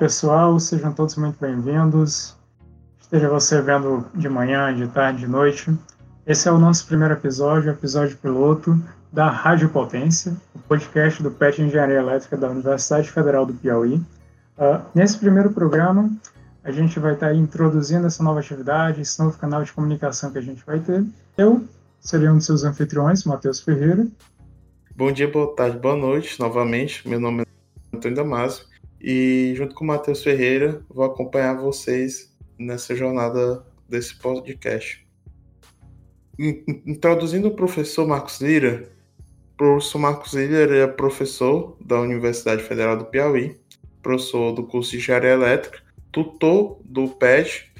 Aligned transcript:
Pessoal, 0.00 0.58
sejam 0.58 0.94
todos 0.94 1.14
muito 1.16 1.38
bem-vindos. 1.38 2.34
Esteja 2.98 3.28
você 3.28 3.60
vendo 3.60 4.06
de 4.14 4.30
manhã, 4.30 4.74
de 4.74 4.88
tarde, 4.88 5.18
de 5.18 5.26
noite. 5.26 5.70
Esse 6.26 6.48
é 6.48 6.50
o 6.50 6.56
nosso 6.56 6.86
primeiro 6.86 7.12
episódio, 7.12 7.70
episódio 7.70 8.16
piloto 8.16 8.82
da 9.12 9.28
Rádio 9.28 9.68
Potência, 9.68 10.34
o 10.54 10.58
podcast 10.60 11.22
do 11.22 11.30
PET 11.30 11.60
Engenharia 11.60 11.98
Elétrica 11.98 12.38
da 12.38 12.48
Universidade 12.48 13.10
Federal 13.10 13.44
do 13.44 13.52
Piauí. 13.52 13.96
Uh, 14.56 14.80
nesse 14.94 15.18
primeiro 15.18 15.50
programa, 15.50 16.10
a 16.64 16.72
gente 16.72 16.98
vai 16.98 17.12
estar 17.12 17.34
introduzindo 17.34 18.06
essa 18.06 18.22
nova 18.22 18.40
atividade, 18.40 19.02
esse 19.02 19.22
novo 19.22 19.36
canal 19.36 19.62
de 19.64 19.72
comunicação 19.74 20.32
que 20.32 20.38
a 20.38 20.42
gente 20.42 20.64
vai 20.64 20.78
ter. 20.78 21.04
Eu 21.36 21.62
seria 22.00 22.32
um 22.32 22.38
de 22.38 22.44
seus 22.46 22.64
anfitriões, 22.64 23.24
Matheus 23.24 23.60
Ferreira. 23.60 24.06
Bom 24.96 25.12
dia, 25.12 25.30
boa 25.30 25.54
tarde, 25.54 25.76
boa 25.76 25.94
noite 25.94 26.40
novamente. 26.40 27.06
Meu 27.06 27.20
nome 27.20 27.42
é 27.42 27.94
Antônio 27.94 28.16
Damasio 28.16 28.69
e 29.00 29.54
junto 29.56 29.74
com 29.74 29.84
o 29.84 29.86
Matheus 29.86 30.22
Ferreira 30.22 30.82
vou 30.88 31.04
acompanhar 31.04 31.54
vocês 31.54 32.34
nessa 32.58 32.94
jornada 32.94 33.64
desse 33.88 34.16
podcast. 34.16 35.06
Introduzindo 36.38 37.48
o 37.48 37.54
professor 37.54 38.06
Marcos 38.06 38.40
Lira, 38.40 38.88
o 39.54 39.56
professor 39.56 39.98
Marcos 39.98 40.32
Lira 40.32 40.76
é 40.76 40.86
professor 40.86 41.76
da 41.80 42.00
Universidade 42.00 42.62
Federal 42.62 42.96
do 42.96 43.06
Piauí, 43.06 43.58
professor 44.02 44.52
do 44.52 44.64
curso 44.64 44.92
de 44.92 44.98
Engenharia 44.98 45.30
Elétrica, 45.30 45.82
tutor 46.10 46.80
do 46.84 47.08
PET, 47.08 47.70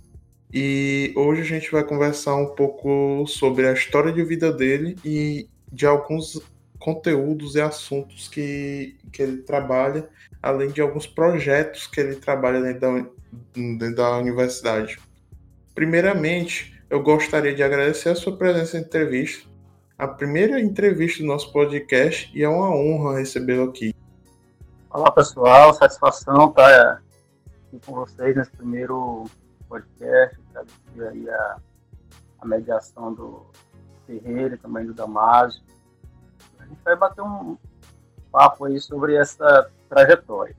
e 0.53 1.13
hoje 1.17 1.43
a 1.43 1.45
gente 1.45 1.71
vai 1.71 1.85
conversar 1.85 2.35
um 2.35 2.55
pouco 2.55 3.25
sobre 3.27 3.69
a 3.69 3.73
história 3.73 4.13
de 4.13 4.25
vida 4.25 4.53
dele 4.53 4.97
e 5.05 5.49
de 5.73 5.87
alguns 5.87 6.43
conteúdos 6.79 7.55
e 7.55 7.61
assuntos 7.61 8.27
que, 8.27 8.97
que 9.13 9.23
ele 9.23 9.43
trabalha, 9.43 10.09
além 10.43 10.71
de 10.71 10.81
alguns 10.81 11.07
projetos 11.07 11.87
que 11.87 12.01
ele 12.01 12.17
trabalha 12.17 12.61
dentro 12.61 12.81
da, 12.81 13.11
dentro 13.55 13.95
da 13.95 14.17
universidade. 14.19 14.99
Primeiramente, 15.75 16.83
eu 16.89 17.03
gostaria 17.03 17.55
de 17.55 17.63
agradecer 17.63 18.09
a 18.09 18.15
sua 18.15 18.37
presença 18.37 18.79
na 18.79 18.85
entrevista, 18.85 19.49
a 19.99 20.09
primeira 20.09 20.61
entrevista 20.61 21.23
do 21.23 21.29
nosso 21.29 21.53
podcast, 21.53 22.31
e 22.35 22.43
é 22.43 22.49
uma 22.49 22.71
honra 22.71 23.19
recebê-lo 23.19 23.69
aqui. 23.69 23.95
Olá 24.91 25.11
pessoal, 25.13 25.73
satisfação 25.75 26.49
estar 26.49 27.03
aqui 27.69 27.87
com 27.87 27.95
vocês 27.95 28.35
nesse 28.35 28.51
primeiro 28.51 29.25
podcast, 29.69 30.37
agradecer 30.51 31.09
aí 31.13 31.31
a, 31.31 31.57
a 32.41 32.47
mediação 32.47 33.13
do 33.15 33.47
Ferreira 34.07 34.55
e 34.55 34.59
também 34.59 34.87
do 34.87 34.95
Damásio. 34.95 35.63
Gente 36.69 36.83
vai 36.85 36.97
bater 36.97 37.23
um 37.23 37.57
papo 38.33 38.65
aí 38.65 38.81
sobre 38.81 39.15
essa 39.15 39.71
trajetória. 39.91 40.57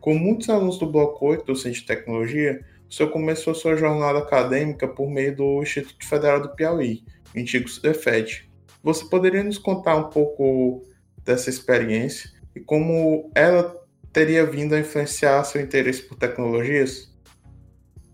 Com 0.00 0.14
muitos 0.14 0.48
alunos 0.48 0.78
do 0.78 0.86
Bloco 0.86 1.26
8 1.26 1.44
do 1.44 1.56
Centro 1.56 1.80
de 1.80 1.86
Tecnologia, 1.86 2.64
o 2.88 2.94
senhor 2.94 3.10
começou 3.10 3.54
sua 3.54 3.76
jornada 3.76 4.20
acadêmica 4.20 4.88
por 4.88 5.10
meio 5.10 5.36
do 5.36 5.62
Instituto 5.62 6.08
Federal 6.08 6.40
do 6.40 6.54
Piauí, 6.54 7.04
o 7.36 7.38
antigo 7.38 7.68
CEFET. 7.68 8.50
Você 8.82 9.04
poderia 9.04 9.44
nos 9.44 9.58
contar 9.58 9.96
um 9.96 10.08
pouco 10.08 10.82
dessa 11.22 11.50
experiência 11.50 12.30
e 12.56 12.60
como 12.60 13.30
ela 13.34 13.76
teria 14.12 14.46
vindo 14.46 14.74
a 14.74 14.80
influenciar 14.80 15.44
seu 15.44 15.60
interesse 15.60 16.02
por 16.02 16.16
tecnologias? 16.16 17.14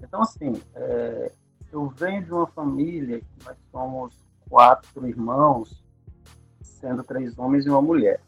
Então, 0.02 0.22
assim, 0.22 0.60
é, 0.74 1.30
eu 1.72 1.88
venho 1.88 2.24
de 2.24 2.32
uma 2.32 2.46
família 2.48 3.20
que 3.20 3.44
nós 3.44 3.56
somos 3.70 4.14
quatro 4.48 5.06
irmãos 5.06 5.84
sendo 6.60 7.02
três 7.02 7.38
homens 7.38 7.64
e 7.64 7.70
uma 7.70 7.80
mulher. 7.80 8.20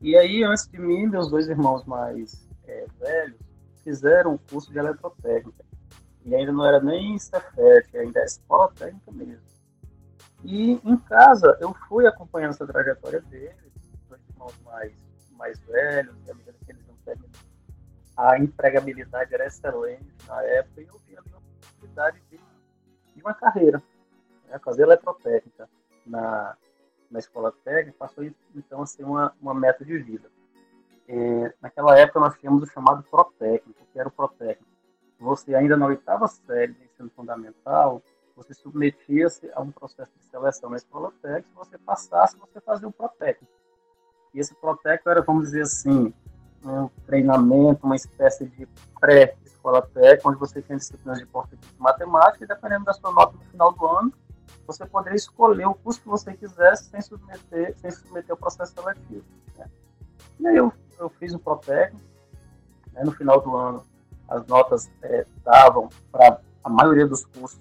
E 0.00 0.16
aí, 0.16 0.42
antes 0.42 0.66
de 0.68 0.78
mim, 0.78 1.06
meus 1.06 1.30
dois 1.30 1.48
irmãos 1.48 1.84
mais 1.84 2.48
é, 2.66 2.86
velhos 2.98 3.40
fizeram 3.82 4.34
o 4.34 4.38
curso 4.38 4.70
de 4.72 4.78
eletrotécnica. 4.78 5.64
E 6.24 6.34
ainda 6.34 6.52
não 6.52 6.64
era 6.64 6.80
nem 6.80 7.18
Cefet, 7.18 7.96
ainda 7.96 8.20
era 8.20 8.26
escola 8.26 8.72
técnica 8.72 9.12
mesmo. 9.12 9.44
E 10.42 10.72
em 10.72 10.96
casa, 10.96 11.56
eu 11.60 11.74
fui 11.88 12.06
acompanhando 12.06 12.50
essa 12.50 12.66
trajetória 12.66 13.20
deles, 13.22 13.72
dois 14.08 14.20
irmãos 14.30 14.58
mais, 14.64 14.92
mais 15.32 15.58
velhos, 15.60 16.14
e 16.26 16.30
à 16.30 16.34
medida 16.34 16.56
que 16.64 16.72
eles 16.72 16.86
não 16.86 16.96
terminam, 17.04 17.30
a 18.16 18.38
empregabilidade 18.38 19.34
era 19.34 19.46
excelente 19.46 20.14
na 20.26 20.42
época, 20.42 20.82
e 20.82 20.86
eu 20.86 21.00
vi 21.06 21.16
a 21.16 21.22
possibilidade 21.22 22.20
de, 22.30 22.36
de 22.36 23.22
uma 23.22 23.34
carreira, 23.34 23.82
né, 24.48 24.58
fazer 24.58 24.82
eletrotécnica 24.82 25.68
na, 26.06 26.56
na 27.14 27.20
escola 27.20 27.54
técnica 27.64 27.96
passou 27.96 28.24
então 28.56 28.82
a 28.82 28.86
ser 28.86 29.04
uma, 29.04 29.32
uma 29.40 29.54
meta 29.54 29.84
de 29.84 29.96
vida. 29.96 30.28
É, 31.06 31.54
naquela 31.62 31.96
época 31.96 32.18
nós 32.18 32.36
tínhamos 32.38 32.64
o 32.64 32.66
chamado 32.66 33.04
protécnico, 33.04 33.86
que 33.92 33.98
era 33.98 34.08
o 34.08 34.12
protécnico. 34.12 34.66
Você 35.20 35.54
ainda 35.54 35.76
na 35.76 35.86
oitava 35.86 36.26
série 36.26 36.72
de 36.72 36.84
ensino 36.84 37.08
fundamental, 37.14 38.02
você 38.34 38.52
submetia-se 38.52 39.48
a 39.54 39.60
um 39.60 39.70
processo 39.70 40.10
de 40.18 40.24
seleção 40.24 40.70
na 40.70 40.76
escola 40.76 41.12
técnica, 41.22 41.48
se 41.50 41.54
você 41.54 41.78
passasse, 41.78 42.36
você 42.36 42.60
fazia 42.60 42.88
o 42.88 42.92
protécnico. 42.92 43.54
E 44.34 44.40
esse 44.40 44.52
protécnico 44.56 45.08
era, 45.08 45.22
vamos 45.22 45.44
dizer 45.44 45.62
assim, 45.62 46.12
um 46.64 46.88
treinamento, 47.06 47.86
uma 47.86 47.94
espécie 47.94 48.44
de 48.46 48.66
pré-escola 48.98 49.82
técnica, 49.82 50.28
onde 50.28 50.38
você 50.40 50.60
tinha 50.60 50.76
disciplinas 50.76 51.20
de 51.20 51.26
português 51.26 51.72
e 51.78 51.80
matemática, 51.80 52.44
e 52.44 52.48
dependendo 52.48 52.84
da 52.84 52.92
sua 52.92 53.12
nota 53.12 53.36
no 53.36 53.44
final 53.44 53.72
do 53.72 53.86
ano, 53.86 54.12
você 54.66 54.86
poderia 54.86 55.16
escolher 55.16 55.66
o 55.66 55.74
curso 55.74 56.00
que 56.00 56.08
você 56.08 56.34
quisesse 56.34 56.90
sem 56.90 57.00
submeter, 57.00 57.76
sem 57.76 57.90
submeter 57.90 58.30
ao 58.30 58.36
processo 58.36 58.74
seletivo. 58.74 59.24
Né? 59.56 59.66
E 60.40 60.46
aí 60.46 60.56
eu, 60.56 60.72
eu 60.98 61.08
fiz 61.10 61.32
o 61.34 61.38
Protec, 61.38 61.94
né? 62.92 63.02
no 63.04 63.12
final 63.12 63.40
do 63.40 63.56
ano 63.56 63.84
as 64.28 64.46
notas 64.46 64.90
é, 65.02 65.26
davam 65.44 65.88
para 66.10 66.40
a 66.62 66.68
maioria 66.68 67.06
dos 67.06 67.24
cursos 67.26 67.60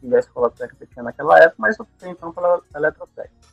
que 0.00 0.14
a 0.14 0.18
escola 0.18 0.50
técnica 0.50 0.86
tinha 0.86 1.02
naquela 1.02 1.38
época, 1.38 1.56
mas 1.58 1.78
eu 1.78 1.84
fiquei 1.86 2.10
então 2.10 2.32
pela 2.32 2.60
eletrotécnica. 2.74 3.48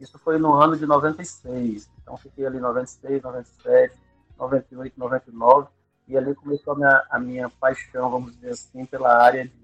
Isso 0.00 0.18
foi 0.18 0.38
no 0.38 0.54
ano 0.54 0.76
de 0.76 0.86
96, 0.86 1.88
então 2.02 2.16
fiquei 2.16 2.46
ali 2.46 2.58
96, 2.58 3.22
97, 3.22 3.96
98, 4.38 4.98
99, 4.98 5.68
e 6.08 6.16
ali 6.16 6.34
começou 6.34 6.72
a 6.72 6.76
minha, 6.76 7.06
a 7.10 7.18
minha 7.20 7.48
paixão, 7.48 8.10
vamos 8.10 8.34
dizer 8.34 8.50
assim, 8.50 8.84
pela 8.86 9.22
área 9.22 9.46
de 9.46 9.61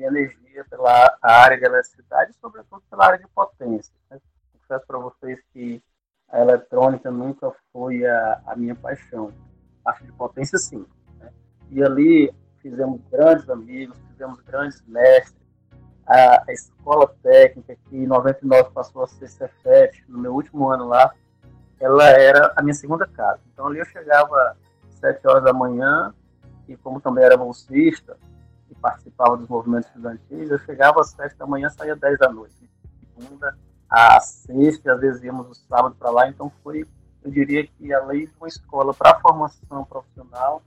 de 0.00 0.04
energia 0.04 0.64
pela 0.70 1.18
área 1.20 1.58
de 1.58 1.64
eletricidade, 1.64 2.32
sobretudo 2.40 2.82
pela 2.90 3.06
área 3.06 3.18
de 3.18 3.26
potência. 3.28 3.92
Né? 4.10 4.18
Confesso 4.52 4.86
para 4.86 4.98
vocês 4.98 5.38
que 5.52 5.82
a 6.30 6.40
eletrônica 6.40 7.10
nunca 7.10 7.52
foi 7.72 8.06
a, 8.06 8.40
a 8.46 8.56
minha 8.56 8.74
paixão. 8.74 9.32
Parte 9.84 10.04
de 10.04 10.12
potência, 10.12 10.56
sim. 10.58 10.86
Né? 11.18 11.30
E 11.70 11.82
ali 11.82 12.32
fizemos 12.62 13.00
grandes 13.10 13.48
amigos, 13.50 13.98
fizemos 14.10 14.40
grandes 14.40 14.82
mestres. 14.86 15.38
A, 16.06 16.44
a 16.48 16.52
escola 16.52 17.14
técnica, 17.22 17.76
que 17.88 17.96
em 17.96 18.06
99 18.06 18.70
passou 18.70 19.04
a 19.04 19.06
ser 19.06 19.28
Cefet, 19.28 20.02
no 20.08 20.18
meu 20.18 20.34
último 20.34 20.68
ano 20.68 20.88
lá, 20.88 21.14
ela 21.78 22.08
era 22.08 22.52
a 22.56 22.62
minha 22.62 22.74
segunda 22.74 23.06
casa. 23.06 23.40
Então 23.52 23.66
ali 23.66 23.78
eu 23.78 23.84
chegava 23.84 24.56
às 24.88 24.94
7 24.96 25.26
horas 25.28 25.44
da 25.44 25.52
manhã, 25.52 26.12
e 26.66 26.76
como 26.76 27.00
também 27.00 27.24
era 27.24 27.36
bolsista, 27.36 28.16
participava 28.80 29.36
dos 29.36 29.48
movimentos 29.48 29.88
estudantis, 29.88 30.50
eu 30.50 30.58
chegava 30.60 31.00
às 31.00 31.10
sete 31.10 31.36
da 31.36 31.46
manhã 31.46 31.68
saía 31.68 31.94
dez 31.94 32.18
da 32.18 32.30
noite. 32.30 32.54
Segunda 33.14 33.56
a 33.90 34.20
sexta, 34.20 34.92
às 34.92 35.00
vezes 35.00 35.22
íamos 35.24 35.48
no 35.48 35.54
sábado 35.54 35.96
para 35.98 36.10
lá, 36.10 36.28
então 36.28 36.50
foi, 36.62 36.86
eu 37.24 37.30
diria 37.30 37.66
que 37.66 37.92
além 37.92 38.26
de 38.26 38.32
uma 38.38 38.46
escola 38.46 38.94
para 38.94 39.18
formação 39.18 39.84
profissional, 39.84 40.62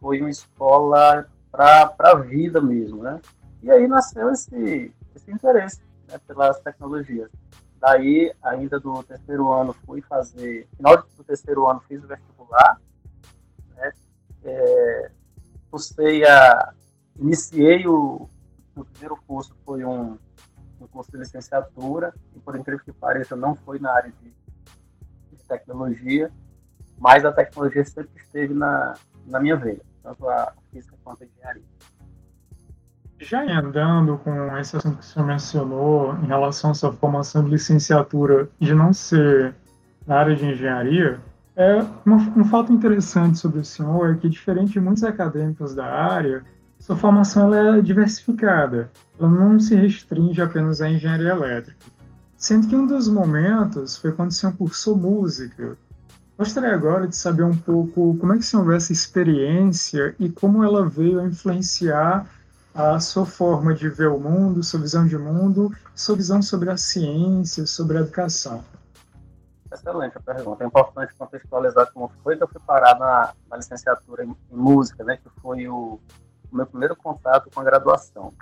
foi 0.00 0.20
uma 0.20 0.30
escola 0.30 1.28
para 1.52 1.94
a 1.98 2.14
vida 2.16 2.60
mesmo, 2.60 3.04
né? 3.04 3.20
E 3.62 3.70
aí 3.70 3.86
nasceu 3.86 4.30
esse, 4.30 4.92
esse 5.14 5.30
interesse 5.30 5.80
né, 6.08 6.18
pelas 6.26 6.58
tecnologias. 6.60 7.30
Daí, 7.78 8.32
ainda 8.42 8.80
do 8.80 9.02
terceiro 9.04 9.52
ano, 9.52 9.72
fui 9.86 10.02
fazer, 10.02 10.68
final 10.76 10.96
do 10.96 11.24
terceiro 11.24 11.68
ano, 11.68 11.80
fiz 11.86 12.02
o 12.02 12.06
vestibular, 12.06 12.80
né? 13.76 13.92
É, 14.44 15.10
a, 16.28 16.74
Iniciei 17.20 17.86
o, 17.86 18.28
o 18.74 18.84
primeiro 18.84 19.16
curso, 19.26 19.54
foi 19.64 19.84
um, 19.84 20.16
um 20.80 20.86
curso 20.86 21.12
de 21.12 21.18
licenciatura, 21.18 22.14
e 22.34 22.40
por 22.40 22.56
incrível 22.56 22.82
que 22.82 22.92
pareça, 22.92 23.36
não 23.36 23.54
foi 23.54 23.78
na 23.78 23.92
área 23.92 24.12
de, 24.22 25.36
de 25.36 25.44
tecnologia, 25.44 26.30
mas 26.98 27.24
a 27.24 27.32
tecnologia 27.32 27.84
sempre 27.84 28.10
esteve 28.16 28.54
na, 28.54 28.94
na 29.26 29.38
minha 29.38 29.56
veia, 29.56 29.80
tanto 30.02 30.28
a 30.28 30.52
física 30.72 30.96
quanto 31.04 31.22
a 31.22 31.26
engenharia. 31.26 31.62
Já 33.18 33.42
andando 33.42 34.16
com 34.18 34.56
esse 34.56 34.78
assunto 34.78 34.96
que 34.98 35.04
senhor 35.04 35.26
mencionou 35.26 36.14
em 36.14 36.26
relação 36.26 36.70
à 36.70 36.74
sua 36.74 36.90
formação 36.90 37.44
de 37.44 37.50
licenciatura 37.50 38.48
de 38.58 38.74
não 38.74 38.94
ser 38.94 39.54
na 40.06 40.16
área 40.20 40.34
de 40.34 40.46
engenharia, 40.46 41.20
é 41.54 41.84
uma, 42.06 42.16
um 42.16 42.44
fato 42.46 42.72
interessante 42.72 43.38
sobre 43.38 43.60
o 43.60 43.64
senhor 43.64 44.14
é 44.14 44.16
que, 44.16 44.26
diferente 44.26 44.72
de 44.72 44.80
muitos 44.80 45.04
acadêmicos 45.04 45.74
da 45.74 45.84
área, 45.84 46.42
sua 46.80 46.96
formação 46.96 47.54
é 47.54 47.80
diversificada, 47.82 48.90
ela 49.18 49.28
não 49.28 49.60
se 49.60 49.74
restringe 49.74 50.40
apenas 50.40 50.80
à 50.80 50.90
engenharia 50.90 51.28
elétrica. 51.28 51.86
Sendo 52.36 52.68
que 52.68 52.74
um 52.74 52.86
dos 52.86 53.06
momentos 53.06 53.98
foi 53.98 54.12
quando 54.12 54.30
o 54.30 54.34
senhor 54.34 54.56
cursou 54.56 54.96
música. 54.96 55.76
Gostaria 56.38 56.74
agora 56.74 57.06
de 57.06 57.14
saber 57.14 57.42
um 57.42 57.56
pouco 57.56 58.16
como 58.18 58.32
é 58.32 58.38
que 58.38 58.44
se 58.44 58.56
houve 58.56 58.74
essa 58.74 58.92
experiência 58.92 60.14
e 60.18 60.30
como 60.30 60.64
ela 60.64 60.88
veio 60.88 61.20
a 61.20 61.26
influenciar 61.26 62.26
a 62.74 62.98
sua 62.98 63.26
forma 63.26 63.74
de 63.74 63.90
ver 63.90 64.08
o 64.08 64.18
mundo, 64.18 64.62
sua 64.62 64.80
visão 64.80 65.06
de 65.06 65.18
mundo, 65.18 65.70
sua 65.94 66.16
visão 66.16 66.40
sobre 66.40 66.70
a 66.70 66.78
ciência, 66.78 67.66
sobre 67.66 67.98
a 67.98 68.00
educação. 68.00 68.64
Excelente 69.70 70.16
a 70.16 70.20
pergunta. 70.20 70.64
É 70.64 70.66
importante 70.66 71.14
contextualizar 71.14 71.92
como 71.92 72.10
foi 72.24 72.38
que 72.38 72.42
eu 72.42 72.48
fui 72.48 72.60
parar 72.66 72.98
na, 72.98 73.34
na 73.50 73.56
licenciatura 73.58 74.24
em, 74.24 74.34
em, 74.50 74.56
música, 74.56 75.04
né, 75.04 75.18
que 75.18 75.28
foi 75.42 75.68
o, 75.68 76.00
o 76.52 76.56
meu 76.56 76.66
primeiro 76.66 76.96
contato 76.96 77.50
com 77.52 77.60
a 77.60 77.64
graduação. 77.64 78.32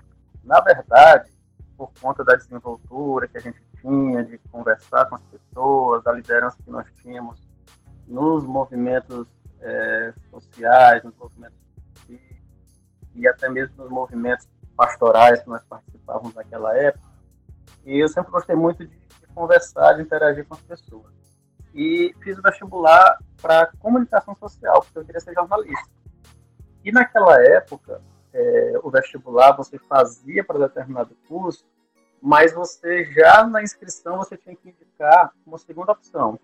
Na 0.45 0.61
verdade, 0.61 1.33
por 1.77 1.91
conta 2.01 2.25
da 2.25 2.35
desenvoltura 2.35 3.29
que 3.29 3.39
a 3.39 3.41
gente 3.41 3.61
tinha 3.81 4.25
de 4.25 4.39
conversar 4.51 5.07
com 5.07 5.15
as 5.15 5.23
pessoas, 5.23 6.03
da 6.03 6.13
liderança 6.13 6.57
que 6.65 6.71
nós 6.71 6.87
tínhamos 7.03 7.41
nos 8.07 8.45
movimentos 8.45 9.27
é, 9.61 10.13
sociais, 10.31 11.05
nos 11.05 11.15
movimentos 11.17 11.59
e 13.19 13.27
até 13.27 13.49
mesmo 13.49 13.75
nos 13.77 13.91
movimentos 13.91 14.49
pastorais 14.77 15.43
que 15.43 15.49
nós 15.49 15.63
participávamos 15.65 16.35
naquela 16.35 16.77
época. 16.77 17.09
E 17.85 17.99
eu 17.99 18.09
sempre 18.09 18.31
gostei 18.31 18.55
muito 18.55 18.87
de, 18.87 18.97
de 18.97 19.27
conversar, 19.35 19.95
de 19.95 20.03
interagir 20.03 20.47
com 20.47 20.55
as 20.55 20.63
pessoas. 20.63 21.13
E 21.75 22.15
fiz 22.23 22.39
o 22.39 22.43
vestibular 22.43 23.19
para 23.43 23.71
comunicação 23.79 24.35
social, 24.37 24.83
porque 24.83 24.99
eu 24.99 25.05
queria 25.05 25.21
ser 25.21 25.35
jornalista. 25.35 25.89
E 26.89 26.91
naquela 26.91 27.39
época, 27.45 28.01
é, 28.33 28.81
o 28.83 28.91
vestibular 28.91 29.55
você 29.55 29.79
fazia 29.79 30.43
para 30.43 30.59
determinado 30.59 31.15
curso, 31.29 31.67
mas 32.19 32.55
você 32.55 33.05
já 33.13 33.47
na 33.47 33.63
inscrição 33.63 34.17
você 34.17 34.39
tinha 34.39 34.57
que 34.57 34.71
indicar 34.71 35.35
uma 35.47 35.59
segunda 35.59 35.93
opção. 35.93 36.41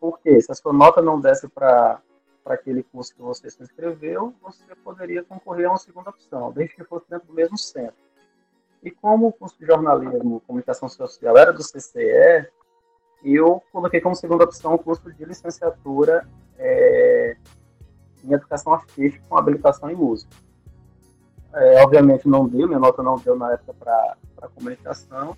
Por 0.00 0.18
quê? 0.20 0.40
Se 0.40 0.50
a 0.50 0.54
sua 0.54 0.72
nota 0.72 1.02
não 1.02 1.20
desse 1.20 1.46
para 1.48 2.00
aquele 2.46 2.82
curso 2.82 3.14
que 3.14 3.20
você 3.20 3.50
se 3.50 3.62
inscreveu, 3.62 4.34
você 4.40 4.74
poderia 4.76 5.22
concorrer 5.22 5.66
a 5.66 5.72
uma 5.72 5.78
segunda 5.78 6.08
opção, 6.08 6.50
desde 6.50 6.74
que 6.74 6.84
fosse 6.84 7.04
dentro 7.10 7.28
do 7.28 7.34
mesmo 7.34 7.58
centro. 7.58 7.94
E 8.82 8.90
como 8.90 9.26
o 9.26 9.32
curso 9.34 9.58
de 9.58 9.66
jornalismo, 9.66 10.40
comunicação 10.46 10.88
social 10.88 11.36
era 11.36 11.52
do 11.52 11.62
CCE, 11.62 12.48
eu 13.22 13.62
coloquei 13.70 14.00
como 14.00 14.16
segunda 14.16 14.44
opção 14.44 14.72
o 14.72 14.78
curso 14.78 15.12
de 15.12 15.26
licenciatura 15.26 16.26
é, 16.56 17.36
em 18.24 18.32
educação 18.32 18.74
artística 18.74 19.24
com 19.28 19.36
habilitação 19.36 19.90
em 19.90 19.94
música. 19.94 20.34
É, 21.54 21.82
obviamente 21.82 22.28
não 22.28 22.48
deu, 22.48 22.66
minha 22.66 22.80
nota 22.80 23.02
não 23.02 23.16
deu 23.16 23.36
na 23.36 23.52
época 23.52 23.74
para 23.74 24.48
comunicação, 24.54 25.36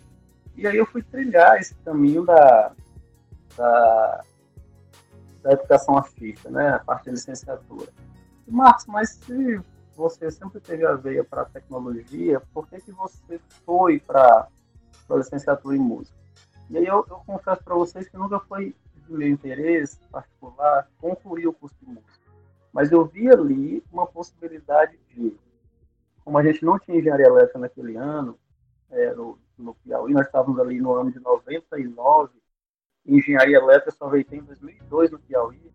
e 0.57 0.67
aí 0.67 0.77
eu 0.77 0.87
fui 0.87 1.03
trilhar 1.03 1.59
esse 1.59 1.75
caminho 1.77 2.25
da, 2.25 2.73
da 3.57 4.25
da 5.45 5.53
educação 5.53 5.99
artística, 5.99 6.51
né, 6.51 6.71
a 6.71 6.79
parte 6.79 7.05
de 7.05 7.11
licenciatura. 7.11 7.93
Marcos, 8.49 8.87
mas 8.87 9.11
se 9.11 9.61
você 9.95 10.31
sempre 10.31 10.59
teve 10.59 10.87
a 10.87 10.95
veia 10.95 11.23
para 11.23 11.43
a 11.43 11.45
tecnologia, 11.45 12.41
por 12.53 12.67
que, 12.67 12.81
que 12.81 12.93
você 12.93 13.39
foi 13.65 14.01
para 14.01 14.49
a 15.11 15.15
licenciatura 15.15 15.77
em 15.77 15.81
música? 15.81 16.17
E 16.71 16.79
aí 16.79 16.87
eu, 16.87 17.07
eu 17.09 17.23
confesso 17.27 17.63
para 17.63 17.75
vocês 17.75 18.09
que 18.09 18.17
nunca 18.17 18.41
foi 18.41 18.75
de 18.97 19.13
meu 19.13 19.29
interesse 19.29 19.99
particular 20.11 20.89
concluir 20.99 21.47
o 21.47 21.53
curso 21.53 21.77
de 21.83 21.89
música. 21.89 22.24
Mas 22.75 22.91
eu 22.91 23.07
vi 23.07 23.31
ali 23.31 23.85
uma 23.93 24.05
possibilidade 24.05 24.99
de, 25.11 25.33
como 26.25 26.37
a 26.37 26.43
gente 26.43 26.65
não 26.65 26.77
tinha 26.77 26.99
engenharia 26.99 27.27
elétrica 27.27 27.57
naquele 27.57 27.97
ano, 27.97 28.37
é, 28.91 29.15
no, 29.15 29.39
no 29.57 29.77
Piauí, 29.77 30.13
nós 30.13 30.27
estávamos 30.27 30.59
ali 30.59 30.81
no 30.81 30.93
ano 30.93 31.13
de 31.13 31.21
99, 31.21 32.33
engenharia 33.07 33.59
elétrica 33.59 33.93
só 33.93 34.09
veio 34.09 34.27
em 34.33 34.43
2002 34.43 35.13
no 35.13 35.21
Piauí. 35.21 35.73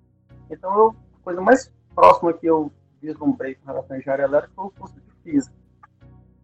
Então, 0.49 0.77
eu, 0.77 0.95
a 1.21 1.23
coisa 1.23 1.39
mais 1.39 1.71
próxima 1.95 2.33
que 2.33 2.45
eu 2.45 2.69
vislumbrei 3.01 3.55
com 3.55 3.67
relação 3.67 3.95
à 3.95 3.99
engenharia 3.99 4.25
elétrica 4.25 4.53
foi 4.53 4.65
o 4.65 4.71
curso 4.71 4.95
de 4.99 5.11
física. 5.23 5.55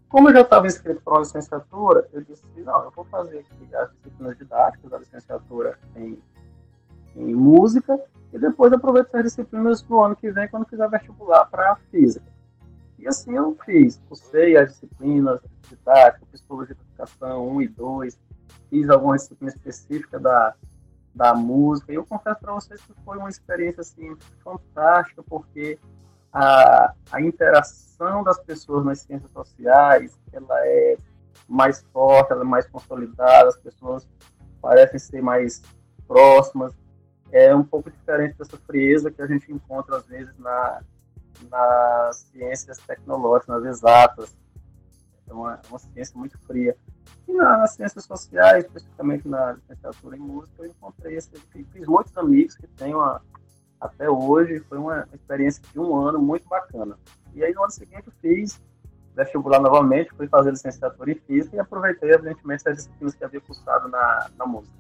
Como 0.07 0.29
eu 0.29 0.35
já 0.35 0.41
estava 0.41 0.67
inscrito 0.67 1.01
para 1.01 1.15
uma 1.15 1.19
licenciatura, 1.19 2.07
eu 2.13 2.21
disse: 2.21 2.45
não, 2.55 2.85
eu 2.85 2.91
vou 2.91 3.03
fazer 3.03 3.39
aqui 3.39 3.75
as 3.75 3.91
disciplinas 3.91 4.37
didáticas 4.37 4.89
da 4.89 4.99
licenciatura 4.99 5.77
em, 5.97 6.17
em 7.15 7.33
música 7.33 7.99
e 8.33 8.39
depois 8.39 8.71
aproveito 8.73 9.07
essas 9.07 9.23
disciplinas 9.23 9.83
no 9.87 10.01
ano 10.01 10.15
que 10.15 10.31
vem, 10.31 10.47
quando 10.47 10.67
fizer 10.67 10.89
vestibular 10.89 11.45
para 11.45 11.75
física. 11.89 12.25
E 12.99 13.07
assim 13.07 13.35
eu 13.35 13.57
fiz. 13.65 14.01
Cursei 14.07 14.57
as 14.57 14.69
disciplinas 14.69 15.39
didáticas, 15.69 16.27
psicologia 16.29 16.75
de 16.75 16.81
educação 16.81 17.47
1 17.49 17.61
e 17.61 17.67
2, 17.67 18.19
fiz 18.69 18.89
alguma 18.89 19.15
disciplina 19.15 19.51
específica 19.51 20.19
da 20.19 20.55
da 21.15 21.33
música. 21.33 21.93
E 21.93 21.95
eu 21.95 22.05
confesso 22.05 22.39
para 22.41 22.53
vocês 22.53 22.81
que 22.81 22.93
foi 23.05 23.17
uma 23.17 23.29
experiência 23.29 23.81
assim 23.81 24.15
fantástica, 24.43 25.23
porque 25.23 25.79
a, 26.31 26.93
a 27.11 27.21
interação 27.21 28.21
das 28.21 28.37
pessoas 28.39 28.83
nas 28.85 28.99
ciências 28.99 29.31
sociais, 29.31 30.19
ela 30.33 30.67
é 30.67 30.97
mais 31.47 31.81
forte, 31.93 32.33
ela 32.33 32.41
é 32.41 32.45
mais 32.45 32.67
consolidada, 32.67 33.47
as 33.47 33.57
pessoas 33.57 34.05
parecem 34.61 34.99
ser 34.99 35.21
mais 35.21 35.61
próximas. 36.05 36.73
É 37.31 37.55
um 37.55 37.63
pouco 37.63 37.89
diferente 37.89 38.37
dessa 38.37 38.57
frieza 38.57 39.11
que 39.11 39.21
a 39.21 39.27
gente 39.27 39.51
encontra 39.51 39.97
às 39.97 40.05
vezes 40.05 40.37
na, 40.37 40.81
nas 41.49 42.17
ciências 42.31 42.77
tecnológicas, 42.79 43.61
nas 43.61 43.65
exatas. 43.65 44.35
É 45.27 45.33
uma, 45.33 45.59
uma 45.69 45.79
ciência 45.79 46.17
muito 46.17 46.37
fria. 46.39 46.75
E 47.27 47.33
na, 47.33 47.57
nas 47.57 47.73
ciências 47.73 48.05
sociais, 48.05 48.65
especificamente 48.65 49.27
na 49.27 49.53
licenciatura 49.53 50.15
em 50.15 50.19
música, 50.19 50.63
eu 50.63 50.67
encontrei 50.67 51.15
esse, 51.17 51.31
fiz 51.51 51.87
muitos 51.87 52.15
amigos 52.17 52.55
que 52.55 52.67
tenho 52.67 53.01
até 53.79 54.09
hoje, 54.09 54.59
foi 54.69 54.77
uma 54.77 55.07
experiência 55.13 55.61
de 55.71 55.79
um 55.79 55.95
ano 55.95 56.19
muito 56.19 56.47
bacana. 56.47 56.97
E 57.33 57.43
aí 57.43 57.53
no 57.53 57.63
ano 57.63 57.71
seguinte 57.71 58.07
eu 58.07 58.13
fiz 58.21 58.61
vestibular 59.15 59.59
novamente, 59.59 60.13
fui 60.15 60.27
fazer 60.27 60.51
licenciatura 60.51 61.11
em 61.11 61.15
física 61.15 61.55
e 61.55 61.59
aproveitei, 61.59 62.11
evidentemente, 62.11 62.67
as 62.67 62.75
disciplinas 62.75 63.15
que 63.15 63.23
havia 63.23 63.41
cursado 63.41 63.87
na, 63.87 64.29
na 64.37 64.45
música. 64.45 64.75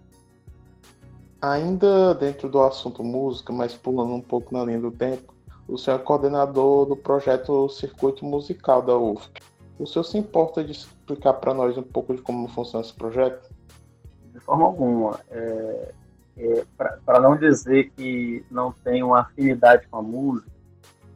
Ainda 1.41 2.15
dentro 2.15 2.49
do 2.49 2.61
assunto 2.61 3.03
música, 3.03 3.53
mas 3.53 3.75
pulando 3.75 4.13
um 4.13 4.21
pouco 4.21 4.53
na 4.53 4.63
linha 4.63 4.79
do 4.79 4.91
tempo, 4.91 5.33
o 5.67 5.77
senhor 5.77 5.99
é 5.99 6.03
coordenador 6.03 6.85
do 6.85 6.95
projeto 6.95 7.67
Circuito 7.69 8.25
Musical 8.25 8.81
da 8.81 8.97
UFC. 8.97 9.29
O 9.77 9.85
senhor 9.85 10.03
se 10.03 10.17
importa 10.17 10.63
de 10.63 10.71
explicar 10.71 11.33
para 11.33 11.53
nós 11.53 11.77
um 11.77 11.83
pouco 11.83 12.15
de 12.15 12.21
como 12.21 12.47
funciona 12.47 12.85
esse 12.85 12.93
projeto? 12.93 13.49
De 14.31 14.39
forma 14.39 14.65
alguma. 14.65 15.19
É, 15.29 15.93
é, 16.37 16.65
para 16.75 17.19
não 17.19 17.35
dizer 17.37 17.91
que 17.91 18.45
não 18.49 18.71
tenho 18.71 19.13
afinidade 19.13 19.87
com 19.87 19.97
a 19.97 20.01
música, 20.01 20.51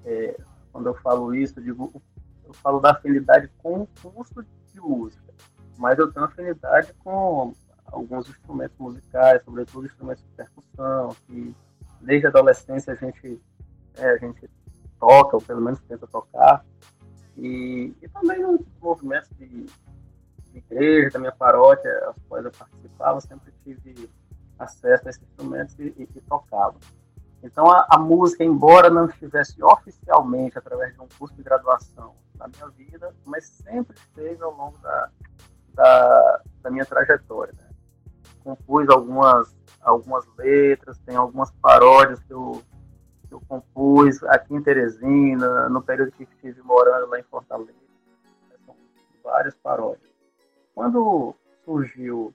é, 0.06 0.38
quando 0.72 0.88
eu 0.88 0.96
falo 0.96 1.34
isso, 1.34 1.60
eu, 1.60 1.64
digo, 1.64 2.02
eu 2.46 2.54
falo 2.54 2.80
da 2.80 2.92
afinidade 2.92 3.50
com 3.62 3.82
o 3.82 3.88
curso 4.02 4.46
de 4.74 4.82
música, 4.82 5.34
mas 5.78 5.98
eu 6.00 6.12
tenho 6.12 6.26
afinidade 6.26 6.94
com 7.04 7.54
alguns 7.92 8.30
instrumentos 8.30 8.78
musicais, 8.78 9.44
sobretudo 9.44 9.86
instrumentos 9.86 10.24
de 10.24 10.30
percussão, 10.32 11.16
que 11.28 11.56
desde 12.02 12.28
a 12.28 12.30
adolescência 12.30 12.94
a 12.94 12.96
gente, 12.96 13.42
é, 13.98 14.10
a 14.10 14.18
gente 14.18 14.50
toca, 15.00 15.36
ou 15.36 15.42
pelo 15.42 15.62
menos 15.62 15.80
tenta 15.82 16.08
tocar. 16.08 16.66
E, 17.38 17.94
e 18.02 18.08
também 18.10 18.42
nos 18.42 18.62
movimentos 18.82 19.30
de, 19.38 19.48
de 19.66 20.58
igreja, 20.58 21.12
da 21.12 21.20
minha 21.20 21.32
paróquia, 21.32 21.92
aos 22.06 22.18
quais 22.28 22.46
eu 22.46 22.52
participava, 22.52 23.22
sempre 23.22 23.54
tive 23.64 24.10
acesso 24.58 25.08
a 25.08 25.10
esses 25.10 25.24
instrumentos 25.24 25.78
e, 25.80 25.94
e, 25.98 26.10
e 26.16 26.22
tocava. 26.22 26.76
Então, 27.42 27.72
a, 27.72 27.88
a, 27.90 27.98
música, 27.98 28.44
embora 28.44 28.90
não 28.90 29.06
estivesse 29.06 29.64
oficialmente 29.64 30.58
através 30.58 30.94
de 30.94 31.02
um 31.02 31.08
curso 31.18 31.34
de 31.36 31.44
graduação 31.44 32.14
na 32.36 32.48
minha 32.48 32.68
vida, 32.70 33.14
mas 33.26 33.46
sempre 33.46 33.96
esteve 33.98 34.44
ao 34.44 34.54
longo 34.54 34.78
da, 34.80 35.10
da, 35.74 36.42
da 36.62 36.70
minha 36.70 36.86
trajetória. 36.86 37.54
Né? 37.58 37.69
Compus 38.50 38.90
algumas, 38.90 39.56
algumas 39.82 40.26
letras, 40.38 40.98
tem 41.06 41.16
algumas 41.16 41.52
paródias 41.52 42.20
que 42.24 42.34
eu 42.34 42.62
que 43.28 43.36
eu 43.36 43.42
compus 43.48 44.24
aqui 44.24 44.56
em 44.56 44.64
Teresina, 44.64 45.70
no 45.70 45.84
período 45.84 46.12
que 46.14 46.24
estive 46.24 46.64
morando 46.64 47.08
lá 47.12 47.20
em 47.20 47.24
Fortaleza. 47.24 47.78
São 48.66 48.76
várias 49.24 49.54
paródias. 49.58 50.10
Quando 50.74 51.36
surgiu 51.64 52.34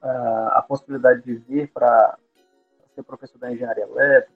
uh, 0.00 0.48
a 0.52 0.62
possibilidade 0.62 1.22
de 1.22 1.34
vir 1.34 1.72
para 1.72 2.16
ser 2.94 3.02
professor 3.02 3.36
da 3.38 3.52
engenharia 3.52 3.82
elétrica, 3.82 4.32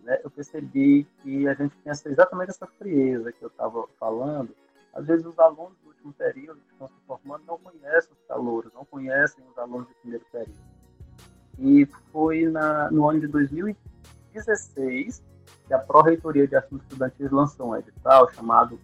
né, 0.00 0.18
eu 0.24 0.30
percebi 0.30 1.04
que 1.22 1.46
a 1.46 1.52
gente 1.52 1.76
tinha 1.82 1.92
exatamente 1.92 2.48
essa 2.48 2.66
frieza 2.66 3.32
que 3.32 3.42
eu 3.42 3.48
estava 3.48 3.86
falando. 3.98 4.56
Às 4.94 5.06
vezes 5.06 5.26
os 5.26 5.38
alunos 5.38 5.76
último 6.04 6.12
período 6.14 6.60
que 6.60 6.72
estão 6.72 6.88
se 6.88 6.94
formando 7.06 7.44
não 7.46 7.58
conhecem 7.58 8.12
os 8.12 8.26
calouros, 8.26 8.72
não 8.74 8.84
conhecem 8.84 9.44
os 9.48 9.58
alunos 9.58 9.88
do 9.88 9.94
primeiro 9.96 10.24
período. 10.32 10.60
E 11.58 11.86
foi 12.12 12.46
na, 12.46 12.90
no 12.90 13.08
ano 13.08 13.20
de 13.20 13.26
2015 13.26 13.90
2016 14.32 15.22
que 15.66 15.74
a 15.74 15.78
Pró-Reitoria 15.78 16.46
de 16.46 16.56
Assuntos 16.56 16.86
Estudantis 16.86 17.30
lançou 17.30 17.70
um 17.70 17.76
edital 17.76 18.30
chamado 18.32 18.78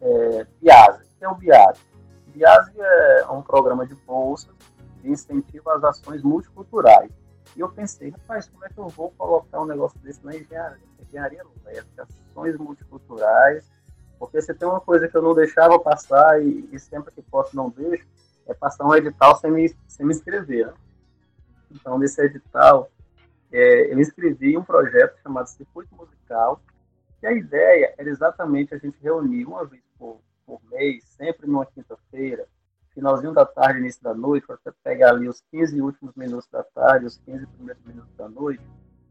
é, 0.00 0.46
BIASE. 0.60 1.02
O 1.02 1.18
que 1.18 1.24
é 1.24 1.28
o 1.28 1.34
BIASE? 1.34 1.80
BIASE 2.28 2.72
é 2.80 3.26
um 3.30 3.42
programa 3.42 3.86
de 3.86 3.94
bolsas 3.94 4.54
de 5.02 5.10
incentivo 5.10 5.70
às 5.70 5.84
ações 5.84 6.22
multiculturais. 6.22 7.10
E 7.56 7.60
eu 7.60 7.68
pensei, 7.68 8.10
rapaz, 8.10 8.48
como 8.48 8.64
é 8.64 8.68
que 8.68 8.78
eu 8.78 8.88
vou 8.88 9.10
colocar 9.12 9.60
um 9.60 9.66
negócio 9.66 9.98
desse 10.00 10.24
na 10.24 10.34
engenharia, 10.34 10.78
engenharia 11.00 11.42
elétrica, 11.64 12.02
ações 12.02 12.56
multiculturais, 12.56 13.70
porque 14.18 14.40
se 14.40 14.54
tem 14.54 14.68
uma 14.68 14.80
coisa 14.80 15.08
que 15.08 15.16
eu 15.16 15.22
não 15.22 15.34
deixava 15.34 15.78
passar 15.78 16.42
e, 16.42 16.68
e 16.72 16.78
sempre 16.78 17.12
que 17.12 17.22
posso 17.22 17.54
não 17.54 17.70
deixo, 17.70 18.06
é 18.46 18.54
passar 18.54 18.84
um 18.84 18.94
edital 18.94 19.36
sem 19.36 19.50
me, 19.50 19.68
sem 19.86 20.06
me 20.06 20.14
inscrever. 20.14 20.66
Né? 20.66 20.74
Então, 21.70 21.98
nesse 21.98 22.22
edital, 22.22 22.90
é, 23.52 23.92
eu 23.92 23.98
inscrevi 23.98 24.56
um 24.56 24.64
projeto 24.64 25.18
chamado 25.22 25.48
Circuito 25.48 25.94
Musical, 25.94 26.60
que 27.20 27.26
a 27.26 27.32
ideia 27.32 27.94
era 27.98 28.08
exatamente 28.08 28.74
a 28.74 28.78
gente 28.78 28.98
reunir 29.02 29.44
uma 29.44 29.64
vez 29.64 29.82
por, 29.98 30.20
por 30.44 30.60
mês, 30.70 31.04
sempre 31.16 31.46
numa 31.46 31.66
quinta-feira, 31.66 32.46
finalzinho 32.94 33.32
da 33.32 33.44
tarde, 33.44 33.80
início 33.80 34.02
da 34.02 34.14
noite, 34.14 34.46
para 34.46 34.58
pegar 34.82 35.10
ali 35.10 35.28
os 35.28 35.42
15 35.50 35.80
últimos 35.80 36.14
minutos 36.14 36.48
da 36.50 36.62
tarde, 36.62 37.06
os 37.06 37.18
15 37.18 37.46
primeiros 37.46 37.82
minutos 37.84 38.14
da 38.16 38.28
noite, 38.28 38.62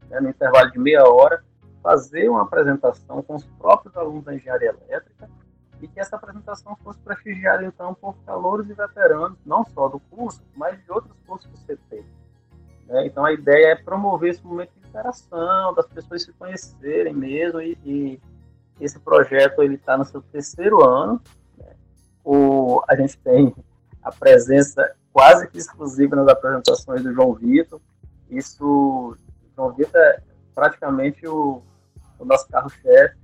né, 0.08 0.20
no 0.20 0.28
intervalo 0.28 0.70
de 0.70 0.78
meia 0.78 1.04
hora, 1.04 1.44
fazer 1.86 2.28
uma 2.28 2.42
apresentação 2.42 3.22
com 3.22 3.36
os 3.36 3.44
próprios 3.44 3.96
alunos 3.96 4.24
da 4.24 4.34
engenharia 4.34 4.70
elétrica 4.70 5.30
e 5.80 5.86
que 5.86 6.00
essa 6.00 6.16
apresentação 6.16 6.76
fosse 6.82 6.98
prestigiada, 6.98 7.64
então, 7.64 7.94
por 7.94 8.16
calouros 8.26 8.68
e 8.68 8.74
veteranos, 8.74 9.38
não 9.46 9.64
só 9.64 9.86
do 9.86 10.00
curso, 10.00 10.42
mas 10.56 10.82
de 10.82 10.90
outros 10.90 11.14
cursos 11.24 11.48
do 11.48 11.56
CT. 11.58 12.04
Né? 12.88 13.06
Então, 13.06 13.24
a 13.24 13.32
ideia 13.32 13.68
é 13.68 13.76
promover 13.76 14.30
esse 14.30 14.44
momento 14.44 14.72
de 14.74 14.88
interação, 14.88 15.72
das 15.74 15.86
pessoas 15.86 16.24
se 16.24 16.32
conhecerem 16.32 17.14
mesmo, 17.14 17.60
e, 17.60 17.78
e 17.84 18.20
esse 18.80 18.98
projeto 18.98 19.62
ele 19.62 19.76
está 19.76 19.96
no 19.96 20.04
seu 20.04 20.20
terceiro 20.20 20.84
ano. 20.84 21.20
Né? 21.56 21.72
O, 22.24 22.82
a 22.88 22.96
gente 22.96 23.16
tem 23.18 23.54
a 24.02 24.10
presença 24.10 24.92
quase 25.12 25.48
que 25.48 25.58
exclusiva 25.58 26.16
nas 26.16 26.26
apresentações 26.26 27.04
do 27.04 27.12
João 27.12 27.32
Vitor. 27.34 27.80
Isso, 28.28 29.16
João 29.54 29.70
Vitor 29.72 30.00
é 30.00 30.20
praticamente 30.52 31.28
o, 31.28 31.62
o 32.18 32.24
nosso 32.24 32.48
carro-chefe. 32.48 33.16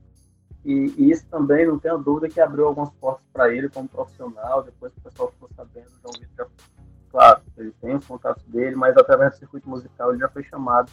E, 0.65 0.95
e, 0.97 1.11
isso 1.11 1.27
também, 1.27 1.67
não 1.67 1.79
tenho 1.79 1.99
dúvida, 1.99 2.33
que 2.33 2.41
abriu 2.41 2.67
algumas 2.67 2.91
portas 2.95 3.25
para 3.33 3.53
ele 3.53 3.69
como 3.69 3.89
profissional. 3.89 4.63
Depois 4.63 4.93
que 4.93 5.01
o 5.01 5.03
pessoal 5.03 5.33
ficou 5.33 5.49
sabendo, 5.57 5.89
o 5.89 6.01
João 6.03 6.15
Vitor 6.21 6.37
já, 6.37 6.47
claro, 7.11 7.43
ele 7.57 7.73
tem 7.81 7.97
os 7.97 8.07
contatos 8.07 8.45
dele, 8.45 8.77
mas 8.77 8.97
através 8.97 9.33
do 9.33 9.39
circuito 9.39 9.69
musical 9.69 10.11
ele 10.11 10.21
já 10.21 10.29
foi 10.29 10.45
chamado 10.45 10.91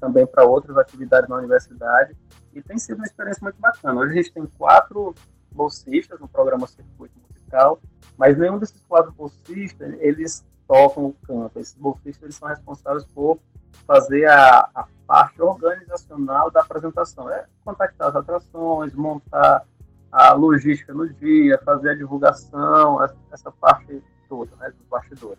também 0.00 0.26
para 0.26 0.44
outras 0.44 0.76
atividades 0.78 1.28
na 1.28 1.36
universidade. 1.36 2.16
E 2.54 2.62
tem 2.62 2.78
sido 2.78 2.96
uma 2.96 3.06
experiência 3.06 3.42
muito 3.42 3.60
bacana. 3.60 4.00
Hoje 4.00 4.12
a 4.12 4.16
gente 4.22 4.32
tem 4.32 4.46
quatro 4.46 5.14
bolsistas 5.52 6.18
no 6.18 6.28
programa 6.28 6.66
Circuito 6.66 7.14
Musical, 7.28 7.80
mas 8.16 8.38
nenhum 8.38 8.58
desses 8.58 8.80
quatro 8.88 9.12
bolsistas, 9.12 9.94
eles 10.00 10.44
tocam 10.66 11.06
o 11.06 11.12
canto. 11.26 11.58
Esses 11.58 11.74
bolsistas 11.74 12.22
eles 12.22 12.36
são 12.36 12.48
responsáveis 12.48 13.04
por 13.04 13.38
fazer 13.86 14.26
a, 14.26 14.68
a 14.74 14.86
parte 15.06 15.42
organizacional 15.42 16.50
da 16.50 16.60
apresentação. 16.60 17.30
É 17.30 17.44
contactar 17.64 18.08
as 18.08 18.16
atrações, 18.16 18.94
montar 18.94 19.64
a 20.12 20.32
logística 20.32 20.92
no 20.92 21.08
dia, 21.08 21.60
fazer 21.64 21.90
a 21.90 21.94
divulgação, 21.94 23.02
essa 23.32 23.50
parte 23.52 24.02
toda, 24.28 24.50
né, 24.60 24.70
dos 24.70 24.86
bastidores. 24.88 25.38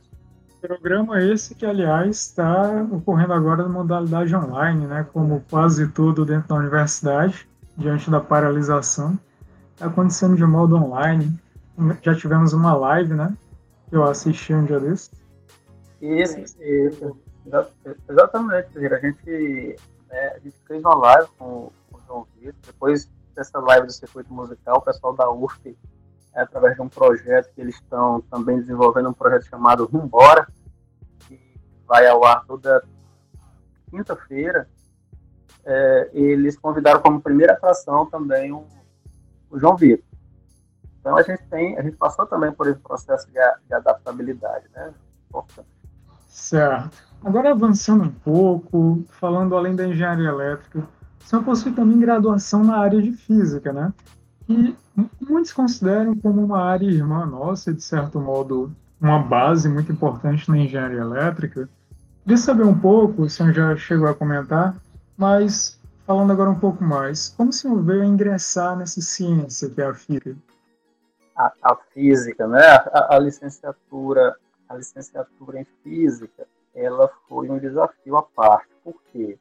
Programa 0.62 1.22
esse 1.24 1.56
que, 1.56 1.66
aliás, 1.66 2.18
está 2.18 2.86
ocorrendo 2.92 3.34
agora 3.34 3.64
na 3.64 3.70
modalidade 3.70 4.36
online, 4.36 4.86
né, 4.86 5.08
como 5.12 5.44
quase 5.50 5.88
tudo 5.88 6.24
dentro 6.24 6.50
da 6.50 6.56
universidade, 6.56 7.50
diante 7.76 8.12
da 8.12 8.20
paralisação, 8.20 9.18
está 9.74 9.88
acontecendo 9.88 10.36
de 10.36 10.46
modo 10.46 10.76
online. 10.76 11.34
Já 12.02 12.14
tivemos 12.14 12.54
uma 12.54 12.74
live, 12.76 13.14
né, 13.14 13.36
que 13.90 13.96
eu 13.96 14.04
assisti 14.04 14.54
um 14.54 14.66
dia 14.66 14.80
desses. 14.80 15.10
Isso, 16.00 16.40
isso. 16.62 17.18
Exatamente, 18.08 18.78
a 18.78 19.00
gente, 19.00 19.76
né, 20.10 20.28
a 20.36 20.40
gente 20.40 20.56
fez 20.68 20.82
uma 20.82 20.96
live 20.96 21.28
com, 21.38 21.72
com 21.90 21.98
o 21.98 22.02
João 22.06 22.28
Vitor, 22.36 22.56
depois 22.66 23.10
dessa 23.36 23.60
live 23.60 23.88
do 23.88 23.94
circuito 23.94 24.34
musical, 24.34 24.78
o 24.78 24.82
pessoal 24.82 25.14
da 25.14 25.30
UFP, 25.30 25.78
é, 26.34 26.42
através 26.42 26.76
de 26.76 26.82
um 26.82 26.90
projeto 26.90 27.52
que 27.54 27.62
eles 27.62 27.76
estão 27.76 28.22
também 28.22 28.60
desenvolvendo, 28.60 29.10
um 29.10 29.14
projeto 29.14 29.46
chamado 29.46 29.86
Rumbora, 29.86 30.48
que 31.28 31.40
vai 31.88 32.08
ao 32.08 32.24
ar 32.24 32.46
toda 32.46 32.84
quinta-feira, 33.90 34.70
é, 35.66 36.10
eles 36.14 36.58
convidaram 36.58 37.02
como 37.02 37.22
primeira 37.22 37.54
atração 37.54 38.06
também 38.06 38.52
o, 38.52 38.66
o 39.50 39.60
João 39.60 39.76
Vitor. 39.76 40.06
Então 41.00 41.18
a 41.18 41.24
gente 41.24 41.44
tem, 41.46 41.78
a 41.78 41.82
gente 41.82 41.98
passou 41.98 42.26
também 42.28 42.52
por 42.52 42.68
esse 42.68 42.80
processo 42.80 43.28
de, 43.28 43.34
de 43.34 43.74
adaptabilidade, 43.74 44.70
né? 44.74 44.94
Importante. 45.28 45.68
Certo. 46.28 47.11
Agora 47.24 47.52
avançando 47.52 48.04
um 48.04 48.12
pouco, 48.12 49.06
falando 49.12 49.56
além 49.56 49.76
da 49.76 49.88
engenharia 49.88 50.30
elétrica, 50.30 50.88
você 51.20 51.40
possui 51.40 51.72
também 51.72 52.00
graduação 52.00 52.64
na 52.64 52.78
área 52.78 53.02
de 53.02 53.12
física, 53.12 53.72
né? 53.72 53.94
E 54.50 54.76
muitos 55.20 55.54
consideram 55.54 56.16
como 56.16 56.44
uma 56.44 56.62
área 56.62 56.86
irmã 56.86 57.26
nossa, 57.26 57.72
de 57.72 57.82
certo 57.82 58.20
modo, 58.20 58.76
uma 59.00 59.20
base 59.20 59.70
muito 59.70 59.92
importante 59.92 60.50
na 60.50 60.58
engenharia 60.58 61.00
elétrica. 61.00 61.70
Queria 62.24 62.38
saber 62.38 62.64
um 62.64 62.78
pouco, 62.78 63.24
o 63.24 63.30
senhor 63.30 63.54
já 63.54 63.76
chegou 63.78 64.08
a 64.08 64.16
comentar, 64.16 64.76
mas 65.16 65.80
falando 66.06 66.32
agora 66.32 66.50
um 66.50 66.60
pouco 66.60 66.84
mais, 66.84 67.30
como 67.30 67.52
o 67.52 67.54
senhor 67.54 67.82
veio 67.84 68.02
a 68.02 68.06
ingressar 68.06 68.76
nessa 68.76 69.00
ciência 69.00 69.70
que 69.70 69.80
é 69.80 69.86
a 69.86 69.94
física? 69.94 70.36
A, 71.38 71.54
a 71.64 71.76
física, 71.94 72.48
né? 72.48 72.66
A, 72.66 73.16
a 73.16 73.20
licenciatura, 73.20 74.36
a 74.68 74.76
licenciatura 74.76 75.62
em 75.62 75.68
física, 75.84 76.48
ela 76.74 77.10
foi 77.28 77.50
um 77.50 77.60
desafio 77.60 78.18
à 78.18 78.24
parte. 78.24 78.70
Por 78.84 79.02
quê? 79.12 79.38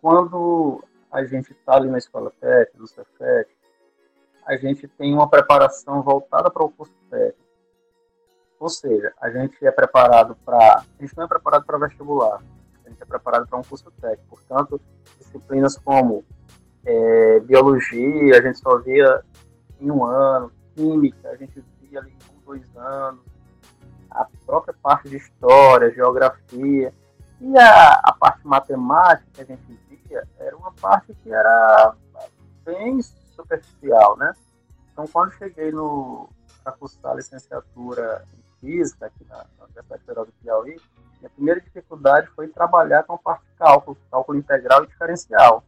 Quando 0.00 0.84
a 1.10 1.24
gente 1.24 1.52
está 1.52 1.74
ali 1.74 1.88
na 1.88 1.98
escola 1.98 2.32
técnica, 2.40 2.78
no 2.78 2.86
Cefet, 2.86 3.48
a 4.46 4.56
gente 4.56 4.86
tem 4.88 5.12
uma 5.12 5.28
preparação 5.28 6.02
voltada 6.02 6.50
para 6.50 6.64
o 6.64 6.70
curso 6.70 6.94
técnico. 7.10 7.48
Ou 8.58 8.68
seja, 8.68 9.12
a 9.20 9.30
gente 9.30 9.64
é 9.64 9.70
preparado 9.70 10.36
para. 10.44 10.82
A 10.98 11.02
gente 11.02 11.16
não 11.16 11.24
é 11.24 11.28
preparado 11.28 11.64
para 11.64 11.78
vestibular, 11.78 12.42
a 12.84 12.88
gente 12.88 13.02
é 13.02 13.06
preparado 13.06 13.46
para 13.46 13.58
um 13.58 13.62
curso 13.62 13.90
técnico. 14.00 14.24
Portanto, 14.28 14.80
disciplinas 15.18 15.76
como 15.76 16.24
é, 16.84 17.40
biologia, 17.40 18.38
a 18.38 18.42
gente 18.42 18.58
só 18.58 18.78
via 18.78 19.22
em 19.80 19.90
um 19.90 20.04
ano, 20.04 20.50
química, 20.74 21.28
a 21.28 21.36
gente 21.36 21.62
via 21.80 22.00
ali 22.00 22.12
em 22.12 22.44
dois 22.44 22.64
anos, 22.76 23.20
a 24.10 24.26
própria 24.46 24.74
parte 24.82 25.08
de 25.08 25.16
história, 25.16 25.92
geografia, 25.92 26.92
e 27.40 27.58
a, 27.58 28.00
a 28.04 28.12
parte 28.12 28.46
matemática 28.46 29.26
que 29.34 29.40
a 29.40 29.44
gente 29.44 29.80
via 29.88 30.26
era 30.38 30.56
uma 30.56 30.72
parte 30.72 31.14
que 31.22 31.32
era 31.32 31.94
bem 32.64 33.00
superficial, 33.02 34.16
né? 34.16 34.34
Então, 34.92 35.06
quando 35.06 35.32
cheguei 35.32 35.70
no 35.70 36.28
para 36.64 36.72
cursar 36.72 37.12
a 37.12 37.14
licenciatura 37.14 38.24
em 38.34 38.42
física 38.60 39.06
aqui 39.06 39.24
na, 39.28 39.44
Universidade 39.64 40.02
Federal 40.02 40.26
do 40.26 40.32
Piauí, 40.32 40.80
minha 41.20 41.30
primeira 41.30 41.60
dificuldade 41.60 42.28
foi 42.34 42.48
trabalhar 42.48 43.04
com 43.04 43.14
a 43.14 43.18
parte 43.18 43.44
de 43.44 43.56
cálculo, 43.56 43.96
cálculo 44.10 44.38
integral 44.38 44.84
e 44.84 44.88
diferencial. 44.88 45.62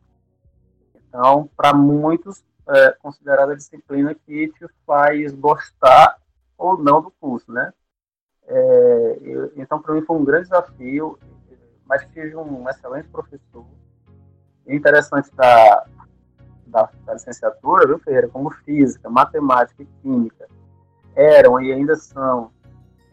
Então, 0.94 1.48
para 1.56 1.72
muitos, 1.72 2.42
é 2.68 2.92
considerada 2.92 3.52
a 3.52 3.56
disciplina 3.56 4.14
que 4.14 4.48
te 4.48 4.66
faz 4.86 5.32
gostar 5.32 6.18
ou 6.56 6.76
não 6.76 7.02
do 7.02 7.10
curso, 7.12 7.50
né? 7.52 7.72
É, 8.52 9.18
eu, 9.22 9.52
então, 9.56 9.80
para 9.80 9.94
mim 9.94 10.02
foi 10.02 10.16
um 10.16 10.24
grande 10.24 10.48
desafio, 10.48 11.16
mas 11.86 12.04
tive 12.12 12.34
um 12.34 12.68
excelente 12.68 13.08
professor. 13.08 13.64
Interessante 14.66 15.32
da, 15.36 15.86
da, 16.66 16.90
da, 17.06 17.14
licenciatura, 17.14 17.86
viu, 17.86 17.98
Ferreira, 18.00 18.28
como 18.28 18.50
física, 18.50 19.08
matemática 19.08 19.82
e 19.82 19.86
química 20.02 20.48
eram 21.14 21.60
e 21.60 21.72
ainda 21.72 21.94
são 21.96 22.50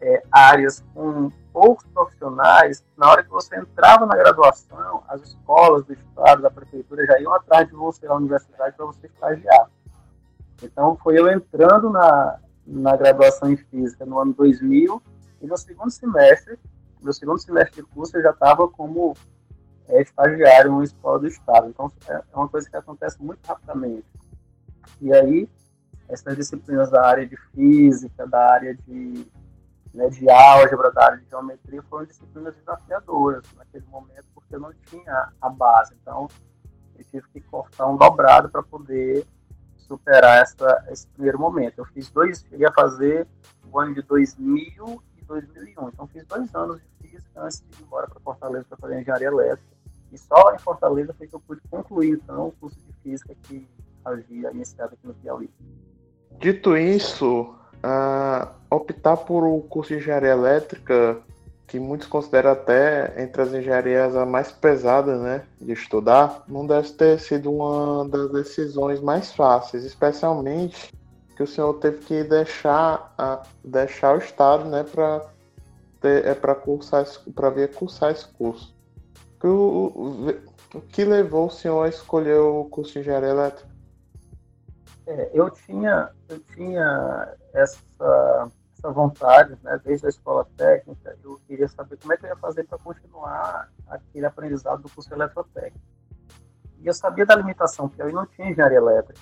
é, 0.00 0.22
áreas 0.30 0.84
com 0.94 1.30
poucos 1.52 1.84
profissionais, 1.86 2.84
na 2.96 3.10
hora 3.10 3.22
que 3.22 3.30
você 3.30 3.56
entrava 3.56 4.06
na 4.06 4.16
graduação, 4.16 5.02
as 5.08 5.20
escolas 5.22 5.84
do 5.84 5.92
Estado, 5.92 6.42
da 6.42 6.50
Prefeitura 6.50 7.04
já 7.06 7.20
iam 7.20 7.32
atrás 7.32 7.68
de 7.68 7.74
você 7.74 8.06
na 8.06 8.14
universidade 8.14 8.76
para 8.76 8.86
você 8.86 9.06
estagiar. 9.06 9.70
Então, 10.62 10.96
foi 10.96 11.18
eu 11.18 11.28
entrando 11.30 11.90
na, 11.90 12.38
na 12.66 12.96
graduação 12.96 13.50
em 13.50 13.56
Física 13.56 14.04
no 14.04 14.18
ano 14.18 14.32
2000 14.34 15.02
e 15.40 15.46
no 15.46 15.56
segundo 15.56 15.90
semestre, 15.90 16.58
no 17.00 17.12
segundo 17.12 17.38
semestre 17.38 17.82
de 17.82 17.88
curso, 17.88 18.16
eu 18.16 18.22
já 18.22 18.30
estava 18.30 18.68
como 18.68 19.14
é, 19.88 20.02
estagiário 20.02 20.70
em 20.70 20.74
uma 20.74 20.84
escola 20.84 21.18
do 21.18 21.26
Estado. 21.26 21.68
Então, 21.68 21.90
é 22.08 22.22
uma 22.34 22.48
coisa 22.48 22.68
que 22.68 22.76
acontece 22.76 23.22
muito 23.22 23.44
rapidamente. 23.46 24.06
E 25.00 25.12
aí, 25.12 25.48
essas 26.08 26.36
disciplinas 26.36 26.90
da 26.90 27.06
área 27.06 27.26
de 27.26 27.36
física, 27.52 28.26
da 28.26 28.52
área 28.52 28.74
de, 28.74 29.26
né, 29.94 30.08
de 30.08 30.28
álgebra, 30.28 30.90
da 30.90 31.04
área 31.04 31.18
de 31.18 31.28
geometria, 31.28 31.82
foram 31.82 32.04
disciplinas 32.04 32.54
desafiadoras 32.56 33.44
naquele 33.56 33.86
momento, 33.86 34.24
porque 34.34 34.54
eu 34.54 34.60
não 34.60 34.72
tinha 34.86 35.32
a 35.40 35.48
base. 35.48 35.94
Então, 36.00 36.28
eu 36.98 37.04
tive 37.04 37.28
que 37.28 37.40
cortar 37.40 37.86
um 37.86 37.96
dobrado 37.96 38.48
para 38.48 38.62
poder 38.62 39.24
superar 39.76 40.42
essa, 40.42 40.84
esse 40.90 41.06
primeiro 41.08 41.38
momento. 41.38 41.78
Eu 41.78 41.84
fiz 41.86 42.10
dois, 42.10 42.44
cheguei 42.50 42.66
a 42.66 42.72
fazer 42.72 43.26
o 43.70 43.78
ano 43.78 43.94
de 43.94 44.02
2000 44.02 45.02
2001. 45.28 45.88
Então, 45.88 46.06
fiz 46.08 46.26
dois 46.26 46.54
anos 46.54 46.80
de 46.80 47.08
física 47.08 47.30
antes 47.36 47.60
de 47.60 47.80
ir 47.80 47.84
embora 47.84 48.08
para 48.08 48.20
Fortaleza 48.20 48.64
para 48.68 48.78
fazer 48.78 49.00
engenharia 49.00 49.28
elétrica. 49.28 49.78
E 50.10 50.18
só 50.18 50.54
em 50.54 50.58
Fortaleza 50.58 51.14
foi 51.16 51.26
que 51.26 51.34
eu 51.34 51.40
pude 51.40 51.60
concluir, 51.70 52.14
então, 52.14 52.48
o 52.48 52.52
curso 52.52 52.78
de 52.80 52.92
física 53.02 53.34
que 53.42 53.68
havia 54.04 54.50
iniciado 54.50 54.94
aqui 54.94 55.06
no 55.06 55.14
Piauí. 55.14 55.50
Dito 56.38 56.76
isso, 56.76 57.54
uh, 57.84 58.48
optar 58.70 59.18
por 59.18 59.44
o 59.44 59.60
curso 59.62 59.90
de 59.90 59.98
engenharia 59.98 60.30
elétrica, 60.30 61.20
que 61.66 61.78
muitos 61.78 62.08
consideram 62.08 62.52
até 62.52 63.22
entre 63.22 63.42
as 63.42 63.52
engenharias 63.52 64.16
a 64.16 64.24
mais 64.24 64.50
pesada 64.50 65.18
né, 65.18 65.44
de 65.60 65.72
estudar, 65.72 66.42
não 66.48 66.66
deve 66.66 66.90
ter 66.92 67.20
sido 67.20 67.52
uma 67.52 68.08
das 68.08 68.32
decisões 68.32 69.00
mais 69.00 69.32
fáceis, 69.34 69.84
especialmente 69.84 70.90
que 71.38 71.44
o 71.44 71.46
senhor 71.46 71.72
teve 71.74 71.98
que 71.98 72.24
deixar, 72.24 73.14
uh, 73.16 73.46
deixar 73.62 74.16
o 74.16 74.18
estado 74.18 74.64
né, 74.64 74.82
para 74.82 75.24
é 76.02 76.34
para 76.34 76.54
cursar 76.54 77.04
para 77.32 77.50
vir 77.50 77.72
cursar 77.74 78.10
esse 78.10 78.26
curso. 78.26 78.76
O, 79.42 79.46
o, 79.46 80.28
o 80.74 80.80
que 80.80 81.04
levou 81.04 81.46
o 81.46 81.50
senhor 81.50 81.84
a 81.84 81.88
escolher 81.88 82.38
o 82.40 82.64
curso 82.64 82.94
de 82.94 83.00
engenharia 83.00 83.28
elétrica? 83.28 83.68
É, 85.06 85.30
eu 85.32 85.48
tinha 85.50 86.10
eu 86.28 86.40
tinha 86.40 87.36
essa 87.54 88.50
essa 88.76 88.90
vontade, 88.90 89.56
né, 89.62 89.80
desde 89.84 90.06
a 90.06 90.08
escola 90.08 90.44
técnica, 90.56 91.16
eu 91.22 91.38
queria 91.46 91.68
saber 91.68 91.98
como 91.98 92.12
é 92.12 92.16
que 92.16 92.24
eu 92.26 92.30
ia 92.30 92.36
fazer 92.36 92.64
para 92.64 92.78
continuar 92.78 93.70
aquele 93.88 94.26
aprendizado 94.26 94.82
do 94.82 94.90
curso 94.90 95.12
eletrotécnico. 95.14 95.78
E 96.80 96.86
eu 96.86 96.94
sabia 96.94 97.26
da 97.26 97.36
limitação, 97.36 97.88
porque 97.88 98.02
eu 98.02 98.12
não 98.12 98.26
tinha 98.26 98.50
engenharia 98.50 98.78
elétrica. 98.78 99.20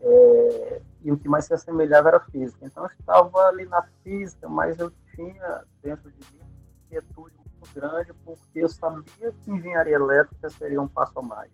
É, 0.00 0.80
e 1.02 1.10
o 1.10 1.16
que 1.16 1.28
mais 1.28 1.46
se 1.46 1.54
assemelhava 1.54 2.08
era 2.08 2.16
a 2.18 2.24
física. 2.24 2.64
Então 2.64 2.84
eu 2.84 2.90
estava 2.90 3.38
ali 3.46 3.66
na 3.66 3.82
física, 4.02 4.48
mas 4.48 4.78
eu 4.78 4.92
tinha 5.14 5.64
dentro 5.82 6.10
de 6.10 6.18
mim 6.32 6.44
inquietude 6.84 7.34
muito 7.36 7.74
grande, 7.74 8.12
porque 8.24 8.60
eu 8.60 8.68
sabia 8.68 9.32
que 9.32 9.50
engenharia 9.50 9.94
elétrica 9.94 10.50
seria 10.50 10.80
um 10.80 10.88
passo 10.88 11.18
a 11.18 11.22
mais. 11.22 11.50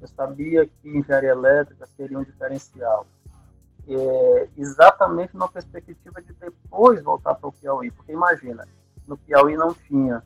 Eu 0.00 0.08
sabia 0.08 0.66
que 0.66 0.88
engenharia 0.88 1.30
elétrica 1.30 1.86
seria 1.86 2.18
um 2.18 2.24
diferencial. 2.24 3.06
É, 3.88 4.48
exatamente 4.56 5.36
na 5.36 5.46
perspectiva 5.46 6.20
de 6.20 6.32
depois 6.32 7.02
voltar 7.02 7.36
para 7.36 7.48
o 7.48 7.52
Piauí, 7.52 7.90
porque 7.92 8.12
imagina, 8.12 8.66
no 9.06 9.16
Piauí 9.16 9.56
não 9.56 9.72
tinha 9.72 10.24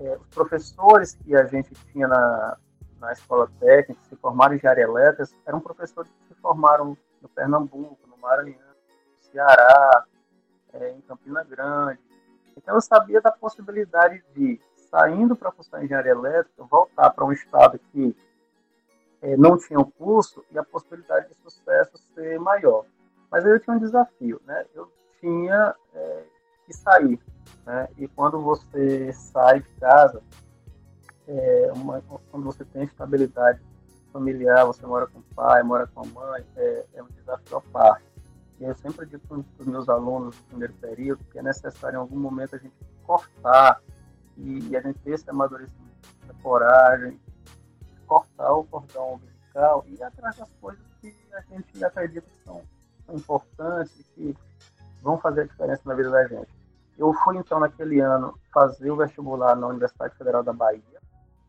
é, 0.00 0.16
os 0.16 0.26
professores 0.28 1.14
que 1.14 1.34
a 1.36 1.44
gente 1.44 1.72
tinha 1.92 2.08
na, 2.08 2.56
na 2.98 3.12
escola 3.12 3.48
técnica, 3.60 4.00
que 4.02 4.08
se 4.08 4.16
formaram 4.16 4.54
em 4.54 4.56
engenharia 4.56 4.84
elétrica, 4.84 5.30
eram 5.46 5.60
professores 5.60 6.10
que 6.10 6.34
se 6.34 6.40
formaram 6.40 6.96
no 7.20 7.28
Pernambuco, 7.28 8.06
no 8.06 8.16
Maranhão, 8.16 8.58
no 8.58 9.30
Ceará, 9.30 10.04
é, 10.72 10.90
em 10.90 11.00
Campina 11.02 11.42
Grande. 11.44 12.00
Então 12.56 12.74
eu 12.74 12.80
sabia 12.80 13.20
da 13.20 13.30
possibilidade 13.30 14.22
de, 14.34 14.60
saindo 14.90 15.36
para 15.36 15.52
cursar 15.52 15.84
engenharia 15.84 16.12
elétrica, 16.12 16.64
voltar 16.64 17.10
para 17.10 17.24
um 17.24 17.32
estado 17.32 17.78
que 17.92 18.16
é, 19.22 19.36
não 19.36 19.56
tinha 19.58 19.78
o 19.78 19.90
curso 19.90 20.44
e 20.50 20.58
a 20.58 20.64
possibilidade 20.64 21.28
de 21.28 21.34
sucesso 21.36 21.98
ser 22.14 22.38
maior. 22.38 22.84
Mas 23.30 23.44
aí 23.44 23.52
eu 23.52 23.60
tinha 23.60 23.76
um 23.76 23.80
desafio, 23.80 24.40
né? 24.46 24.64
Eu 24.74 24.90
tinha 25.20 25.74
é, 25.94 26.24
que 26.64 26.72
sair, 26.72 27.20
né? 27.64 27.88
E 27.98 28.06
quando 28.08 28.40
você 28.40 29.12
sai 29.12 29.60
de 29.60 29.68
casa, 29.80 30.22
é, 31.26 31.72
uma, 31.74 32.00
quando 32.30 32.44
você 32.44 32.64
tem 32.64 32.84
estabilidade 32.84 33.60
familiar, 34.16 34.64
você 34.64 34.86
mora 34.86 35.06
com 35.06 35.18
o 35.18 35.34
pai, 35.34 35.62
mora 35.62 35.86
com 35.86 36.00
a 36.00 36.06
mãe, 36.06 36.44
é, 36.56 36.86
é 36.94 37.02
um 37.02 37.08
desafio 37.08 37.58
à 37.58 37.60
parte. 37.60 38.04
E 38.58 38.64
eu 38.64 38.74
sempre 38.74 39.04
digo 39.04 39.22
para 39.28 39.38
os 39.60 39.66
meus 39.66 39.88
alunos 39.88 40.34
do 40.34 40.42
primeiro 40.44 40.72
período 40.74 41.22
que 41.30 41.38
é 41.38 41.42
necessário 41.42 41.96
em 41.96 42.00
algum 42.00 42.18
momento 42.18 42.56
a 42.56 42.58
gente 42.58 42.74
cortar 43.04 43.82
e, 44.38 44.70
e 44.70 44.76
a 44.76 44.80
gente 44.80 44.98
ter 45.00 45.10
esse 45.10 45.28
amadurecimento, 45.28 46.08
essa 46.22 46.32
coragem, 46.42 47.20
cortar 48.06 48.54
o 48.54 48.64
cordão 48.64 49.14
umbilical 49.14 49.84
e 49.86 49.94
ir 49.94 50.02
atrás 50.02 50.36
das 50.36 50.50
coisas 50.60 50.82
que 51.02 51.14
a 51.34 51.40
gente 51.42 51.84
acredita 51.84 52.26
que 52.26 52.44
são, 52.44 52.62
são 53.04 53.14
importantes, 53.14 54.10
que 54.14 54.34
vão 55.02 55.18
fazer 55.18 55.42
a 55.42 55.44
diferença 55.44 55.82
na 55.84 55.94
vida 55.94 56.10
da 56.10 56.26
gente. 56.26 56.48
Eu 56.96 57.12
fui, 57.12 57.36
então, 57.36 57.60
naquele 57.60 58.00
ano, 58.00 58.38
fazer 58.54 58.90
o 58.90 58.96
vestibular 58.96 59.54
na 59.54 59.66
Universidade 59.66 60.16
Federal 60.16 60.42
da 60.42 60.54
Bahia 60.54 60.82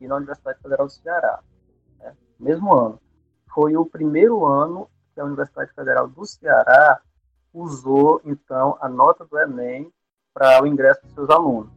e 0.01 0.07
na 0.07 0.17
Universidade 0.17 0.59
Federal 0.61 0.87
do 0.87 0.91
Ceará? 0.91 1.39
Mesmo 2.39 2.73
ano. 2.73 2.99
Foi 3.53 3.75
o 3.75 3.85
primeiro 3.85 4.45
ano 4.45 4.89
que 5.13 5.19
a 5.19 5.25
Universidade 5.25 5.73
Federal 5.73 6.07
do 6.07 6.25
Ceará 6.25 7.01
usou, 7.53 8.21
então, 8.23 8.77
a 8.79 8.87
nota 8.87 9.25
do 9.25 9.37
Enem 9.39 9.91
para 10.33 10.61
o 10.61 10.67
ingresso 10.67 11.01
dos 11.03 11.13
seus 11.13 11.29
alunos. 11.29 11.71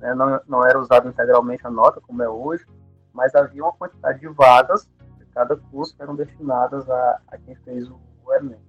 Né? 0.00 0.14
Não, 0.14 0.40
não 0.48 0.66
era 0.66 0.80
usada 0.80 1.08
integralmente 1.08 1.66
a 1.66 1.70
nota, 1.70 2.00
como 2.00 2.22
é 2.22 2.28
hoje, 2.28 2.66
mas 3.12 3.34
havia 3.34 3.62
uma 3.62 3.72
quantidade 3.72 4.18
de 4.18 4.28
vagas 4.28 4.90
de 5.18 5.24
cada 5.26 5.56
curso 5.56 5.94
que 5.94 6.02
eram 6.02 6.16
destinadas 6.16 6.88
a, 6.90 7.20
a 7.28 7.38
quem 7.38 7.54
fez 7.56 7.88
o, 7.88 8.00
o 8.24 8.34
Enem. 8.34 8.60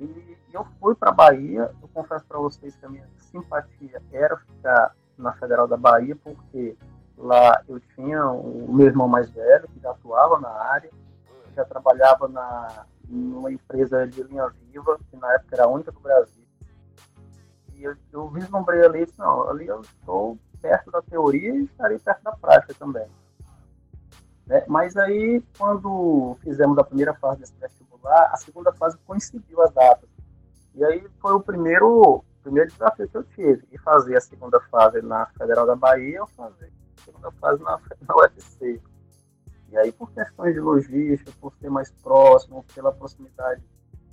E 0.00 0.36
eu 0.52 0.64
fui 0.80 0.94
para 0.94 1.10
a 1.10 1.14
Bahia, 1.14 1.70
eu 1.82 1.88
confesso 1.88 2.24
para 2.26 2.38
vocês 2.38 2.76
que 2.76 2.86
a 2.86 2.88
minha 2.88 3.08
simpatia 3.18 4.00
era 4.12 4.36
ficar 4.38 4.94
na 5.16 5.32
Federal 5.34 5.66
da 5.66 5.76
Bahia, 5.76 6.16
porque 6.16 6.76
lá 7.18 7.62
eu 7.68 7.80
tinha 7.94 8.24
o 8.30 8.72
meu 8.72 8.86
irmão 8.86 9.08
mais 9.08 9.30
velho, 9.30 9.68
que 9.68 9.80
já 9.80 9.90
atuava 9.90 10.40
na 10.40 10.48
área, 10.48 10.90
já 11.54 11.64
trabalhava 11.64 12.28
na, 12.28 12.86
numa 13.08 13.52
empresa 13.52 14.06
de 14.06 14.22
linha 14.22 14.48
viva, 14.48 14.98
que 15.10 15.16
na 15.16 15.32
época 15.34 15.56
era 15.56 15.64
a 15.64 15.68
única 15.68 15.90
do 15.90 16.00
Brasil. 16.00 16.44
E 17.74 17.82
eu, 17.82 17.96
eu 18.12 18.28
vislumbrei 18.28 18.84
ali, 18.84 19.06
não, 19.18 19.48
ali 19.48 19.66
eu 19.66 19.80
estou 19.80 20.38
perto 20.60 20.90
da 20.90 21.02
teoria 21.02 21.54
e 21.54 21.64
estarei 21.64 21.98
perto 21.98 22.22
da 22.22 22.32
prática 22.32 22.74
também. 22.74 23.06
Né? 24.46 24.64
Mas 24.66 24.96
aí, 24.96 25.42
quando 25.56 26.36
fizemos 26.42 26.78
a 26.78 26.84
primeira 26.84 27.14
fase 27.14 27.40
desse 27.40 27.54
vestibular, 27.60 28.30
a 28.32 28.36
segunda 28.36 28.72
fase 28.72 28.96
coincidiu 29.06 29.60
as 29.62 29.72
datas. 29.72 30.08
E 30.74 30.84
aí 30.84 31.06
foi 31.20 31.34
o 31.34 31.40
primeiro, 31.40 32.24
primeiro 32.42 32.70
desafio 32.70 33.08
que 33.08 33.16
eu 33.16 33.24
tive, 33.24 33.66
de 33.66 33.78
fazer 33.78 34.16
a 34.16 34.20
segunda 34.20 34.60
fase 34.70 35.02
na 35.02 35.26
Federal 35.26 35.66
da 35.66 35.74
Bahia 35.74 36.20
ou 36.20 36.28
fazer 36.28 36.72
segunda 37.08 37.30
fase 37.32 37.62
na, 37.62 37.80
na 38.06 38.16
UFC. 38.16 38.80
E 39.70 39.76
aí, 39.76 39.92
por 39.92 40.10
questões 40.12 40.54
de 40.54 40.60
logística, 40.60 41.32
por 41.40 41.52
ser 41.60 41.70
mais 41.70 41.90
próximo, 41.90 42.64
pela 42.74 42.92
proximidade 42.92 43.62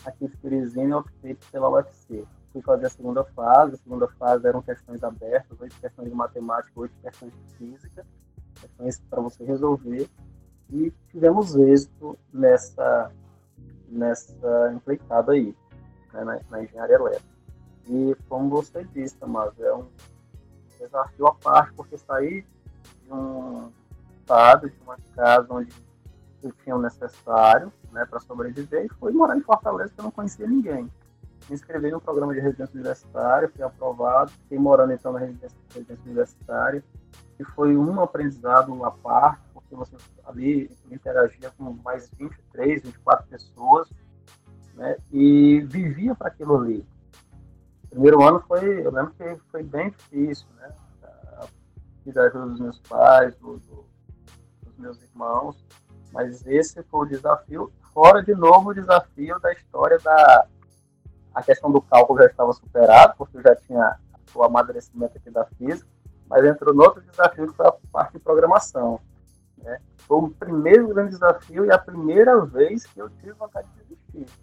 aqui 0.05 0.27
de 0.27 0.37
Teresina, 0.37 0.95
eu 0.95 0.99
optei 0.99 1.37
pela 1.51 1.69
UFC. 1.69 2.25
Fui 2.51 2.61
fazer 2.61 2.87
a 2.87 2.89
segunda 2.89 3.23
fase. 3.23 3.75
A 3.75 3.77
segunda 3.77 4.07
fase 4.19 4.47
eram 4.47 4.61
questões 4.61 5.03
abertas, 5.03 5.59
oito 5.59 5.79
questões 5.79 6.09
de 6.09 6.15
matemática, 6.15 6.71
oito 6.79 6.93
questões 7.01 7.31
de 7.31 7.55
física, 7.57 8.05
questões 8.59 8.99
para 9.09 9.21
você 9.21 9.43
resolver. 9.43 10.09
E 10.69 10.91
tivemos 11.09 11.55
êxito 11.55 12.17
nessa, 12.33 13.11
nessa 13.87 14.73
empreitada 14.73 15.33
aí, 15.33 15.55
né, 16.13 16.23
na, 16.23 16.39
na 16.49 16.63
engenharia 16.63 16.95
elétrica. 16.95 17.35
E 17.87 18.15
como 18.27 18.49
você 18.49 18.83
disse, 18.83 19.15
mas 19.25 19.57
é 19.59 19.73
um 19.73 19.87
desafio 20.79 21.27
à 21.27 21.35
parte, 21.35 21.73
porque 21.75 21.97
sair 21.97 22.45
de 23.05 23.13
um 23.13 23.71
estado, 24.19 24.69
de 24.69 24.79
uma 24.81 24.97
casa 25.15 25.47
onde 25.49 25.71
eu 26.43 26.51
tinha 26.63 26.75
o 26.75 26.81
necessário 26.81 27.71
né, 27.91 28.05
para 28.05 28.19
sobreviver, 28.19 28.85
e 28.85 28.89
fui 28.89 29.11
morar 29.11 29.37
em 29.37 29.41
Fortaleza, 29.41 29.91
que 29.93 29.99
eu 29.99 30.03
não 30.03 30.11
conhecia 30.11 30.47
ninguém. 30.47 30.91
Me 31.47 31.55
inscrevi 31.55 31.91
no 31.91 32.01
programa 32.01 32.33
de 32.33 32.39
residência 32.39 32.73
universitária, 32.73 33.49
fui 33.49 33.63
aprovado, 33.63 34.31
fiquei 34.31 34.57
morando 34.57 34.93
então 34.93 35.13
na 35.13 35.19
residência, 35.19 35.57
residência 35.73 36.03
universitária, 36.05 36.83
e 37.39 37.43
foi 37.43 37.77
um 37.77 38.01
aprendizado 38.01 38.83
à 38.83 38.91
parte, 38.91 39.41
porque 39.53 39.75
você 39.75 39.95
ali 40.25 40.69
interagia 40.91 41.51
com 41.57 41.71
mais 41.83 42.09
23, 42.17 42.81
24 42.81 43.27
pessoas, 43.27 43.89
né, 44.73 44.97
e 45.11 45.61
vivia 45.61 46.15
para 46.15 46.27
aquilo 46.27 46.57
ali. 46.57 46.85
O 47.85 47.87
primeiro 47.89 48.23
ano 48.23 48.43
foi, 48.47 48.85
eu 48.85 48.91
lembro 48.91 49.13
que 49.13 49.37
foi 49.51 49.63
bem 49.63 49.89
difícil, 49.91 50.47
né, 50.57 50.69
a 52.11 52.23
ajuda 52.23 52.45
dos 52.47 52.59
meus 52.59 52.79
pais, 52.81 53.35
do, 53.37 53.57
do 53.57 53.85
meus 54.77 55.01
irmãos, 55.01 55.65
mas 56.11 56.45
esse 56.45 56.83
foi 56.83 57.05
o 57.05 57.09
desafio, 57.09 57.71
fora 57.93 58.21
de 58.21 58.35
novo 58.35 58.69
o 58.69 58.73
desafio 58.73 59.39
da 59.39 59.51
história 59.53 59.97
da 59.99 60.47
a 61.33 61.43
questão 61.43 61.69
do 61.69 61.81
cálculo 61.81 62.19
já 62.19 62.27
estava 62.27 62.53
superado, 62.53 63.13
porque 63.17 63.37
eu 63.37 63.41
já 63.41 63.53
tinha 63.55 63.97
o 64.33 64.43
amadurecimento 64.43 65.17
aqui 65.17 65.29
da 65.29 65.45
física, 65.45 65.87
mas 66.29 66.45
entrou 66.45 66.73
no 66.73 66.83
outro 66.83 67.01
desafio 67.01 67.47
que 67.47 67.53
foi 67.53 67.67
a 67.67 67.73
parte 67.91 68.13
de 68.13 68.19
programação. 68.19 69.01
Né? 69.57 69.79
Foi 69.97 70.17
o 70.17 70.29
primeiro 70.29 70.87
grande 70.87 71.11
desafio 71.11 71.65
e 71.65 71.71
a 71.71 71.77
primeira 71.77 72.39
vez 72.45 72.85
que 72.85 72.99
eu 72.99 73.09
tive 73.09 73.33
vontade 73.33 73.67
de 73.73 73.83
desistir. 73.83 74.33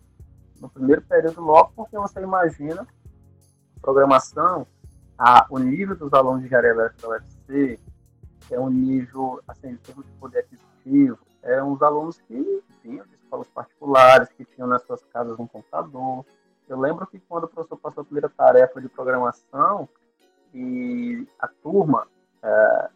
No 0.60 0.68
primeiro 0.68 1.00
período 1.02 1.40
logo, 1.40 1.72
porque 1.74 1.96
você 1.96 2.20
imagina 2.20 2.86
programação, 3.80 4.66
a, 5.18 5.46
o 5.50 5.58
nível 5.58 5.96
dos 5.96 6.12
alunos 6.12 6.40
de 6.40 6.46
engenharia 6.46 6.70
elétrica 6.70 7.02
da 7.02 7.14
UFC, 7.14 7.36
é 8.50 8.58
um 8.58 8.70
nível, 8.70 9.40
assim, 9.46 9.68
em 9.68 9.76
termos 9.76 10.04
de 10.04 10.12
poder 10.12 10.40
aquisitivo, 10.40 11.18
eram 11.42 11.72
os 11.72 11.82
alunos 11.82 12.20
que 12.20 12.62
vinham 12.82 13.06
de 13.06 13.14
escolas 13.14 13.48
particulares, 13.48 14.28
que 14.30 14.44
tinham 14.44 14.68
nas 14.68 14.82
suas 14.82 15.02
casas 15.06 15.38
um 15.38 15.46
computador. 15.46 16.24
Eu 16.68 16.78
lembro 16.78 17.06
que 17.06 17.18
quando 17.20 17.44
o 17.44 17.48
professor 17.48 17.76
passou 17.76 18.02
a 18.02 18.04
primeira 18.04 18.28
tarefa 18.28 18.80
de 18.80 18.88
programação, 18.88 19.88
e 20.54 21.26
a 21.38 21.48
turma 21.48 21.72
turma 22.02 22.08
é, 22.42 22.90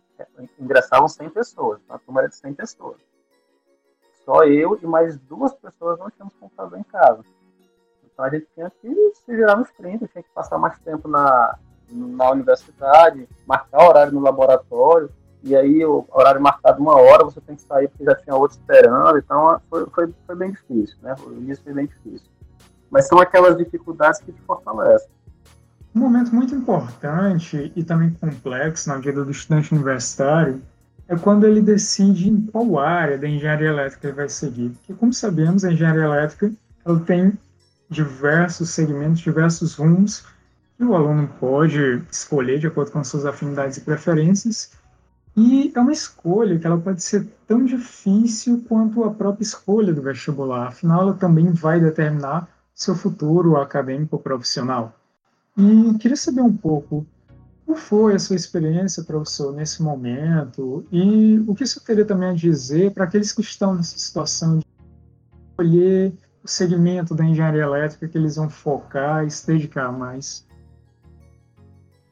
ingressavam 0.58 1.08
100 1.08 1.30
pessoas, 1.30 1.80
a 1.88 1.98
turma 1.98 2.20
era 2.20 2.28
de 2.28 2.36
100 2.36 2.54
pessoas. 2.54 3.00
Só 4.24 4.44
eu 4.44 4.78
e 4.82 4.86
mais 4.86 5.18
duas 5.18 5.54
pessoas 5.54 5.98
não 5.98 6.10
tínhamos 6.10 6.34
computador 6.34 6.78
em 6.78 6.82
casa. 6.82 7.24
Então 8.04 8.24
a 8.24 8.30
gente 8.30 8.46
tinha 8.54 8.70
que 8.70 9.12
se 9.14 9.36
virar 9.36 9.56
nos 9.56 9.70
30, 9.72 10.08
tinha 10.08 10.22
que 10.22 10.30
passar 10.30 10.58
mais 10.58 10.78
tempo 10.80 11.06
na, 11.06 11.58
na 11.90 12.30
universidade, 12.30 13.28
marcar 13.46 13.88
horário 13.88 14.12
no 14.12 14.20
laboratório, 14.20 15.10
e 15.42 15.54
aí 15.54 15.84
o 15.84 16.04
horário 16.12 16.40
marcado 16.40 16.82
uma 16.82 16.96
hora, 16.96 17.24
você 17.24 17.40
tem 17.40 17.54
que 17.54 17.62
sair 17.62 17.88
porque 17.88 18.04
já 18.04 18.14
tinha 18.16 18.34
outro 18.34 18.58
esperando, 18.58 19.18
então 19.18 19.60
foi, 19.70 19.86
foi, 19.86 20.14
foi 20.26 20.36
bem 20.36 20.50
difícil, 20.50 20.96
né? 21.02 21.14
O 21.24 21.32
início 21.32 21.62
foi 21.62 21.72
bem 21.72 21.86
difícil. 21.86 22.28
Mas 22.90 23.06
são 23.06 23.18
aquelas 23.20 23.56
dificuldades 23.56 24.20
que 24.20 24.32
te 24.32 24.40
fortalecem. 24.42 25.08
Um 25.94 26.00
momento 26.00 26.34
muito 26.34 26.54
importante 26.54 27.72
e 27.74 27.82
também 27.82 28.10
complexo 28.20 28.88
na 28.88 28.96
vida 28.96 29.24
do 29.24 29.30
estudante 29.30 29.72
universitário 29.72 30.60
é 31.08 31.16
quando 31.16 31.46
ele 31.46 31.60
decide 31.60 32.28
em 32.28 32.40
qual 32.42 32.78
área 32.78 33.16
da 33.16 33.28
engenharia 33.28 33.68
elétrica 33.68 34.08
ele 34.08 34.16
vai 34.16 34.28
seguir. 34.28 34.70
Porque, 34.70 34.92
como 34.94 35.12
sabemos, 35.12 35.64
a 35.64 35.72
engenharia 35.72 36.02
elétrica 36.02 36.52
ela 36.84 37.00
tem 37.00 37.38
diversos 37.88 38.70
segmentos, 38.70 39.20
diversos 39.20 39.74
rumos 39.74 40.24
que 40.76 40.84
o 40.84 40.94
aluno 40.94 41.28
pode 41.40 42.02
escolher 42.10 42.58
de 42.58 42.66
acordo 42.66 42.92
com 42.92 43.02
suas 43.02 43.24
afinidades 43.24 43.78
e 43.78 43.80
preferências. 43.80 44.72
E 45.36 45.72
é 45.74 45.80
uma 45.80 45.92
escolha 45.92 46.58
que 46.58 46.66
ela 46.66 46.78
pode 46.78 47.02
ser 47.02 47.26
tão 47.46 47.64
difícil 47.64 48.64
quanto 48.68 49.04
a 49.04 49.10
própria 49.10 49.42
escolha 49.42 49.92
do 49.92 50.02
vestibular. 50.02 50.68
Afinal, 50.68 51.02
ela 51.02 51.14
também 51.14 51.50
vai 51.52 51.80
determinar 51.80 52.48
seu 52.74 52.94
futuro 52.94 53.56
acadêmico 53.56 54.18
profissional. 54.18 54.94
E 55.56 55.94
queria 55.98 56.16
saber 56.16 56.42
um 56.42 56.54
pouco 56.54 57.06
como 57.64 57.76
foi 57.76 58.14
a 58.14 58.18
sua 58.18 58.36
experiência, 58.36 59.02
professor, 59.02 59.52
nesse 59.52 59.82
momento 59.82 60.86
e 60.92 61.42
o 61.48 61.54
que 61.54 61.64
isso 61.64 61.82
teria 61.84 62.04
também 62.04 62.28
a 62.28 62.34
dizer 62.34 62.92
para 62.92 63.04
aqueles 63.04 63.32
que 63.32 63.40
estão 63.40 63.74
nessa 63.74 63.98
situação 63.98 64.58
de 64.58 64.66
escolher 65.50 66.14
o 66.44 66.48
segmento 66.48 67.14
da 67.14 67.24
engenharia 67.24 67.62
elétrica 67.62 68.06
que 68.06 68.16
eles 68.16 68.36
vão 68.36 68.48
focar 68.48 69.26
e 69.26 69.30
se 69.30 69.46
dedicar 69.46 69.90
mais? 69.90 70.45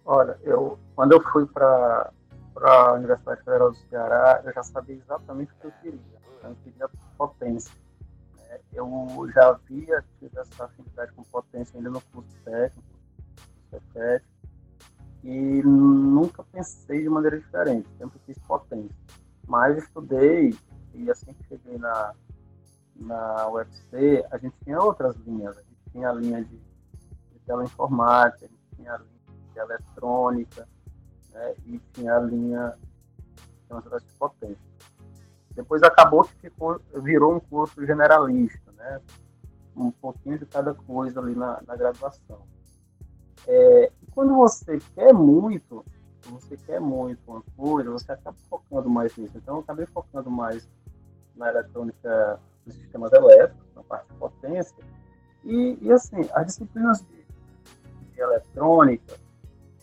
Olha, 0.04 0.38
eu 0.42 0.78
quando 0.94 1.12
eu 1.12 1.20
fui 1.32 1.46
para 1.46 2.12
a 2.56 2.92
Universidade 2.92 3.42
Federal 3.42 3.70
do 3.70 3.76
Ceará, 3.88 4.42
eu 4.44 4.52
já 4.52 4.62
sabia 4.62 4.96
exatamente 4.96 5.52
o 5.52 5.56
que 5.56 5.66
eu 5.66 5.72
queria. 5.82 6.00
Eu 6.42 6.56
queria 6.62 6.88
potência. 7.16 7.74
Né? 8.36 8.60
Eu 8.72 9.28
já 9.34 9.48
havia 9.48 10.04
tido 10.18 10.38
essa 10.38 10.64
afinidade 10.64 11.12
com 11.12 11.22
potência 11.24 11.76
ainda 11.76 11.90
no 11.90 12.00
curso 12.00 12.36
técnico, 12.44 12.88
CETEC, 13.70 14.24
e 15.24 15.62
nunca 15.62 16.44
pensei 16.52 17.02
de 17.02 17.08
maneira 17.08 17.38
diferente, 17.38 17.88
sempre 17.98 18.20
fiz 18.26 18.38
potência. 18.46 18.94
Mas 19.48 19.78
estudei, 19.78 20.56
e 20.92 21.10
assim 21.10 21.32
que 21.32 21.44
cheguei 21.44 21.78
na, 21.78 22.14
na 22.94 23.48
UFC, 23.48 24.24
a 24.30 24.36
gente 24.36 24.54
tinha 24.62 24.78
outras 24.80 25.16
linhas. 25.26 25.56
A 25.56 25.62
gente 25.62 25.90
tinha 25.90 26.10
a 26.10 26.12
linha 26.12 26.44
de, 26.44 26.56
de 26.56 27.38
teleinformática, 27.46 28.44
a 28.44 28.48
gente 28.48 28.76
tinha 28.76 28.92
a 28.92 28.98
linha 28.98 29.13
de 29.54 29.60
eletrônica, 29.60 30.68
né, 31.32 31.54
e 31.66 31.78
tinha 31.92 32.16
a 32.16 32.20
linha 32.20 32.74
de 33.70 34.12
potência. 34.18 34.74
Depois 35.54 35.82
acabou 35.82 36.24
que 36.24 36.34
ficou, 36.34 36.80
virou 36.96 37.34
um 37.34 37.40
curso 37.40 37.84
generalista, 37.86 38.72
né? 38.72 39.00
um 39.76 39.90
pouquinho 39.90 40.38
de 40.38 40.46
cada 40.46 40.74
coisa 40.74 41.20
ali 41.20 41.34
na, 41.34 41.60
na 41.66 41.76
graduação. 41.76 42.42
É, 43.46 43.92
quando 44.12 44.34
você 44.34 44.78
quer 44.94 45.12
muito, 45.12 45.84
você 46.30 46.56
quer 46.56 46.80
muito 46.80 47.20
uma 47.26 47.42
coisa, 47.56 47.90
você 47.90 48.12
acaba 48.12 48.36
focando 48.48 48.88
mais 48.88 49.16
nisso. 49.16 49.36
Então, 49.36 49.56
eu 49.56 49.60
acabei 49.60 49.86
focando 49.86 50.30
mais 50.30 50.68
na 51.34 51.48
eletrônica 51.48 52.40
dos 52.64 52.74
sistemas 52.76 53.12
elétricos, 53.12 53.66
na 53.74 53.82
parte 53.82 54.08
de 54.08 54.14
potência. 54.14 54.84
E, 55.44 55.78
e 55.80 55.92
assim, 55.92 56.28
as 56.32 56.46
disciplinas 56.46 57.00
de, 57.02 57.26
de, 58.12 58.20
eletrônica, 58.20 59.16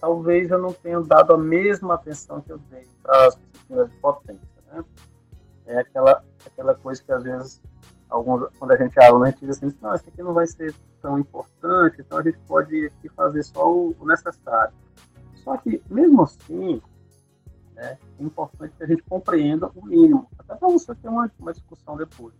talvez 0.01 0.49
eu 0.49 0.57
não 0.57 0.73
tenha 0.73 0.99
dado 1.01 1.33
a 1.33 1.37
mesma 1.37 1.93
atenção 1.93 2.41
que 2.41 2.51
eu 2.51 2.57
dei 2.71 2.87
para 3.03 3.27
as 3.27 3.35
disciplinas 3.35 3.89
de 3.89 3.97
potência. 3.97 4.41
Né? 4.73 4.83
É 5.67 5.77
aquela, 5.77 6.23
aquela 6.45 6.73
coisa 6.73 7.01
que 7.01 7.11
às 7.11 7.23
vezes 7.23 7.61
alguns, 8.09 8.49
quando 8.57 8.71
a 8.71 8.77
gente 8.77 8.97
é 8.99 9.05
aluno, 9.05 9.25
a 9.25 9.29
gente 9.29 9.45
diz 9.45 9.57
assim, 9.57 9.77
não, 9.79 9.93
isso 9.93 10.09
aqui 10.09 10.23
não 10.23 10.33
vai 10.33 10.47
ser 10.47 10.73
tão 11.01 11.19
importante, 11.19 12.01
então 12.01 12.17
a 12.17 12.23
gente 12.23 12.37
pode 12.47 12.87
aqui 12.87 13.09
fazer 13.09 13.43
só 13.43 13.71
o, 13.71 13.95
o 13.99 14.05
necessário. 14.05 14.73
Só 15.35 15.55
que, 15.57 15.81
mesmo 15.89 16.23
assim, 16.23 16.81
né, 17.75 17.97
é 18.19 18.23
importante 18.23 18.73
que 18.75 18.83
a 18.83 18.87
gente 18.87 19.03
compreenda 19.03 19.69
o 19.75 19.85
mínimo, 19.85 20.27
até 20.37 20.55
para 20.55 20.67
você 20.67 20.93
ter 20.95 21.07
uma, 21.07 21.31
uma 21.39 21.53
discussão 21.53 21.95
depois. 21.95 22.33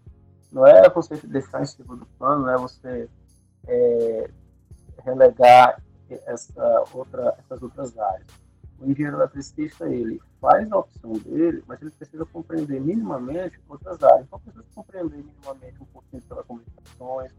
Não 0.52 0.66
é 0.66 0.90
você 0.90 1.16
deixar 1.16 1.62
em 1.62 1.66
segundo 1.66 2.06
plano, 2.18 2.44
não 2.44 2.50
é 2.50 2.58
você 2.58 3.10
é, 3.68 4.30
relegar 5.04 5.82
essa 6.26 6.84
outra, 6.94 7.36
essas 7.40 7.62
outras 7.62 7.98
áreas. 7.98 8.28
O 8.80 8.90
engenheiro 8.90 9.18
eletricista, 9.18 9.88
ele 9.88 10.20
faz 10.40 10.72
a 10.72 10.78
opção 10.78 11.14
dele, 11.14 11.64
mas 11.68 11.82
ele 11.82 11.92
precisa 11.92 12.26
compreender 12.26 12.82
minimamente 12.82 13.60
outras 13.70 14.02
áreas. 14.02 14.26
Então, 14.26 14.40
precisa 14.40 14.66
compreender 14.74 15.18
minimamente 15.18 15.82
um 15.82 15.86
pouquinho 15.86 16.22
de 16.22 16.28
telecomunicações, 16.28 17.32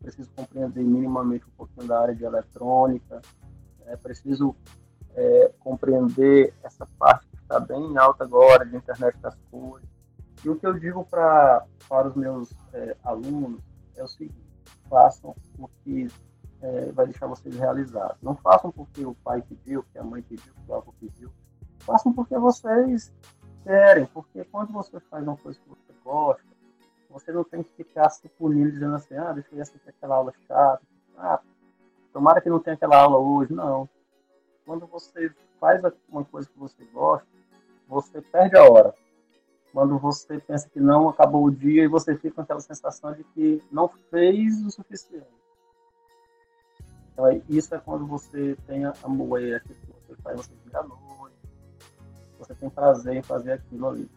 preciso 0.00 0.28
compreender 0.34 0.82
minimamente 0.82 1.44
um 1.46 1.56
pouquinho 1.56 1.86
da 1.86 2.00
área 2.00 2.14
de 2.14 2.24
eletrônica, 2.24 3.20
é, 3.86 3.96
preciso 3.96 4.56
é, 5.14 5.52
compreender 5.60 6.54
essa 6.62 6.86
parte 6.98 7.26
que 7.28 7.36
está 7.36 7.60
bem 7.60 7.96
alta 7.96 8.24
agora 8.24 8.64
de 8.64 8.76
internet 8.76 9.16
das 9.18 9.36
coisas. 9.50 9.88
E 10.44 10.48
o 10.48 10.56
que 10.56 10.66
eu 10.66 10.78
digo 10.78 11.04
pra, 11.04 11.64
para 11.88 12.08
os 12.08 12.16
meus 12.16 12.50
é, 12.72 12.96
alunos 13.04 13.60
é 13.96 14.02
o 14.02 14.08
seguinte: 14.08 14.34
façam 14.88 15.34
o 15.58 15.68
que 15.84 16.08
é, 16.62 16.92
vai 16.92 17.06
deixar 17.06 17.26
vocês 17.26 17.54
realizados. 17.56 18.16
Não 18.22 18.36
façam 18.36 18.70
porque 18.70 19.04
o 19.04 19.14
pai 19.14 19.42
pediu, 19.42 19.82
porque 19.82 19.98
a 19.98 20.04
mãe 20.04 20.22
pediu, 20.22 20.52
porque 20.54 20.72
o 20.72 20.74
avô 20.74 20.94
pediu. 21.00 21.30
Façam 21.80 22.12
porque 22.12 22.38
vocês 22.38 23.12
querem, 23.64 24.06
porque 24.06 24.44
quando 24.44 24.72
você 24.72 25.00
faz 25.00 25.22
uma 25.22 25.36
coisa 25.36 25.58
que 25.58 25.68
você 25.68 25.92
gosta, 26.04 26.50
você 27.08 27.32
não 27.32 27.42
tem 27.42 27.62
que 27.62 27.72
ficar 27.74 28.08
se 28.10 28.28
punindo 28.28 28.70
dizendo 28.70 28.94
assim, 28.94 29.16
ah, 29.16 29.32
deixa 29.32 29.48
eu 29.50 29.56
ver 29.56 29.62
assistir 29.62 29.88
aquela 29.88 30.16
aula 30.16 30.32
chata. 30.46 30.82
Ah, 31.16 31.40
tomara 32.12 32.40
que 32.40 32.48
não 32.48 32.60
tenha 32.60 32.74
aquela 32.74 32.98
aula 32.98 33.18
hoje. 33.18 33.52
Não. 33.52 33.88
Quando 34.64 34.86
você 34.86 35.32
faz 35.58 35.82
uma 36.08 36.24
coisa 36.24 36.48
que 36.48 36.58
você 36.58 36.84
gosta, 36.92 37.26
você 37.88 38.20
perde 38.20 38.56
a 38.56 38.62
hora. 38.62 38.94
Quando 39.72 39.98
você 39.98 40.38
pensa 40.38 40.68
que 40.68 40.80
não, 40.80 41.08
acabou 41.08 41.44
o 41.44 41.50
dia 41.50 41.84
e 41.84 41.88
você 41.88 42.16
fica 42.16 42.36
com 42.36 42.40
aquela 42.42 42.60
sensação 42.60 43.12
de 43.12 43.24
que 43.24 43.62
não 43.70 43.88
fez 43.88 44.64
o 44.64 44.70
suficiente. 44.70 45.39
Então, 47.20 47.42
isso 47.50 47.74
é 47.74 47.78
quando 47.78 48.06
você 48.06 48.56
tem 48.66 48.82
amor, 49.04 49.42
é 49.42 49.56
aquilo 49.56 49.74
que 49.74 49.92
você 50.08 50.22
faz, 50.22 50.36
você 50.38 50.52
vira 50.64 50.82
noite, 50.82 51.36
você 52.38 52.54
tem 52.54 52.70
prazer 52.70 53.16
em 53.16 53.22
fazer 53.22 53.52
aquilo 53.52 53.88
ali. 53.88 54.10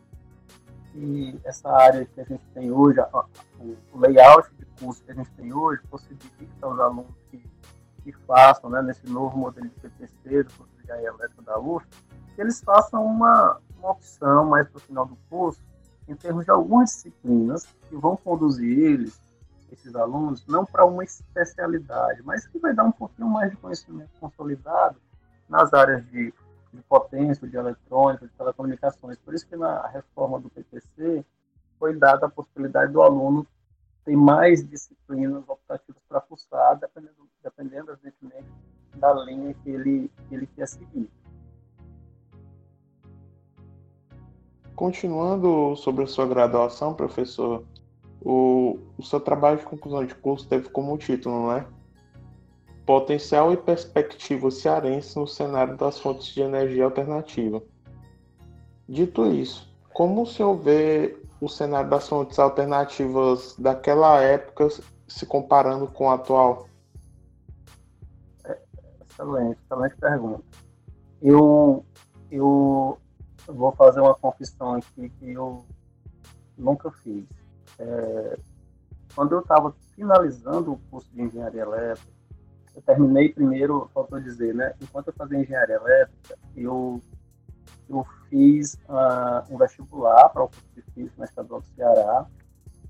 E 0.96 1.38
essa 1.44 1.70
área 1.70 2.06
que 2.06 2.22
a 2.22 2.24
gente 2.24 2.46
tem 2.54 2.72
hoje, 2.72 3.02
o 3.92 4.00
layout 4.00 4.50
de 4.56 4.66
curso 4.80 5.04
que 5.04 5.12
a 5.12 5.16
gente 5.16 5.30
tem 5.32 5.52
hoje, 5.54 5.82
possibilita 5.90 6.66
aos 6.66 6.80
alunos 6.80 7.14
que, 7.30 7.44
que 8.04 8.14
façam, 8.26 8.70
né, 8.70 8.82
nesse 8.82 9.06
novo 9.10 9.38
modelo 9.38 9.68
de 9.68 9.76
PPC, 9.82 10.44
do 10.44 10.54
curso 10.54 10.72
de 10.78 10.84
engenharia 10.84 11.10
elétrica 11.10 11.42
da 11.42 11.60
UF, 11.60 11.86
que 12.34 12.42
eles 12.42 12.62
façam 12.62 13.06
uma, 13.06 13.60
uma 13.80 13.92
opção 13.92 14.46
mais 14.46 14.70
para 14.70 14.78
o 14.78 14.82
final 14.82 15.06
do 15.06 15.18
curso, 15.30 15.62
em 16.08 16.16
termos 16.16 16.46
de 16.46 16.52
algumas 16.52 16.92
disciplinas 16.92 17.66
que 17.90 17.98
vão 17.98 18.16
conduzir 18.16 18.80
eles 18.80 19.22
esses 19.74 19.96
alunos, 19.96 20.46
não 20.48 20.66
para 20.66 20.86
uma 20.86 21.04
especialidade, 21.04 22.22
mas 22.24 22.48
que 22.48 22.60
vai 22.60 22.74
dar 22.74 22.84
um 22.84 22.92
pouquinho 22.92 23.28
mais 23.28 23.52
de 23.52 23.58
conhecimento 23.58 24.10
consolidado 24.20 24.98
nas 25.50 25.74
áreas 25.74 26.06
de, 26.10 26.34
de 26.72 26.82
potência, 26.88 27.48
de 27.48 27.58
eletrônica, 27.58 28.26
de 28.26 28.34
telecomunicações. 28.34 29.18
Por 29.18 29.34
isso 29.34 29.48
que 29.48 29.56
na 29.56 29.88
reforma 29.88 30.40
do 30.40 30.50
PPC 30.50 31.26
foi 31.80 31.96
dada 31.96 32.28
a 32.28 32.30
possibilidade 32.30 32.92
do 32.92 33.02
aluno 33.02 33.46
ter 34.06 34.16
mais 34.16 34.68
disciplinas 34.68 35.44
optativas 35.48 36.02
para 36.08 36.22
cursar, 36.22 36.78
dependendo, 36.78 37.30
dependendo 37.42 37.92
evidentemente, 37.92 38.48
da 38.96 39.14
linha 39.14 39.54
que 39.56 39.70
ele, 39.70 40.12
que 40.28 40.36
ele 40.36 40.48
quer 40.48 40.68
seguir. 40.68 41.10
Continuando 44.76 45.76
sobre 45.76 46.04
a 46.04 46.08
sua 46.08 46.28
graduação, 46.28 46.94
professor, 46.94 47.64
o, 49.04 49.06
seu 49.06 49.20
trabalho 49.20 49.60
de 49.60 49.66
conclusão 49.66 50.06
de 50.06 50.16
curso 50.16 50.48
teve 50.48 50.70
como 50.70 50.98
título, 50.98 51.44
não 51.44 51.52
é? 51.52 51.66
Potencial 52.86 53.54
e 53.54 53.58
perspectiva 53.58 54.50
cearense 54.50 55.18
no 55.18 55.28
cenário 55.28 55.78
das 55.78 56.00
fontes 56.00 56.28
de 56.28 56.42
energia 56.42 56.86
alternativa. 56.86 57.62
Dito 58.88 59.26
isso, 59.28 59.72
como 59.94 60.24
o 60.24 60.26
senhor 60.26 60.56
vê 60.56 61.18
o 61.40 61.48
cenário 61.48 61.90
das 61.90 62.08
fontes 62.08 62.40
alternativas 62.40 63.56
daquela 63.58 64.22
época 64.22 64.68
se 65.08 65.26
comparando 65.26 65.88
com 65.88 66.08
o 66.08 66.10
atual? 66.10 66.68
Excelente, 69.10 69.60
excelente 69.64 69.96
pergunta. 69.98 70.44
Eu, 71.22 71.86
eu 72.32 72.98
vou 73.48 73.72
fazer 73.74 74.02
uma 74.02 74.16
confissão 74.16 74.76
aqui 74.76 75.10
que 75.10 75.32
eu 75.32 75.64
nunca 76.58 76.92
fiz. 76.92 77.24
É, 77.80 78.38
quando 79.16 79.34
eu 79.34 79.40
estava 79.40 79.74
finalizando 79.96 80.74
o 80.74 80.78
curso 80.90 81.10
de 81.14 81.22
engenharia 81.22 81.62
elétrica, 81.62 82.12
eu 82.76 82.82
terminei 82.82 83.30
primeiro, 83.30 83.90
faltou 83.94 84.20
dizer, 84.20 84.54
né? 84.54 84.74
Enquanto 84.82 85.10
eu 85.10 85.14
fazia 85.14 85.40
engenharia 85.40 85.76
elétrica, 85.76 86.38
eu, 86.56 87.00
eu 87.88 88.06
fiz 88.30 88.76
uh, 88.90 89.54
um 89.54 89.58
vestibular 89.58 90.30
para 90.30 90.44
o 90.44 90.48
curso 90.48 90.68
de 90.76 90.82
física 90.82 91.16
na 91.18 91.26
Estadual 91.26 91.62
do 91.62 91.68
Ceará, 91.76 92.26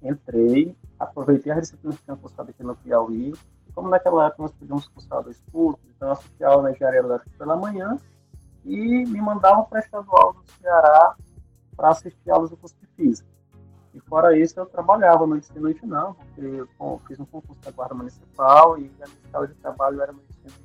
entrei, 0.02 0.76
aproveitei 0.98 1.52
a 1.52 1.60
disciplina 1.60 1.96
que 1.96 2.04
tinha 2.04 2.16
cursado 2.16 2.50
aqui 2.50 2.64
no 2.64 2.76
Piauí, 2.76 3.34
e 3.68 3.72
como 3.74 3.90
naquela 3.90 4.28
época 4.28 4.44
nós 4.44 4.52
podíamos 4.54 4.88
cursar 4.88 5.22
dois 5.22 5.42
cursos, 5.52 5.84
então 5.96 6.08
eu 6.08 6.14
assisti 6.14 6.44
aula 6.44 6.64
na 6.64 6.72
engenharia 6.72 7.00
elétrica 7.00 7.38
pela 7.38 7.58
manhã 7.58 7.98
e 8.64 9.06
me 9.06 9.22
mandavam 9.22 9.66
para 9.66 9.80
a 9.80 9.82
Estadual 9.82 10.34
do 10.34 10.52
Ceará 10.62 11.16
para 11.76 11.90
assistir 11.90 12.32
aulas 12.32 12.50
do 12.50 12.58
curso 12.58 12.76
de 12.80 12.88
física. 12.96 13.28
E 13.94 14.00
fora 14.00 14.38
isso, 14.38 14.60
eu 14.60 14.66
trabalhava 14.66 15.28
no 15.28 15.38
ensino 15.38 15.62
noite 15.62 15.82
porque 15.82 16.42
eu 16.42 17.02
fiz 17.08 17.20
um 17.20 17.26
concurso 17.26 17.62
da 17.62 17.72
Guarda 17.72 17.94
Municipal 17.94 18.78
e 18.78 18.92
a 19.02 19.06
minha 19.08 19.20
escala 19.24 19.48
de 19.48 19.54
trabalho 19.56 20.02
era 20.02 20.12
no 20.12 20.20
ensino 20.30 20.46
noite. 20.46 20.64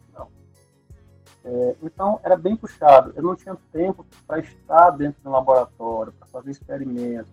É, 1.45 1.77
então, 1.83 2.21
era 2.23 2.37
bem 2.37 2.57
puxado. 2.57 3.12
Eu 3.14 3.23
não 3.23 3.37
tinha 3.37 3.57
tempo 3.73 4.05
para 4.27 4.38
estar 4.41 4.91
dentro 4.91 5.23
do 5.23 5.31
laboratório, 5.31 6.12
para 6.12 6.27
fazer 6.29 6.51
experimentos. 6.51 7.33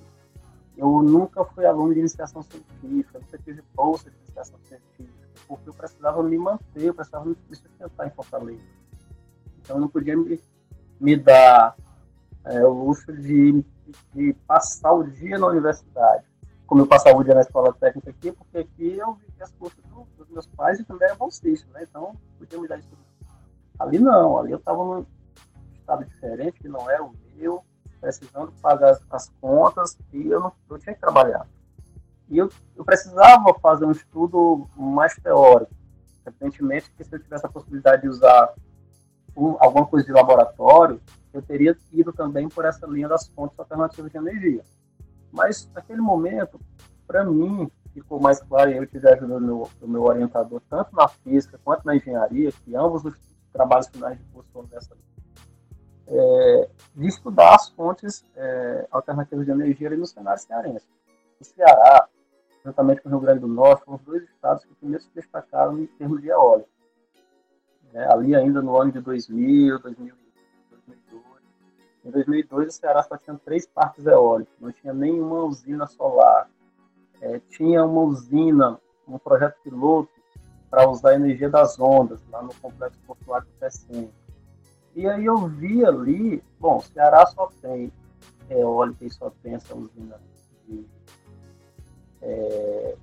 Eu 0.78 1.02
nunca 1.02 1.44
fui 1.46 1.66
aluno 1.66 1.94
de 1.94 2.00
iniciação 2.00 2.42
científica, 2.44 3.20
nunca 3.20 3.38
tive 3.38 3.64
bolsa 3.74 4.10
de 4.10 4.18
iniciação 4.18 4.60
científica, 4.64 5.28
porque 5.48 5.70
eu 5.70 5.74
precisava 5.74 6.22
me 6.22 6.38
manter, 6.38 6.84
eu 6.84 6.94
precisava 6.94 7.26
me 7.26 7.36
sustentar 7.50 8.08
em 8.08 8.12
Fortaleza. 8.12 8.62
Então, 9.60 9.78
eu 9.78 9.82
não 9.82 9.88
podia 9.88 10.16
me, 10.16 10.40
me 11.00 11.16
dar 11.16 11.76
é, 12.44 12.64
o 12.66 12.72
luxo 12.72 13.12
de 13.14 13.64
de 14.14 14.34
passar 14.48 14.92
o 14.94 15.04
dia 15.04 15.38
na 15.38 15.48
universidade, 15.48 16.26
como 16.66 16.82
eu 16.82 16.88
passava 16.88 17.18
o 17.18 17.24
dia 17.24 17.36
na 17.36 17.42
escola 17.42 17.74
técnica 17.74 18.10
aqui, 18.10 18.32
porque 18.32 18.58
aqui 18.58 18.98
eu 18.98 19.14
vivia 19.14 19.44
as 19.44 19.52
custas 19.52 19.84
do, 19.86 20.08
dos 20.18 20.30
meus 20.30 20.48
pais 20.48 20.80
e 20.80 20.84
também 20.84 21.08
era 21.08 21.16
bolsista, 21.16 21.68
né? 21.74 21.86
Então, 21.88 22.16
podia 22.38 22.60
me 22.60 22.68
dar 22.68 22.80
isso. 22.80 22.90
Ali 23.78 24.00
não, 24.00 24.40
ali 24.40 24.52
eu 24.52 24.58
estava 24.58 24.84
num 24.84 25.06
estado 25.74 26.06
diferente, 26.06 26.60
que 26.60 26.68
não 26.68 26.90
era 26.90 27.04
o 27.04 27.14
meu, 27.36 27.64
precisando 28.00 28.52
pagar 28.62 28.92
as, 28.92 29.02
as 29.12 29.30
contas 29.42 29.98
e 30.14 30.28
eu 30.28 30.40
não 30.40 30.52
eu 30.70 30.80
tinha 30.80 30.96
que 30.96 31.02
trabalhar. 31.02 31.48
E 32.30 32.38
eu, 32.38 32.50
eu 32.76 32.84
precisava 32.84 33.54
fazer 33.62 33.86
um 33.86 33.92
estudo 33.92 34.68
mais 34.76 35.16
teórico. 35.16 35.72
Evidentemente 36.26 36.92
que 36.92 37.04
se 37.04 37.16
eu 37.16 37.20
tivesse 37.20 37.46
a 37.46 37.50
possibilidade 37.50 38.02
de 38.02 38.10
usar 38.10 38.54
um, 39.38 39.56
alguma 39.60 39.86
coisa 39.86 40.06
de 40.06 40.12
laboratório, 40.12 41.00
eu 41.36 41.42
teria 41.42 41.78
ido 41.92 42.14
também 42.14 42.48
por 42.48 42.66
essa 42.66 42.86
linha 42.88 43.08
das 43.08 43.28
fontes 43.28 43.58
alternativas 43.60 44.12
de 44.12 44.18
energia. 44.18 44.64
Mas, 45.32 45.70
naquele 45.74 46.02
momento, 46.02 46.60
para 47.06 47.24
mim, 47.24 47.70
ficou 47.94 48.20
mais 48.20 48.42
claro, 48.42 48.72
e 48.72 48.78
eu 48.78 48.88
tive 48.88 49.08
a 49.10 49.14
ajuda 49.14 49.40
do 49.40 49.70
do 49.80 49.88
meu 49.88 50.04
orientador, 50.04 50.62
tanto 50.70 50.96
na 50.96 51.08
física 51.08 51.60
quanto 51.64 51.86
na 51.86 51.96
engenharia, 51.96 52.52
que 52.52 52.76
ambos 52.76 53.06
os 53.06 53.16
trabalhos 53.52 53.88
finais 53.88 54.18
de 54.18 54.24
curso 54.26 54.50
foram 54.52 54.68
nessa 54.72 54.96
é, 56.08 56.70
de 56.96 57.08
estudar 57.08 57.56
as 57.56 57.70
fontes 57.70 58.26
é, 58.36 58.88
alternativas 58.92 59.46
de 59.46 59.52
energia 59.52 59.88
ali 59.88 59.98
no 59.98 60.06
cenário 60.06 60.42
cearense. 60.42 60.88
O 61.40 61.44
Ceará, 61.44 62.08
juntamente 62.64 63.02
com 63.02 63.10
o 63.10 63.12
Rio 63.12 63.22
Grande 63.22 63.40
do 63.40 63.48
Norte, 63.48 63.84
foram 63.86 63.98
os 63.98 64.04
dois 64.04 64.24
estados 64.24 64.64
que 64.66 64.74
primeiro 64.76 65.04
se 65.04 65.10
destacaram 65.14 65.80
em 65.80 65.88
termos 65.88 66.22
de 66.22 66.30
eólica. 66.30 66.70
É, 67.94 68.12
ali 68.12 68.36
ainda 68.36 68.62
no 68.62 68.76
ano 68.78 68.92
de 68.92 69.00
2000, 69.00 69.80
2001, 69.80 70.16
em 72.06 72.12
2002, 72.12 72.68
o 72.68 72.72
Ceará 72.72 73.02
só 73.02 73.18
tinha 73.18 73.36
três 73.44 73.66
parques 73.66 74.06
eólicos, 74.06 74.54
não 74.62 74.72
tinha 74.72 74.94
nenhuma 74.94 75.44
usina 75.44 75.88
solar. 75.88 76.48
É, 77.20 77.40
tinha 77.50 77.84
uma 77.84 78.02
usina, 78.02 78.80
um 79.08 79.18
projeto 79.18 79.56
piloto 79.64 80.12
para 80.70 80.88
usar 80.88 81.12
a 81.12 81.16
energia 81.16 81.50
das 81.50 81.80
ondas, 81.80 82.22
lá 82.30 82.44
no 82.44 82.54
complexo 82.56 83.00
portuário 83.08 83.48
do 83.48 83.54
Pecém. 83.54 84.12
E 84.96 85.08
aí 85.08 85.26
eu 85.26 85.48
vi 85.48 85.84
ali, 85.84 86.44
bom, 86.60 86.78
o 86.78 86.82
Ceará 86.82 87.26
só 87.26 87.50
tem 87.60 87.92
eólica 88.52 89.04
e 89.04 89.12
só 89.12 89.32
tem 89.42 89.56
essa 89.56 89.76
usina 89.76 90.20
de, 90.68 90.86
é, 92.22 92.96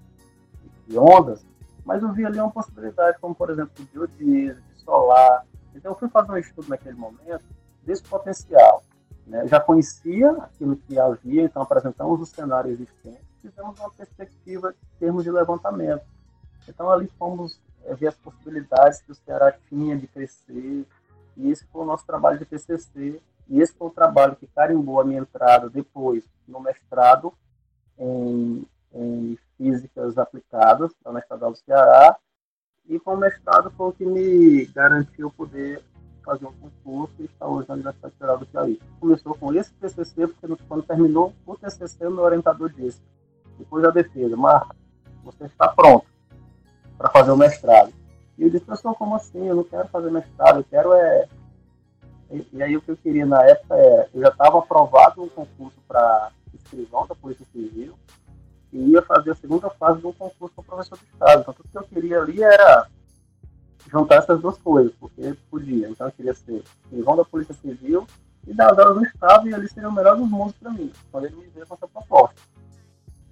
de 0.86 0.96
ondas, 0.96 1.44
mas 1.84 2.02
eu 2.02 2.12
vi 2.12 2.24
ali 2.24 2.38
uma 2.38 2.52
possibilidade, 2.52 3.18
como 3.18 3.34
por 3.34 3.50
exemplo, 3.50 3.72
de 3.74 3.84
biodiesel, 3.84 4.62
de 4.62 4.80
solar. 4.80 5.44
Então 5.74 5.90
eu 5.90 5.98
fui 5.98 6.08
fazer 6.08 6.30
um 6.30 6.36
estudo 6.36 6.68
naquele 6.68 6.96
momento 6.96 7.44
desse 7.82 8.04
potencial. 8.04 8.84
Né? 9.26 9.46
Já 9.46 9.61
conhecia 9.61 10.30
aquilo 10.32 10.76
que 10.76 10.98
havia, 10.98 11.42
então 11.42 11.62
apresentamos 11.62 12.20
o 12.20 12.26
cenário 12.26 12.70
existente 12.70 13.20
e 13.38 13.48
fizemos 13.48 13.78
uma 13.78 13.90
perspectiva 13.90 14.74
em 14.94 14.98
termos 14.98 15.24
de 15.24 15.30
levantamento. 15.30 16.04
Então 16.68 16.90
ali 16.90 17.11
fomos 17.18 17.58
é, 17.85 17.94
ver 17.94 18.08
as 18.08 18.16
possibilidades 18.16 19.00
que 19.02 19.12
o 19.12 19.14
Ceará 19.14 19.52
tinha 19.68 19.96
de 19.96 20.06
crescer, 20.06 20.87
e 21.37 21.50
esse 21.50 21.64
foi 21.66 21.82
o 21.82 21.87
nosso 21.87 22.06
trabalho 22.06 22.38
de 22.38 22.44
TCC, 22.44 23.20
e 23.48 23.61
esse 23.61 23.72
foi 23.74 23.88
o 23.88 23.92
trabalho 23.92 24.37
que 24.37 24.46
carimbou 24.46 25.00
a 25.00 25.04
minha 25.04 25.20
entrada 25.20 25.68
depois 25.68 26.24
no 26.46 26.61
mestrado 26.61 27.32
em, 27.98 28.66
em 28.92 29.38
Físicas 29.56 30.18
Aplicadas, 30.18 30.92
na 31.04 31.11
Universidade 31.11 31.52
do 31.52 31.58
Ceará, 31.58 32.16
e 32.88 32.98
com 32.98 33.14
o 33.14 33.16
mestrado 33.16 33.70
foi 33.70 33.88
o 33.88 33.92
que 33.92 34.04
me 34.04 34.66
garantiu 34.66 35.30
poder 35.30 35.82
fazer 36.22 36.46
um 36.46 36.52
concurso 36.52 37.14
e 37.18 37.24
está 37.24 37.46
hoje 37.46 37.68
na 37.68 37.74
Universidade 37.74 38.14
Federal 38.14 38.38
do 38.38 38.46
Piauí. 38.46 38.80
Começou 39.00 39.35
com 39.35 39.52
esse 39.54 39.72
TCC, 39.74 40.26
porque 40.26 40.64
quando 40.68 40.82
terminou 40.85 41.32
o 41.46 41.56
TCC, 41.56 42.08
meu 42.08 42.24
orientador 42.24 42.70
disse, 42.70 43.00
depois 43.58 43.82
da 43.82 43.90
defesa, 43.90 44.37
Marcos, 44.37 44.76
você 45.24 45.44
está 45.44 45.68
pronto 45.68 46.06
para 46.96 47.11
fazer 47.11 47.30
o 47.30 47.37
mestrado. 47.37 47.92
E 48.38 48.44
eu 48.44 48.50
disse, 48.50 48.64
professor, 48.64 48.94
como 48.94 49.14
assim? 49.14 49.46
Eu 49.46 49.56
não 49.56 49.64
quero 49.64 49.88
fazer 49.88 50.11
mestrado, 50.11 50.58
eu 50.61 50.64
quero 50.64 50.92
é... 50.92 51.28
E, 52.30 52.46
e 52.52 52.62
aí 52.62 52.76
o 52.76 52.80
que 52.80 52.90
eu 52.90 52.96
queria 52.96 53.26
na 53.26 53.42
época 53.44 53.76
é, 53.76 54.08
eu 54.14 54.22
já 54.22 54.28
estava 54.28 54.58
aprovado 54.58 55.20
no 55.20 55.30
concurso 55.30 55.78
para 55.87 56.30
escrivão 56.54 57.06
da 57.06 57.14
Polícia 57.14 57.46
Civil, 57.52 57.94
e 58.72 58.90
ia 58.90 59.02
fazer 59.02 59.32
a 59.32 59.35
segunda 59.35 59.68
fase 59.70 60.00
do 60.00 60.12
concurso 60.12 60.54
para 60.54 60.64
professor 60.64 60.98
de 60.98 61.04
Estado. 61.04 61.42
Então 61.42 61.54
tudo 61.54 61.68
que 61.68 61.78
eu 61.78 61.82
queria 61.82 62.20
ali 62.20 62.42
era 62.42 62.88
juntar 63.92 64.16
essas 64.16 64.40
duas 64.40 64.57
coisas, 64.57 64.92
porque 64.98 65.35
podia. 65.50 65.88
Então 65.88 66.07
eu 66.07 66.12
queria 66.12 66.35
ser 66.35 66.62
escrivão 66.85 67.14
da 67.14 67.24
Polícia 67.24 67.55
Civil 67.55 68.07
e 68.46 68.55
dar 68.55 68.72
as 68.72 68.78
aulas 68.78 68.96
no 68.96 69.05
Estado, 69.05 69.48
e 69.48 69.55
ali 69.55 69.68
seria 69.68 69.88
o 69.88 69.92
melhor 69.92 70.16
dos 70.16 70.28
mundos 70.28 70.55
para 70.57 70.72
mim, 70.72 70.90
quando 71.12 71.26
ele 71.26 71.37
me 71.37 71.46
veio 71.55 71.66
com 71.66 71.74
essa 71.74 71.87
proposta. 71.87 72.40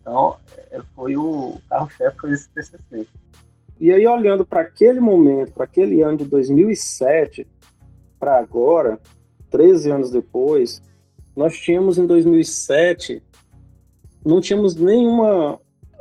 Então, 0.00 0.36
é, 0.70 0.80
foi 0.94 1.16
o 1.16 1.58
carro-chefe 1.68 2.16
foi 2.18 2.32
esse 2.32 2.48
TCC. 2.50 3.06
E 3.80 3.90
aí, 3.90 4.06
olhando 4.06 4.44
para 4.44 4.60
aquele 4.60 5.00
momento, 5.00 5.52
para 5.52 5.64
aquele 5.64 6.02
ano 6.02 6.18
de 6.18 6.24
2007, 6.26 7.46
para 8.18 8.38
agora, 8.38 9.00
13 9.50 9.90
anos 9.90 10.10
depois, 10.10 10.82
nós 11.34 11.56
tínhamos 11.56 11.98
em 11.98 12.06
2007, 12.06 13.22
não 14.24 14.40
tínhamos 14.40 14.74
nenhuma 14.76 15.58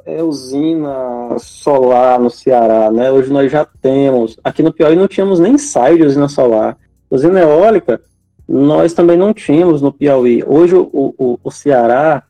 é, 0.10 0.24
usina 0.24 1.38
solar 1.38 2.19
no 2.19 2.30
Ceará, 2.30 2.91
né? 2.91 3.12
Hoje 3.12 3.32
nós 3.32 3.52
já 3.52 3.65
temos. 3.82 4.38
Aqui 4.43 4.63
no 4.63 4.74
Piauí 4.74 4.95
não 4.95 5.08
tínhamos 5.08 5.39
nem 5.39 5.58
saio 5.58 5.98
de 5.98 6.04
usina 6.04 6.28
solar. 6.28 6.78
Usina 7.10 7.39
eólica, 7.39 8.02
nós 8.48 8.93
também 8.93 9.17
não 9.17 9.34
tínhamos 9.34 9.82
no 9.82 9.91
Piauí. 9.93 10.43
Hoje 10.45 10.76
o, 10.76 10.89
o, 10.91 11.39
o 11.43 11.52
Ceará 11.52 12.24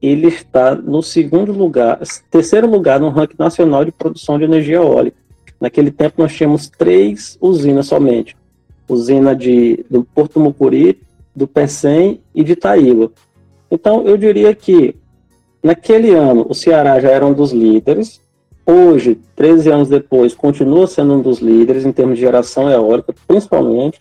ele 0.00 0.28
está 0.28 0.74
no 0.74 1.02
segundo 1.02 1.52
lugar, 1.52 2.00
terceiro 2.30 2.66
lugar 2.66 3.00
no 3.00 3.08
ranking 3.08 3.36
nacional 3.38 3.84
de 3.84 3.92
produção 3.92 4.38
de 4.38 4.44
energia 4.44 4.76
eólica. 4.76 5.16
Naquele 5.60 5.90
tempo 5.90 6.22
nós 6.22 6.34
tínhamos 6.34 6.68
três 6.68 7.36
usinas 7.40 7.86
somente. 7.86 8.36
Usina 8.88 9.34
de, 9.34 9.84
do 9.90 10.04
Porto 10.04 10.38
Mucuri, 10.38 11.00
do 11.34 11.46
Pecém 11.46 12.20
e 12.34 12.44
de 12.44 12.52
Itaíba. 12.52 13.10
Então 13.70 14.02
eu 14.06 14.16
diria 14.16 14.54
que 14.54 14.94
Naquele 15.66 16.14
ano, 16.14 16.46
o 16.48 16.54
Ceará 16.54 17.00
já 17.00 17.10
era 17.10 17.26
um 17.26 17.32
dos 17.32 17.50
líderes. 17.50 18.20
Hoje, 18.64 19.18
13 19.34 19.68
anos 19.68 19.88
depois, 19.88 20.32
continua 20.32 20.86
sendo 20.86 21.14
um 21.14 21.20
dos 21.20 21.40
líderes 21.40 21.84
em 21.84 21.90
termos 21.90 22.14
de 22.14 22.20
geração 22.20 22.70
eólica, 22.70 23.12
principalmente. 23.26 23.98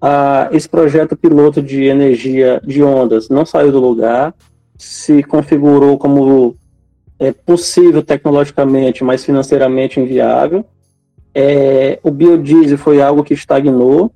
Ah, 0.00 0.48
esse 0.52 0.68
projeto 0.68 1.16
piloto 1.16 1.60
de 1.60 1.86
energia 1.86 2.62
de 2.64 2.84
ondas 2.84 3.28
não 3.28 3.44
saiu 3.44 3.72
do 3.72 3.80
lugar, 3.80 4.32
se 4.76 5.24
configurou 5.24 5.98
como 5.98 6.54
é, 7.18 7.32
possível 7.32 8.00
tecnologicamente, 8.00 9.02
mas 9.02 9.24
financeiramente 9.24 9.98
inviável. 9.98 10.64
É, 11.34 11.98
o 12.04 12.12
biodiesel 12.12 12.78
foi 12.78 13.02
algo 13.02 13.24
que 13.24 13.34
estagnou, 13.34 14.12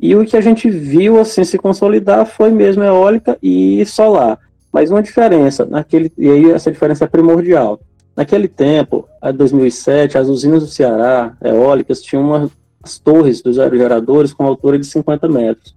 e 0.00 0.14
o 0.14 0.24
que 0.24 0.36
a 0.36 0.40
gente 0.40 0.70
viu 0.70 1.18
assim 1.18 1.42
se 1.42 1.58
consolidar 1.58 2.24
foi 2.26 2.52
mesmo 2.52 2.84
eólica 2.84 3.36
e 3.42 3.84
solar. 3.86 4.38
Mas 4.72 4.90
uma 4.90 5.02
diferença, 5.02 5.64
naquele, 5.64 6.12
e 6.16 6.28
aí 6.28 6.50
essa 6.50 6.70
diferença 6.70 7.04
é 7.04 7.08
primordial. 7.08 7.80
Naquele 8.16 8.48
tempo, 8.48 9.08
em 9.22 9.32
2007, 9.32 10.18
as 10.18 10.28
usinas 10.28 10.62
do 10.62 10.68
Ceará, 10.68 11.36
eólicas, 11.42 12.02
tinham 12.02 12.24
uma, 12.24 12.50
as 12.82 12.98
torres 12.98 13.40
dos 13.40 13.58
aerogeradores 13.58 14.32
com 14.32 14.44
altura 14.44 14.78
de 14.78 14.86
50 14.86 15.28
metros. 15.28 15.76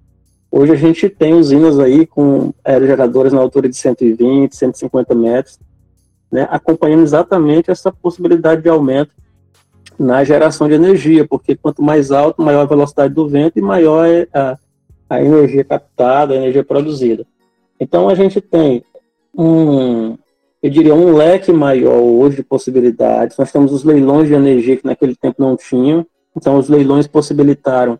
Hoje 0.51 0.73
a 0.73 0.75
gente 0.75 1.08
tem 1.08 1.34
usinas 1.34 1.80
aí 1.80 2.06
com 2.06 2.54
aerogeradores 2.65 3.32
na 3.32 3.39
altura 3.39 3.69
de 3.69 3.77
120, 3.77 4.56
150 4.56 5.15
metros, 5.15 5.60
né, 6.32 6.47
acompanhando 6.49 7.04
exatamente 7.04 7.71
essa 7.71 7.91
possibilidade 7.91 8.62
de 8.62 8.69
aumento 8.69 9.12
na 9.97 10.23
geração 10.23 10.67
de 10.67 10.73
energia, 10.73 11.25
porque 11.27 11.56
quanto 11.56 11.82
mais 11.82 12.12
alto, 12.12 12.41
maior 12.41 12.62
a 12.62 12.65
velocidade 12.65 13.13
do 13.13 13.27
vento 13.27 13.60
e 13.60 13.62
maior 13.62 14.06
é 14.06 14.27
a, 14.34 14.58
a 15.10 15.23
energia 15.23 15.63
captada, 15.63 16.34
a 16.34 16.38
energia 16.38 16.63
produzida. 16.63 17.25
Então 17.82 18.08
a 18.08 18.13
gente 18.13 18.39
tem 18.39 18.86
um, 19.36 20.15
eu 20.62 20.70
diria, 20.70 20.94
um 20.94 21.15
leque 21.15 21.52
maior 21.52 22.00
hoje 22.00 22.36
de 22.36 22.44
possibilidades. 22.44 23.36
Nós 23.36 23.52
temos 23.52 23.74
os 23.74 23.84
leilões 23.84 24.28
de 24.28 24.36
energia 24.36 24.78
que 24.78 24.86
naquele 24.86 25.15
tempo 25.15 25.41
não 25.41 25.58
tinham, 25.58 26.06
então 26.38 26.58
os 26.58 26.70
leilões 26.70 27.08
possibilitaram 27.08 28.00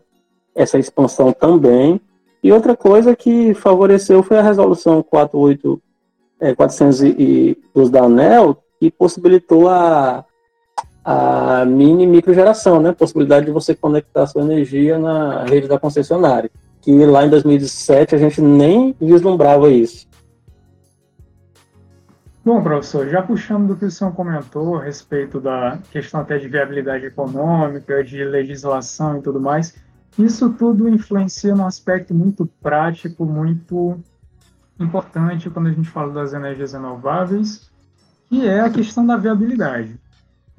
essa 0.54 0.78
expansão 0.78 1.32
também. 1.32 2.00
E 2.44 2.52
outra 2.52 2.76
coisa 2.76 3.16
que 3.16 3.54
favoreceu 3.54 4.22
foi 4.22 4.38
a 4.38 4.42
resolução 4.42 5.02
48, 5.02 5.82
é, 6.40 6.54
402 6.54 7.90
da 7.90 8.04
ANEL, 8.04 8.62
que 8.78 8.88
possibilitou 8.88 9.68
a, 9.68 10.24
a 11.04 11.64
mini 11.64 12.06
microgeração, 12.06 12.80
né? 12.80 12.92
Possibilidade 12.92 13.46
de 13.46 13.52
você 13.52 13.74
conectar 13.74 14.26
sua 14.26 14.42
energia 14.42 14.96
na 14.96 15.44
rede 15.44 15.66
da 15.66 15.78
concessionária. 15.78 16.50
Que 16.82 17.06
lá 17.06 17.24
em 17.24 17.30
2017 17.30 18.14
a 18.14 18.18
gente 18.18 18.42
nem 18.42 18.94
vislumbrava 19.00 19.70
isso. 19.70 20.06
Bom, 22.44 22.60
professor, 22.60 23.08
já 23.08 23.22
puxando 23.22 23.68
do 23.68 23.76
que 23.76 23.84
o 23.84 23.90
senhor 23.90 24.12
comentou 24.12 24.76
a 24.76 24.82
respeito 24.82 25.40
da 25.40 25.78
questão 25.92 26.20
até 26.20 26.38
de 26.38 26.48
viabilidade 26.48 27.06
econômica, 27.06 28.02
de 28.02 28.24
legislação 28.24 29.18
e 29.18 29.22
tudo 29.22 29.40
mais, 29.40 29.76
isso 30.18 30.52
tudo 30.54 30.88
influencia 30.88 31.54
num 31.54 31.66
aspecto 31.66 32.12
muito 32.12 32.44
prático, 32.60 33.24
muito 33.24 34.00
importante 34.78 35.48
quando 35.50 35.68
a 35.68 35.72
gente 35.72 35.88
fala 35.88 36.12
das 36.12 36.32
energias 36.32 36.72
renováveis, 36.72 37.70
que 38.28 38.44
é 38.44 38.60
a 38.60 38.70
questão 38.70 39.06
da 39.06 39.16
viabilidade. 39.16 40.01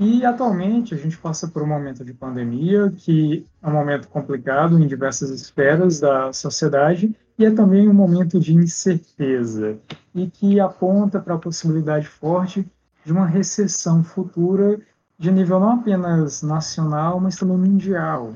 E 0.06 0.26
atualmente 0.26 0.94
a 0.94 0.98
gente 0.98 1.18
passa 1.18 1.48
por 1.48 1.64
um 1.64 1.66
momento 1.66 2.04
de 2.04 2.14
pandemia, 2.14 2.92
que 2.92 3.48
é 3.62 3.68
um 3.70 3.72
momento 3.72 4.10
complicado 4.10 4.78
em 4.78 4.86
diversas 4.86 5.30
esferas 5.30 6.02
da 6.02 6.34
sociedade, 6.34 7.16
e 7.40 7.46
é 7.46 7.50
também 7.50 7.88
um 7.88 7.94
momento 7.94 8.38
de 8.38 8.54
incerteza, 8.54 9.78
e 10.14 10.28
que 10.28 10.60
aponta 10.60 11.22
para 11.22 11.36
a 11.36 11.40
possibilidade 11.40 12.06
forte 12.06 12.70
de 13.06 13.14
uma 13.14 13.26
recessão 13.26 14.04
futura 14.04 14.78
de 15.18 15.32
nível 15.32 15.58
não 15.58 15.80
apenas 15.80 16.44
nacional, 16.44 17.18
mas 17.22 17.38
também 17.38 17.56
mundial. 17.56 18.34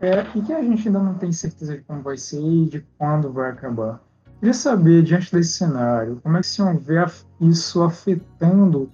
É, 0.00 0.24
e 0.32 0.40
que 0.40 0.52
a 0.52 0.62
gente 0.62 0.86
ainda 0.86 1.00
não 1.00 1.14
tem 1.14 1.32
certeza 1.32 1.76
de 1.76 1.82
como 1.82 2.02
vai 2.02 2.16
ser 2.16 2.40
e 2.40 2.66
de 2.66 2.86
quando 2.96 3.32
vai 3.32 3.50
acabar. 3.50 4.00
Queria 4.38 4.54
saber, 4.54 5.02
diante 5.02 5.32
desse 5.32 5.54
cenário, 5.54 6.20
como 6.22 6.36
é 6.36 6.40
que 6.40 6.46
o 6.46 6.50
senhor 6.50 6.78
vê 6.78 7.04
isso 7.40 7.82
afetando 7.82 8.88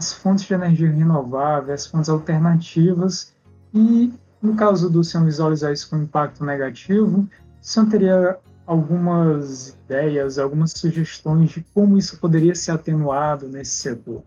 as 0.00 0.14
fontes 0.14 0.46
de 0.46 0.54
energia 0.54 0.90
renovável, 0.90 1.74
as 1.74 1.86
fontes 1.86 2.08
alternativas 2.08 3.34
e, 3.74 4.10
no 4.40 4.54
caso 4.56 4.88
do 4.88 5.04
senhor 5.04 5.26
visualizar 5.26 5.74
isso 5.74 5.90
com 5.90 5.98
impacto 5.98 6.42
negativo, 6.42 7.18
o 7.18 7.28
senhor 7.60 7.86
teria 7.90 8.38
algumas 8.66 9.68
ideias, 9.68 10.38
algumas 10.38 10.72
sugestões 10.72 11.50
de 11.50 11.62
como 11.74 11.98
isso 11.98 12.18
poderia 12.18 12.54
ser 12.54 12.70
atenuado 12.70 13.46
nesse 13.46 13.72
setor? 13.72 14.22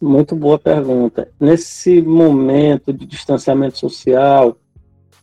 Muito 0.00 0.34
boa 0.34 0.58
pergunta. 0.58 1.28
Nesse 1.38 2.02
momento 2.02 2.92
de 2.92 3.06
distanciamento 3.06 3.78
social, 3.78 4.56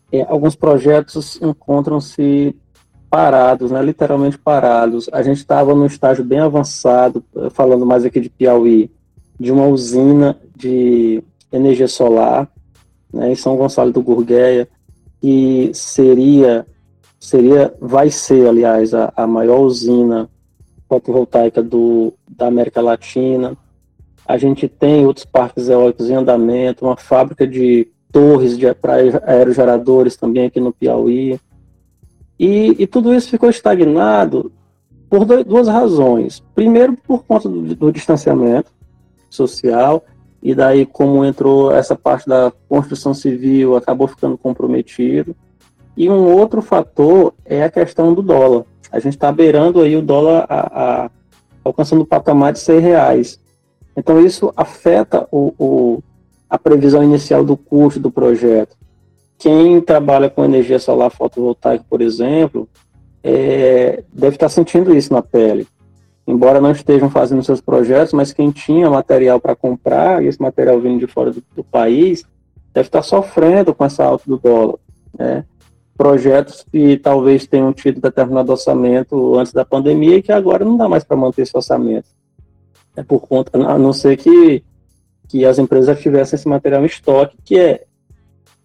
é, 0.10 0.22
alguns 0.22 0.56
projetos 0.56 1.38
encontram-se 1.42 2.56
parados, 3.16 3.72
né, 3.72 3.82
literalmente 3.82 4.38
parados. 4.38 5.08
A 5.10 5.24
gente 5.24 5.38
estava 5.38 5.74
num 5.74 5.86
estágio 5.86 6.22
bem 6.22 6.40
avançado, 6.40 7.24
falando 7.52 7.86
mais 7.86 8.04
aqui 8.04 8.20
de 8.20 8.30
Piauí, 8.30 8.92
de 9.40 9.54
uma 9.54 9.68
usina 9.68 10.38
de 10.54 11.24
energia 11.50 11.88
solar 11.88 12.46
né, 13.14 13.32
em 13.32 13.36
São 13.36 13.56
Gonçalo 13.56 13.94
do 13.94 14.02
Gurgueia, 14.02 14.68
que 15.22 15.72
seria, 15.74 16.68
seria 17.18 17.74
vai 17.80 18.10
ser, 18.10 18.50
aliás, 18.50 18.94
a, 18.94 19.14
a 19.16 19.26
maior 19.26 19.62
usina 19.62 20.30
fotovoltaica 20.90 21.64
do, 21.64 22.14
da 22.28 22.48
América 22.48 22.82
Latina. 22.82 23.56
A 24.28 24.38
gente 24.38 24.68
tem 24.68 25.06
outros 25.06 25.26
parques 25.26 25.70
eólicos 25.70 26.10
em 26.10 26.16
andamento, 26.16 26.84
uma 26.84 26.98
fábrica 26.98 27.48
de 27.48 27.88
torres 28.12 28.58
de, 28.58 28.74
para 28.74 28.96
aerogeradores 29.26 30.18
também 30.18 30.48
aqui 30.48 30.60
no 30.60 30.74
Piauí. 30.74 31.40
E, 32.40 32.76
e 32.80 32.88
tudo 32.88 33.14
isso 33.14 33.30
ficou 33.30 33.50
estagnado 33.50 34.52
por 35.10 35.26
duas 35.26 35.68
razões. 35.68 36.44
Primeiro, 36.54 36.98
por 36.98 37.24
conta 37.24 37.48
do, 37.48 37.76
do 37.76 37.92
distanciamento 37.92 38.72
social, 39.30 40.04
e 40.42 40.54
daí, 40.54 40.86
como 40.86 41.26
entrou 41.26 41.72
essa 41.72 41.96
parte 41.96 42.28
da 42.28 42.52
construção 42.70 43.14
civil, 43.14 43.76
acabou 43.76 44.08
ficando 44.08 44.38
comprometido. 44.38 45.36
E 45.98 46.10
um 46.10 46.32
outro 46.32 46.62
fator 46.62 47.34
é 47.44 47.64
a 47.64 47.72
questão 47.72 48.14
do 48.14 48.22
dólar. 48.22 48.66
A 48.92 49.00
gente 49.00 49.14
está 49.14 49.32
beirando 49.32 49.82
aí 49.82 49.96
o 49.96 50.02
dólar 50.02 50.46
a, 50.48 51.06
a, 51.06 51.12
alcançando 51.64 52.04
o 52.04 52.06
patamar 52.06 52.54
de 52.54 52.60
100 52.60 52.80
reais. 52.80 53.40
Então, 53.98 54.24
isso 54.24 54.54
afeta 54.56 55.28
o, 55.32 55.54
o 55.58 56.04
a 56.50 56.60
previsão 56.60 57.04
inicial 57.04 57.44
do 57.44 57.58
custo 57.58 58.00
do 58.00 58.12
projeto. 58.12 58.78
Quem 59.38 59.82
trabalha 59.82 60.30
com 60.30 60.44
energia 60.44 60.80
solar 60.80 61.10
fotovoltaica, 61.10 61.84
por 61.90 62.02
exemplo, 62.02 62.68
é, 63.24 64.04
deve 64.14 64.36
estar 64.36 64.50
sentindo 64.50 64.96
isso 64.96 65.12
na 65.12 65.22
pele. 65.22 65.68
Embora 66.28 66.62
não 66.62 66.72
estejam 66.72 67.10
fazendo 67.10 67.44
seus 67.44 67.62
projetos, 67.62 68.14
mas 68.14 68.34
quem 68.34 68.50
tinha 68.50 68.90
material 68.90 69.40
para 69.40 69.56
comprar, 69.56 70.24
e 70.24 70.28
esse 70.28 70.42
material 70.42 70.80
vindo 70.80 71.00
de 71.00 71.08
fora 71.08 71.32
do, 71.32 71.44
do, 71.56 71.64
país, 71.64 72.24
deve 72.74 72.88
estar 72.88 73.04
sofrendo 73.04 73.76
com 73.76 73.86
essa 73.86 74.04
alta 74.04 74.24
do 74.26 74.38
dólar. 74.38 74.80
Né? 75.18 75.46
Projetos 75.96 76.66
que 76.72 76.98
talvez 76.98 77.46
tenham 77.46 77.72
tido 77.72 78.02
determinado 78.02 78.52
orçamento 78.52 79.38
antes 79.38 79.54
da 79.54 79.64
pandemia 79.64 80.18
e 80.18 80.22
que 80.22 80.32
agora 80.32 80.66
não 80.66 80.78
dá 80.78 80.90
mais 80.90 81.04
para 81.04 81.16
manter 81.16 81.44
esse 81.44 81.56
orçamento. 81.56 82.08
É 82.96 83.04
por 83.04 83.22
conta, 83.22 83.58
a 83.58 83.78
não 83.78 83.94
ser 83.94 84.18
que 84.18 84.64
que 85.28 85.46
as 85.46 85.60
empresas 85.60 86.00
tivessem 86.00 86.38
esse 86.38 86.48
material 86.48 86.84
em 86.84 86.86
estoque, 86.86 87.38
que 87.44 87.60
é, 87.60 87.85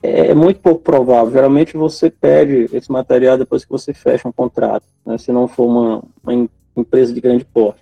é 0.03 0.35
muito 0.35 0.61
pouco 0.61 0.81
provável. 0.83 1.33
Geralmente 1.33 1.77
você 1.77 2.11
pede 2.11 2.69
esse 2.75 2.91
material 2.91 3.37
depois 3.37 3.65
que 3.65 3.71
você 3.71 3.93
fecha 3.93 4.29
um 4.29 4.33
contrato, 4.33 4.85
né, 5.05 5.19
se 5.19 5.31
não 5.31 5.47
for 5.47 5.67
uma, 5.67 6.03
uma 6.23 6.49
empresa 6.77 7.13
de 7.13 7.21
grande 7.21 7.45
porte. 7.45 7.81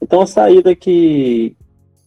Então 0.00 0.20
a 0.20 0.26
saída 0.26 0.74
que, 0.74 1.56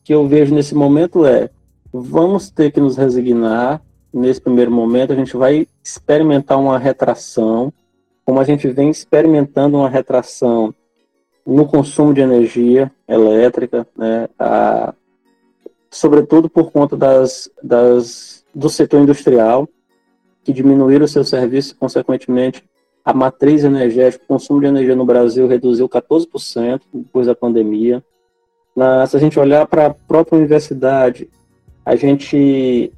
que 0.04 0.14
eu 0.14 0.28
vejo 0.28 0.54
nesse 0.54 0.74
momento 0.74 1.26
é 1.26 1.50
vamos 1.92 2.50
ter 2.50 2.72
que 2.72 2.80
nos 2.80 2.98
resignar. 2.98 3.82
Nesse 4.14 4.42
primeiro 4.42 4.72
momento, 4.72 5.14
a 5.14 5.16
gente 5.16 5.36
vai 5.36 5.68
experimentar 5.84 6.58
uma 6.58 6.80
retração, 6.80 7.72
como 8.26 8.40
a 8.40 8.44
gente 8.44 8.68
vem 8.68 8.90
experimentando 8.90 9.78
uma 9.78 9.90
retração 9.90 10.74
no 11.46 11.68
consumo 11.68 12.14
de 12.14 12.22
energia 12.22 12.92
elétrica, 13.08 13.86
né? 13.96 14.28
A, 14.40 14.94
sobretudo 15.98 16.48
por 16.48 16.72
conta 16.72 16.96
das, 16.96 17.50
das, 17.62 18.46
do 18.54 18.70
setor 18.70 19.02
industrial, 19.02 19.68
que 20.44 20.54
diminuíram 20.54 21.08
seu 21.08 21.24
serviço, 21.24 21.76
consequentemente, 21.76 22.64
a 23.04 23.14
matriz 23.14 23.64
energética, 23.64 24.24
o 24.24 24.28
consumo 24.28 24.60
de 24.60 24.68
energia 24.68 24.96
no 24.96 25.06
Brasil 25.06 25.48
reduziu 25.48 25.90
14% 25.90 26.82
depois 26.94 27.26
da 27.26 27.34
pandemia. 27.34 28.04
Na, 28.76 29.08
se 29.08 29.18
a 29.18 29.20
gente 29.20 29.40
olhar 29.40 29.66
para 29.66 29.88
a 29.88 29.94
própria 29.94 30.38
universidade, 30.38 31.28
a 31.84 31.96
gente, 31.96 32.94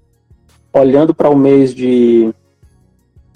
olhando 0.73 1.13
para 1.13 1.29
o 1.29 1.35
mês 1.35 1.73
de 1.73 2.33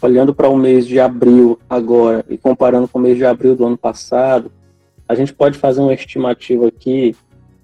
olhando 0.01 0.35
para 0.35 0.49
o 0.49 0.57
mês 0.57 0.85
de 0.85 0.99
abril 0.99 1.57
agora 1.69 2.25
e 2.27 2.37
comparando 2.37 2.89
com 2.89 2.99
o 2.99 3.01
mês 3.01 3.15
de 3.15 3.23
abril 3.23 3.55
do 3.55 3.65
ano 3.65 3.77
passado, 3.77 4.51
a 5.07 5.15
gente 5.15 5.33
pode 5.33 5.57
fazer 5.57 5.79
uma 5.79 5.93
estimativa 5.93 6.67
aqui, 6.67 7.15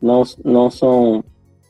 não, 0.02 0.24
não 0.46 0.72
são 0.72 1.22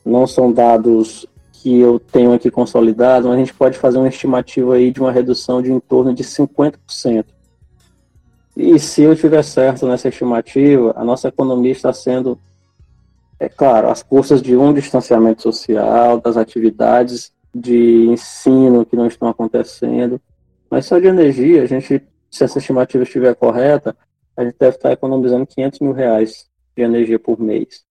não 0.04 0.26
são 0.26 0.52
dados 0.52 1.26
que 1.52 1.78
eu 1.78 2.00
tenho 2.00 2.32
aqui 2.32 2.50
consolidados, 2.50 3.28
mas 3.28 3.36
a 3.36 3.38
gente 3.38 3.54
pode 3.54 3.76
fazer 3.78 3.98
uma 3.98 4.08
estimativa 4.08 4.74
aí 4.74 4.90
de 4.90 5.00
uma 5.00 5.12
redução 5.12 5.60
de 5.60 5.70
em 5.70 5.78
torno 5.78 6.14
de 6.14 6.24
50%. 6.24 7.26
E 8.56 8.78
se 8.78 9.02
eu 9.02 9.14
tiver 9.14 9.42
certo 9.42 9.86
nessa 9.86 10.08
estimativa, 10.08 10.92
a 10.96 11.04
nossa 11.04 11.28
economia 11.28 11.72
está 11.72 11.92
sendo, 11.92 12.38
é 13.38 13.48
claro, 13.48 13.88
as 13.88 14.02
custas 14.02 14.40
de 14.42 14.56
um 14.56 14.72
distanciamento 14.72 15.42
social, 15.42 16.20
das 16.20 16.36
atividades 16.36 17.32
de 17.54 18.06
ensino 18.06 18.84
que 18.86 18.96
não 18.96 19.06
estão 19.06 19.28
acontecendo, 19.28 20.20
mas 20.70 20.86
só 20.86 20.98
de 20.98 21.06
energia, 21.06 21.62
a 21.62 21.66
gente, 21.66 22.02
se 22.30 22.44
essa 22.44 22.58
estimativa 22.58 23.02
estiver 23.02 23.34
correta, 23.34 23.96
a 24.36 24.44
gente 24.44 24.56
deve 24.58 24.76
estar 24.76 24.92
economizando 24.92 25.46
500 25.46 25.80
mil 25.80 25.92
reais 25.92 26.48
de 26.76 26.82
energia 26.82 27.18
por 27.18 27.38
mês. 27.38 27.84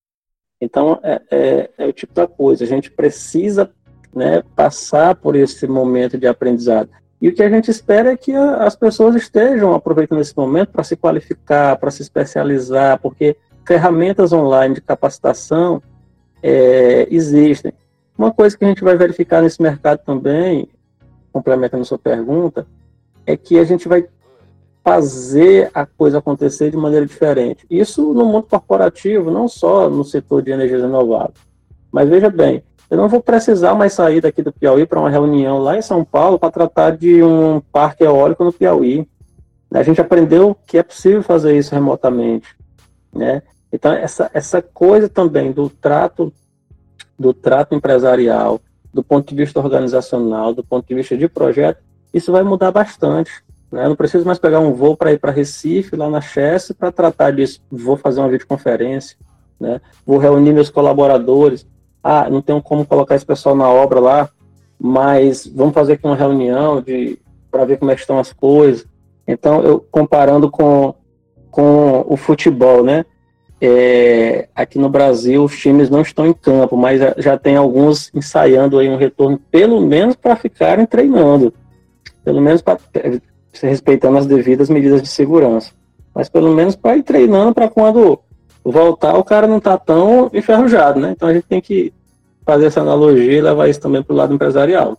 Então, 0.61 0.99
é, 1.03 1.21
é, 1.31 1.69
é, 1.77 1.85
o 1.87 1.93
tipo 1.93 2.13
da 2.13 2.27
coisa. 2.27 2.63
A 2.63 2.67
gente 2.67 2.91
precisa 2.91 3.71
né, 4.13 4.43
passar 4.55 5.15
por 5.15 5.35
esse 5.35 5.67
momento 5.67 6.17
de 6.17 6.27
aprendizado. 6.27 6.89
E 7.21 7.29
o 7.29 7.33
que 7.33 7.43
a 7.43 7.49
gente 7.49 7.69
espera 7.69 8.11
é 8.11 8.17
que 8.17 8.33
a, 8.33 8.57
as 8.63 8.75
pessoas 8.75 9.15
estejam 9.15 9.73
aproveitando 9.73 10.21
esse 10.21 10.35
momento 10.35 10.71
para 10.71 10.83
se 10.83 10.95
qualificar, 10.95 11.77
para 11.77 11.91
se 11.91 12.01
especializar, 12.01 12.99
porque 12.99 13.37
ferramentas 13.65 14.33
online 14.33 14.75
de 14.75 14.81
capacitação 14.81 15.81
é, 16.41 17.07
existem. 17.11 17.73
Uma 18.17 18.31
coisa 18.31 18.57
que 18.57 18.65
a 18.65 18.67
gente 18.67 18.83
vai 18.83 18.97
verificar 18.97 19.41
nesse 19.41 19.61
mercado 19.61 19.99
também, 20.05 20.67
complementando 21.31 21.83
a 21.83 21.85
sua 21.85 21.99
pergunta, 21.99 22.67
é 23.25 23.37
que 23.37 23.57
a 23.59 23.63
gente 23.63 23.87
vai 23.87 24.05
fazer 24.83 25.69
a 25.73 25.85
coisa 25.85 26.19
acontecer 26.19 26.71
de 26.71 26.77
maneira 26.77 27.05
diferente. 27.05 27.65
Isso 27.69 28.13
no 28.13 28.25
mundo 28.25 28.47
corporativo, 28.49 29.29
não 29.29 29.47
só 29.47 29.89
no 29.89 30.03
setor 30.03 30.41
de 30.41 30.51
energias 30.51 30.81
renováveis. 30.81 31.37
Mas 31.91 32.09
veja 32.09 32.29
bem, 32.29 32.63
eu 32.89 32.97
não 32.97 33.07
vou 33.07 33.21
precisar 33.21 33.75
mais 33.75 33.93
sair 33.93 34.21
daqui 34.21 34.41
do 34.41 34.51
Piauí 34.51 34.85
para 34.85 34.99
uma 34.99 35.09
reunião 35.09 35.59
lá 35.59 35.77
em 35.77 35.81
São 35.81 36.03
Paulo 36.03 36.39
para 36.39 36.51
tratar 36.51 36.97
de 36.97 37.21
um 37.21 37.61
parque 37.71 38.03
eólico 38.03 38.43
no 38.43 38.53
Piauí. 38.53 39.07
A 39.71 39.83
gente 39.83 40.01
aprendeu 40.01 40.57
que 40.65 40.77
é 40.77 40.83
possível 40.83 41.21
fazer 41.21 41.55
isso 41.55 41.75
remotamente, 41.75 42.55
né? 43.13 43.43
Então 43.71 43.93
essa 43.93 44.31
essa 44.33 44.61
coisa 44.61 45.07
também 45.07 45.51
do 45.51 45.69
trato 45.69 46.33
do 47.17 47.33
trato 47.33 47.75
empresarial, 47.75 48.59
do 48.91 49.03
ponto 49.03 49.29
de 49.29 49.35
vista 49.35 49.59
organizacional, 49.59 50.53
do 50.53 50.63
ponto 50.63 50.87
de 50.87 50.95
vista 50.95 51.15
de 51.15 51.27
projeto, 51.27 51.83
isso 52.11 52.31
vai 52.31 52.43
mudar 52.43 52.71
bastante. 52.71 53.43
Né? 53.71 53.85
Eu 53.85 53.89
não 53.89 53.95
preciso 53.95 54.25
mais 54.25 54.39
pegar 54.39 54.59
um 54.59 54.73
voo 54.73 54.95
para 54.95 55.11
ir 55.11 55.19
para 55.19 55.31
Recife, 55.31 55.95
lá 55.95 56.09
na 56.09 56.21
Chess, 56.21 56.71
para 56.71 56.91
tratar 56.91 57.31
disso. 57.31 57.61
Vou 57.71 57.97
fazer 57.97 58.19
uma 58.19 58.29
videoconferência, 58.29 59.17
né? 59.59 59.79
vou 60.05 60.17
reunir 60.17 60.53
meus 60.53 60.69
colaboradores. 60.69 61.65
Ah, 62.03 62.29
não 62.29 62.41
tenho 62.41 62.61
como 62.61 62.85
colocar 62.85 63.15
esse 63.15 63.25
pessoal 63.25 63.55
na 63.55 63.69
obra 63.69 63.99
lá, 63.99 64.29
mas 64.79 65.45
vamos 65.45 65.73
fazer 65.73 65.93
aqui 65.93 66.05
uma 66.05 66.15
reunião 66.15 66.83
para 67.51 67.65
ver 67.65 67.77
como 67.77 67.91
é 67.91 67.95
estão 67.95 68.19
as 68.19 68.31
coisas. 68.31 68.87
Então, 69.27 69.61
eu 69.61 69.85
comparando 69.91 70.49
com, 70.49 70.95
com 71.51 72.05
o 72.07 72.15
futebol, 72.15 72.83
né? 72.83 73.05
É, 73.61 74.47
aqui 74.55 74.79
no 74.79 74.87
Brasil 74.87 75.43
os 75.43 75.57
times 75.57 75.89
não 75.89 76.01
estão 76.01 76.25
em 76.25 76.33
campo, 76.33 76.77
mas 76.77 77.01
já, 77.01 77.13
já 77.17 77.37
tem 77.37 77.57
alguns 77.57 78.09
ensaiando 78.15 78.79
aí 78.79 78.87
um 78.87 78.95
retorno, 78.95 79.37
pelo 79.51 79.81
menos 79.81 80.15
para 80.15 80.37
ficarem 80.37 80.85
treinando, 80.85 81.53
pelo 82.23 82.39
menos 82.39 82.61
para 82.61 82.79
respeitando 83.53 84.17
as 84.17 84.25
devidas 84.25 84.69
medidas 84.69 85.01
de 85.01 85.07
segurança. 85.07 85.71
Mas 86.13 86.29
pelo 86.29 86.53
menos 86.53 86.75
para 86.75 86.97
ir 86.97 87.03
treinando 87.03 87.53
para 87.53 87.69
quando 87.69 88.19
voltar 88.63 89.17
o 89.17 89.23
cara 89.23 89.47
não 89.47 89.57
está 89.57 89.77
tão 89.77 90.29
enferrujado, 90.33 90.99
né? 90.99 91.11
Então 91.11 91.29
a 91.29 91.33
gente 91.33 91.47
tem 91.47 91.61
que 91.61 91.93
fazer 92.45 92.65
essa 92.65 92.81
analogia 92.81 93.33
e 93.33 93.41
levar 93.41 93.67
isso 93.67 93.79
também 93.79 94.03
para 94.03 94.13
o 94.13 94.17
lado 94.17 94.33
empresarial. 94.33 94.97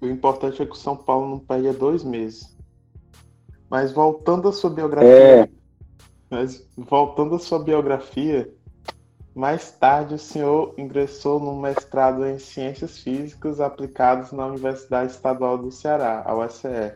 O 0.00 0.06
importante 0.06 0.62
é 0.62 0.66
que 0.66 0.72
o 0.72 0.76
São 0.76 0.96
Paulo 0.96 1.28
não 1.28 1.38
pegue 1.38 1.70
dois 1.72 2.02
meses. 2.02 2.56
Mas 3.68 3.92
voltando 3.92 4.48
à 4.48 4.52
sua 4.52 4.70
biografia. 4.70 5.08
É. 5.08 5.48
Mas 6.28 6.66
voltando 6.76 7.34
à 7.34 7.38
sua 7.38 7.58
biografia, 7.58 8.52
mais 9.40 9.70
tarde, 9.70 10.16
o 10.16 10.18
senhor 10.18 10.74
ingressou 10.76 11.40
no 11.40 11.58
mestrado 11.58 12.26
em 12.26 12.38
Ciências 12.38 12.98
Físicas 12.98 13.58
aplicadas 13.58 14.32
na 14.32 14.46
Universidade 14.46 15.12
Estadual 15.12 15.56
do 15.56 15.72
Ceará, 15.72 16.22
a 16.26 16.36
USCE. 16.36 16.92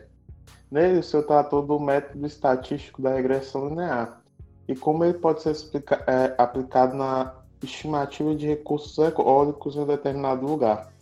Nele, 0.69 0.99
o 0.99 1.03
senhor 1.03 1.23
tratou 1.23 1.63
do 1.63 1.79
método 1.79 2.23
estatístico 2.27 3.01
da 3.01 3.15
regressão 3.15 3.67
linear 3.67 4.21
e 4.67 4.75
como 4.75 5.03
ele 5.03 5.17
pode 5.17 5.41
ser 5.41 5.53
explica- 5.53 6.03
é, 6.05 6.35
aplicado 6.37 6.95
na 6.95 7.33
estimativa 7.63 8.35
de 8.35 8.45
recursos 8.45 8.95
eólicos 8.99 9.75
em 9.75 9.79
um 9.79 9.87
determinado 9.87 10.45
lugar. 10.45 10.93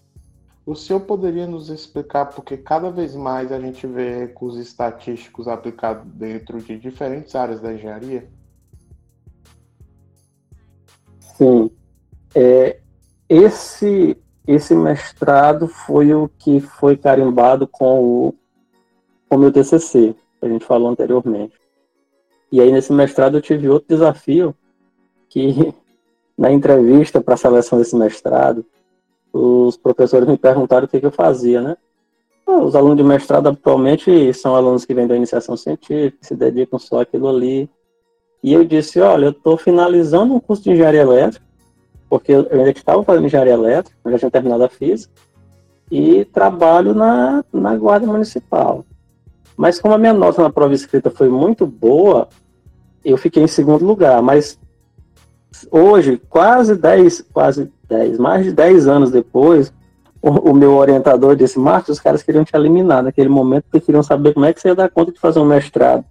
O 0.65 0.75
senhor 0.75 1.01
poderia 1.01 1.45
nos 1.45 1.67
explicar 1.69 2.27
por 2.27 2.45
que 2.45 2.55
cada 2.55 2.89
vez 2.89 3.15
mais 3.15 3.51
a 3.51 3.59
gente 3.59 3.85
vê 3.85 4.17
recursos 4.17 4.61
estatísticos 4.61 5.49
aplicados 5.49 6.09
dentro 6.13 6.61
de 6.61 6.77
diferentes 6.79 7.35
áreas 7.35 7.59
da 7.59 7.73
engenharia? 7.73 8.29
Sim. 11.33 11.69
É, 12.35 12.79
esse, 13.29 14.17
esse 14.47 14.75
mestrado 14.75 15.67
foi 15.67 16.13
o 16.13 16.29
que 16.37 16.59
foi 16.59 16.97
carimbado 16.97 17.67
com 17.67 18.03
o, 18.03 18.35
com 19.29 19.35
o 19.35 19.39
meu 19.39 19.51
TCC, 19.51 20.15
que 20.39 20.45
a 20.45 20.49
gente 20.49 20.65
falou 20.65 20.89
anteriormente. 20.89 21.55
E 22.51 22.61
aí, 22.61 22.71
nesse 22.71 22.93
mestrado, 22.93 23.37
eu 23.37 23.41
tive 23.41 23.69
outro 23.69 23.87
desafio, 23.89 24.55
que 25.29 25.73
na 26.37 26.51
entrevista 26.51 27.21
para 27.21 27.33
a 27.33 27.37
seleção 27.37 27.77
desse 27.77 27.95
mestrado, 27.95 28.65
os 29.31 29.75
professores 29.77 30.27
me 30.27 30.37
perguntaram 30.37 30.85
o 30.85 30.87
que, 30.87 30.99
que 30.99 31.05
eu 31.05 31.11
fazia, 31.11 31.61
né? 31.61 31.77
Os 32.45 32.75
alunos 32.75 32.97
de 32.97 33.03
mestrado 33.03 33.47
atualmente 33.47 34.33
são 34.33 34.55
alunos 34.55 34.85
que 34.85 34.93
vêm 34.93 35.07
da 35.07 35.15
iniciação 35.15 35.55
científica, 35.55 36.17
se 36.21 36.35
dedicam 36.35 36.77
só 36.77 37.01
àquilo 37.01 37.29
ali, 37.29 37.69
e 38.43 38.53
eu 38.53 38.65
disse, 38.65 38.99
olha, 38.99 39.27
eu 39.27 39.31
estou 39.31 39.55
finalizando 39.55 40.33
um 40.33 40.39
curso 40.39 40.63
de 40.63 40.71
engenharia 40.71 41.01
elétrica, 41.01 41.45
porque 42.09 42.33
eu 42.33 42.45
ainda 42.51 42.71
estava 42.71 43.01
fazendo 43.01 43.25
engenharia 43.25 43.53
elétrica, 43.53 43.97
eu 44.03 44.11
já 44.11 44.19
tinha 44.19 44.31
terminado 44.31 44.65
a 44.65 44.69
física, 44.69 45.13
e 45.89 46.25
trabalho 46.25 46.93
na, 46.93 47.45
na 47.53 47.75
guarda 47.77 48.05
municipal. 48.05 48.83
Mas 49.55 49.79
como 49.79 49.93
a 49.93 49.97
minha 49.97 50.11
nota 50.11 50.41
na 50.41 50.49
prova 50.49 50.73
escrita 50.73 51.09
foi 51.09 51.29
muito 51.29 51.65
boa, 51.65 52.27
eu 53.05 53.15
fiquei 53.17 53.43
em 53.43 53.47
segundo 53.47 53.85
lugar. 53.85 54.21
Mas 54.21 54.59
hoje, 55.71 56.21
quase 56.29 56.75
10, 56.75 57.25
quase 57.31 57.71
10, 57.87 58.17
mais 58.17 58.43
de 58.43 58.51
10 58.51 58.87
anos 58.87 59.09
depois, 59.09 59.71
o, 60.21 60.51
o 60.51 60.53
meu 60.53 60.73
orientador 60.73 61.35
disse, 61.35 61.57
Marcos, 61.57 61.89
os 61.89 61.99
caras 61.99 62.23
queriam 62.23 62.43
te 62.43 62.55
eliminar 62.55 63.03
naquele 63.03 63.29
momento, 63.29 63.65
porque 63.65 63.85
queriam 63.85 64.03
saber 64.03 64.33
como 64.33 64.45
é 64.45 64.51
que 64.51 64.59
você 64.59 64.69
ia 64.69 64.75
dar 64.75 64.89
conta 64.89 65.13
de 65.13 65.19
fazer 65.19 65.39
um 65.39 65.45
mestrado 65.45 66.03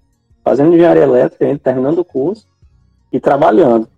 fazendo 0.45 0.75
engenharia 0.75 1.03
elétrica, 1.03 1.59
terminando 1.59 1.99
o 1.99 2.05
curso 2.05 2.47
e 3.13 3.21
trabalhando. 3.21 3.89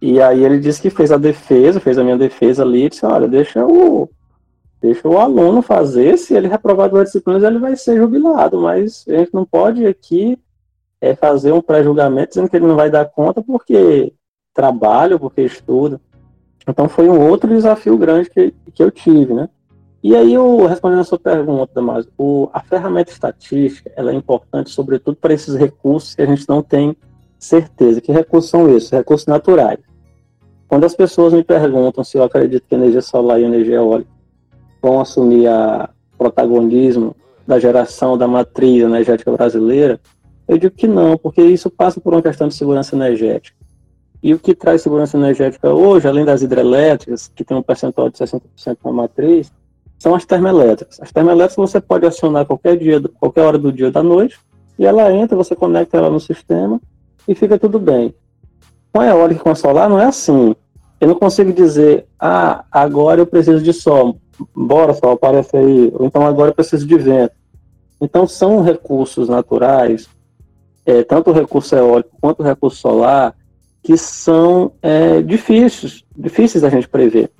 E 0.00 0.20
aí 0.20 0.44
ele 0.44 0.58
disse 0.58 0.80
que 0.80 0.90
fez 0.90 1.10
a 1.10 1.16
defesa, 1.16 1.80
fez 1.80 1.98
a 1.98 2.04
minha 2.04 2.18
defesa 2.18 2.62
ali, 2.62 2.84
e 2.84 2.88
disse, 2.90 3.04
olha, 3.06 3.26
deixa 3.26 3.64
o, 3.64 4.08
deixa 4.80 5.08
o 5.08 5.18
aluno 5.18 5.62
fazer, 5.62 6.18
se 6.18 6.34
ele 6.34 6.48
reprovar 6.48 6.90
duas 6.90 7.06
disciplinas, 7.06 7.42
ele 7.42 7.58
vai 7.58 7.76
ser 7.76 7.96
jubilado, 7.96 8.60
mas 8.60 9.04
a 9.08 9.16
gente 9.16 9.32
não 9.32 9.44
pode 9.44 9.86
aqui 9.86 10.38
é, 11.00 11.14
fazer 11.14 11.52
um 11.52 11.62
pré-julgamento 11.62 12.30
dizendo 12.30 12.48
que 12.48 12.56
ele 12.56 12.66
não 12.66 12.76
vai 12.76 12.90
dar 12.90 13.06
conta 13.06 13.42
porque 13.42 14.12
trabalha, 14.52 15.18
porque 15.18 15.42
estuda. 15.42 16.00
Então 16.68 16.88
foi 16.88 17.08
um 17.08 17.28
outro 17.28 17.48
desafio 17.48 17.96
grande 17.96 18.28
que, 18.28 18.52
que 18.74 18.82
eu 18.82 18.90
tive, 18.90 19.32
né? 19.32 19.48
E 20.06 20.14
aí, 20.14 20.34
eu, 20.34 20.66
respondendo 20.66 21.00
a 21.00 21.04
sua 21.04 21.18
pergunta, 21.18 21.72
Damásio, 21.74 22.12
o, 22.16 22.48
a 22.52 22.60
ferramenta 22.60 23.10
estatística 23.10 23.90
ela 23.96 24.12
é 24.12 24.14
importante, 24.14 24.70
sobretudo, 24.70 25.16
para 25.16 25.34
esses 25.34 25.56
recursos 25.56 26.14
que 26.14 26.22
a 26.22 26.26
gente 26.26 26.48
não 26.48 26.62
tem 26.62 26.96
certeza. 27.40 28.00
Que 28.00 28.12
recursos 28.12 28.48
são 28.48 28.72
esses? 28.72 28.88
Recursos 28.88 29.26
naturais. 29.26 29.80
Quando 30.68 30.84
as 30.84 30.94
pessoas 30.94 31.32
me 31.32 31.42
perguntam 31.42 32.04
se 32.04 32.16
eu 32.16 32.22
acredito 32.22 32.62
que 32.68 32.74
energia 32.76 33.02
solar 33.02 33.40
e 33.40 33.44
energia 33.46 33.74
eólica 33.74 34.08
vão 34.80 35.00
assumir 35.00 35.48
o 35.48 35.88
protagonismo 36.16 37.16
da 37.44 37.58
geração 37.58 38.16
da 38.16 38.28
matriz 38.28 38.84
energética 38.84 39.32
brasileira, 39.32 39.98
eu 40.46 40.56
digo 40.56 40.76
que 40.76 40.86
não, 40.86 41.18
porque 41.18 41.42
isso 41.42 41.68
passa 41.68 42.00
por 42.00 42.14
uma 42.14 42.22
questão 42.22 42.46
de 42.46 42.54
segurança 42.54 42.94
energética. 42.94 43.58
E 44.22 44.32
o 44.32 44.38
que 44.38 44.54
traz 44.54 44.82
segurança 44.82 45.16
energética 45.16 45.74
hoje, 45.74 46.06
além 46.06 46.24
das 46.24 46.42
hidrelétricas, 46.42 47.26
que 47.26 47.42
tem 47.42 47.56
um 47.56 47.62
percentual 47.62 48.08
de 48.08 48.18
60% 48.18 48.40
na 48.84 48.92
matriz, 48.92 49.50
são 49.98 50.14
as 50.14 50.24
termoelétricas. 50.24 51.00
As 51.00 51.10
termoelétricas 51.10 51.70
você 51.70 51.80
pode 51.80 52.06
acionar 52.06 52.46
qualquer 52.46 52.76
dia, 52.76 53.00
qualquer 53.18 53.42
hora 53.42 53.58
do 53.58 53.72
dia 53.72 53.86
ou 53.86 53.92
da 53.92 54.02
noite, 54.02 54.38
e 54.78 54.84
ela 54.84 55.12
entra, 55.12 55.36
você 55.36 55.54
conecta 55.54 55.96
ela 55.96 56.10
no 56.10 56.20
sistema 56.20 56.80
e 57.26 57.34
fica 57.34 57.58
tudo 57.58 57.78
bem. 57.78 58.14
Com 58.92 59.00
a 59.00 59.06
eólica 59.06 59.40
e 59.40 59.44
com 59.44 59.50
a 59.50 59.54
solar 59.54 59.88
não 59.88 60.00
é 60.00 60.06
assim. 60.06 60.54
Eu 61.00 61.08
não 61.08 61.14
consigo 61.14 61.52
dizer, 61.52 62.06
ah, 62.18 62.64
agora 62.70 63.20
eu 63.20 63.26
preciso 63.26 63.62
de 63.62 63.72
sol, 63.72 64.18
bora 64.54 64.94
sol, 64.94 65.12
aparece 65.12 65.56
aí, 65.56 65.92
ou 65.94 66.06
então 66.06 66.26
agora 66.26 66.50
eu 66.50 66.54
preciso 66.54 66.86
de 66.86 66.96
vento. 66.96 67.34
Então 68.00 68.26
são 68.26 68.62
recursos 68.62 69.28
naturais, 69.28 70.08
é, 70.84 71.02
tanto 71.02 71.30
o 71.30 71.32
recurso 71.32 71.74
eólico 71.74 72.10
quanto 72.20 72.40
o 72.40 72.44
recurso 72.44 72.76
solar, 72.76 73.34
que 73.82 73.96
são 73.96 74.72
é, 74.82 75.22
difíceis, 75.22 76.04
difíceis 76.16 76.62
da 76.62 76.70
gente 76.70 76.88
prever. 76.88 77.30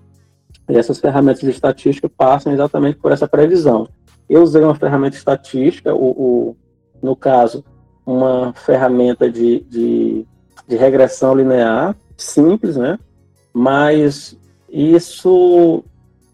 E 0.68 0.76
essas 0.76 0.98
ferramentas 0.98 1.40
de 1.40 1.50
estatística 1.50 2.08
passam 2.08 2.52
exatamente 2.52 2.98
por 2.98 3.12
essa 3.12 3.28
previsão. 3.28 3.88
Eu 4.28 4.42
usei 4.42 4.62
uma 4.62 4.74
ferramenta 4.74 5.16
estatística, 5.16 5.94
o, 5.94 6.10
o 6.10 6.56
no 7.02 7.14
caso, 7.14 7.64
uma 8.04 8.52
ferramenta 8.54 9.30
de, 9.30 9.60
de, 9.60 10.26
de, 10.66 10.76
regressão 10.76 11.34
linear, 11.34 11.96
simples, 12.16 12.76
né? 12.76 12.98
Mas 13.52 14.36
isso 14.68 15.84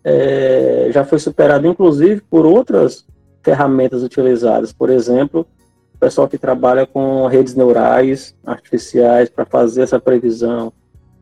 é, 0.02 0.88
já 0.90 1.04
foi 1.04 1.18
superado, 1.18 1.66
inclusive, 1.66 2.20
por 2.22 2.46
outras 2.46 3.04
ferramentas 3.42 4.02
utilizadas. 4.02 4.72
Por 4.72 4.88
exemplo, 4.88 5.46
o 5.94 5.98
pessoal 5.98 6.28
que 6.28 6.38
trabalha 6.38 6.86
com 6.86 7.26
redes 7.26 7.54
neurais 7.54 8.34
artificiais 8.44 9.28
para 9.28 9.44
fazer 9.44 9.82
essa 9.82 10.00
previsão, 10.00 10.72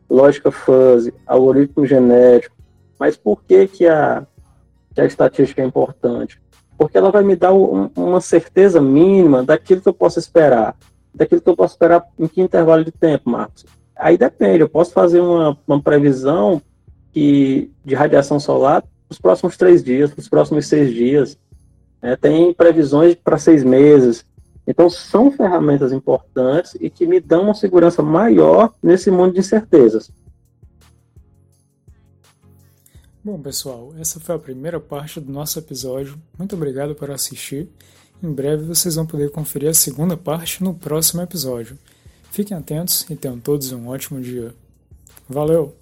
lógica 0.09 0.51
fuzzy, 0.51 1.13
algoritmo 1.25 1.85
genético, 1.85 2.55
mas 3.01 3.17
por 3.17 3.43
que, 3.43 3.67
que, 3.67 3.87
a, 3.87 4.25
que 4.93 5.01
a 5.01 5.05
estatística 5.05 5.61
é 5.61 5.65
importante? 5.65 6.39
porque 6.81 6.97
ela 6.97 7.11
vai 7.11 7.23
me 7.23 7.35
dar 7.35 7.53
um, 7.53 7.91
uma 7.95 8.19
certeza 8.19 8.81
mínima 8.81 9.43
daquilo 9.43 9.81
que 9.81 9.87
eu 9.87 9.93
posso 9.93 10.17
esperar. 10.17 10.75
Daquilo 11.13 11.39
que 11.39 11.47
eu 11.47 11.55
posso 11.55 11.75
esperar 11.75 12.03
em 12.17 12.27
que 12.27 12.41
intervalo 12.41 12.83
de 12.83 12.91
tempo, 12.91 13.29
Marcos? 13.29 13.67
Aí 13.95 14.17
depende, 14.17 14.61
eu 14.61 14.67
posso 14.67 14.91
fazer 14.91 15.19
uma, 15.19 15.55
uma 15.67 15.79
previsão 15.79 16.59
que, 17.13 17.69
de 17.85 17.93
radiação 17.93 18.39
solar 18.39 18.83
nos 19.07 19.19
próximos 19.19 19.55
três 19.57 19.83
dias, 19.83 20.15
nos 20.15 20.27
próximos 20.27 20.65
seis 20.65 20.91
dias. 20.91 21.37
É, 22.01 22.15
tem 22.15 22.51
previsões 22.51 23.13
para 23.13 23.37
seis 23.37 23.63
meses. 23.63 24.25
Então, 24.65 24.89
são 24.89 25.29
ferramentas 25.29 25.93
importantes 25.93 26.75
e 26.81 26.89
que 26.89 27.05
me 27.05 27.19
dão 27.19 27.43
uma 27.43 27.53
segurança 27.53 28.01
maior 28.01 28.73
nesse 28.81 29.11
mundo 29.11 29.33
de 29.33 29.39
incertezas. 29.41 30.11
Bom, 33.23 33.39
pessoal, 33.39 33.93
essa 33.99 34.19
foi 34.19 34.33
a 34.33 34.39
primeira 34.39 34.79
parte 34.79 35.19
do 35.19 35.31
nosso 35.31 35.59
episódio. 35.59 36.19
Muito 36.39 36.55
obrigado 36.55 36.95
por 36.95 37.11
assistir. 37.11 37.69
Em 38.21 38.31
breve 38.31 38.63
vocês 38.65 38.95
vão 38.95 39.05
poder 39.05 39.29
conferir 39.29 39.69
a 39.69 39.75
segunda 39.75 40.17
parte 40.17 40.63
no 40.63 40.73
próximo 40.73 41.21
episódio. 41.21 41.77
Fiquem 42.31 42.57
atentos 42.57 43.05
e 43.11 43.15
tenham 43.15 43.39
todos 43.39 43.71
um 43.71 43.89
ótimo 43.89 44.19
dia. 44.19 44.55
Valeu! 45.29 45.80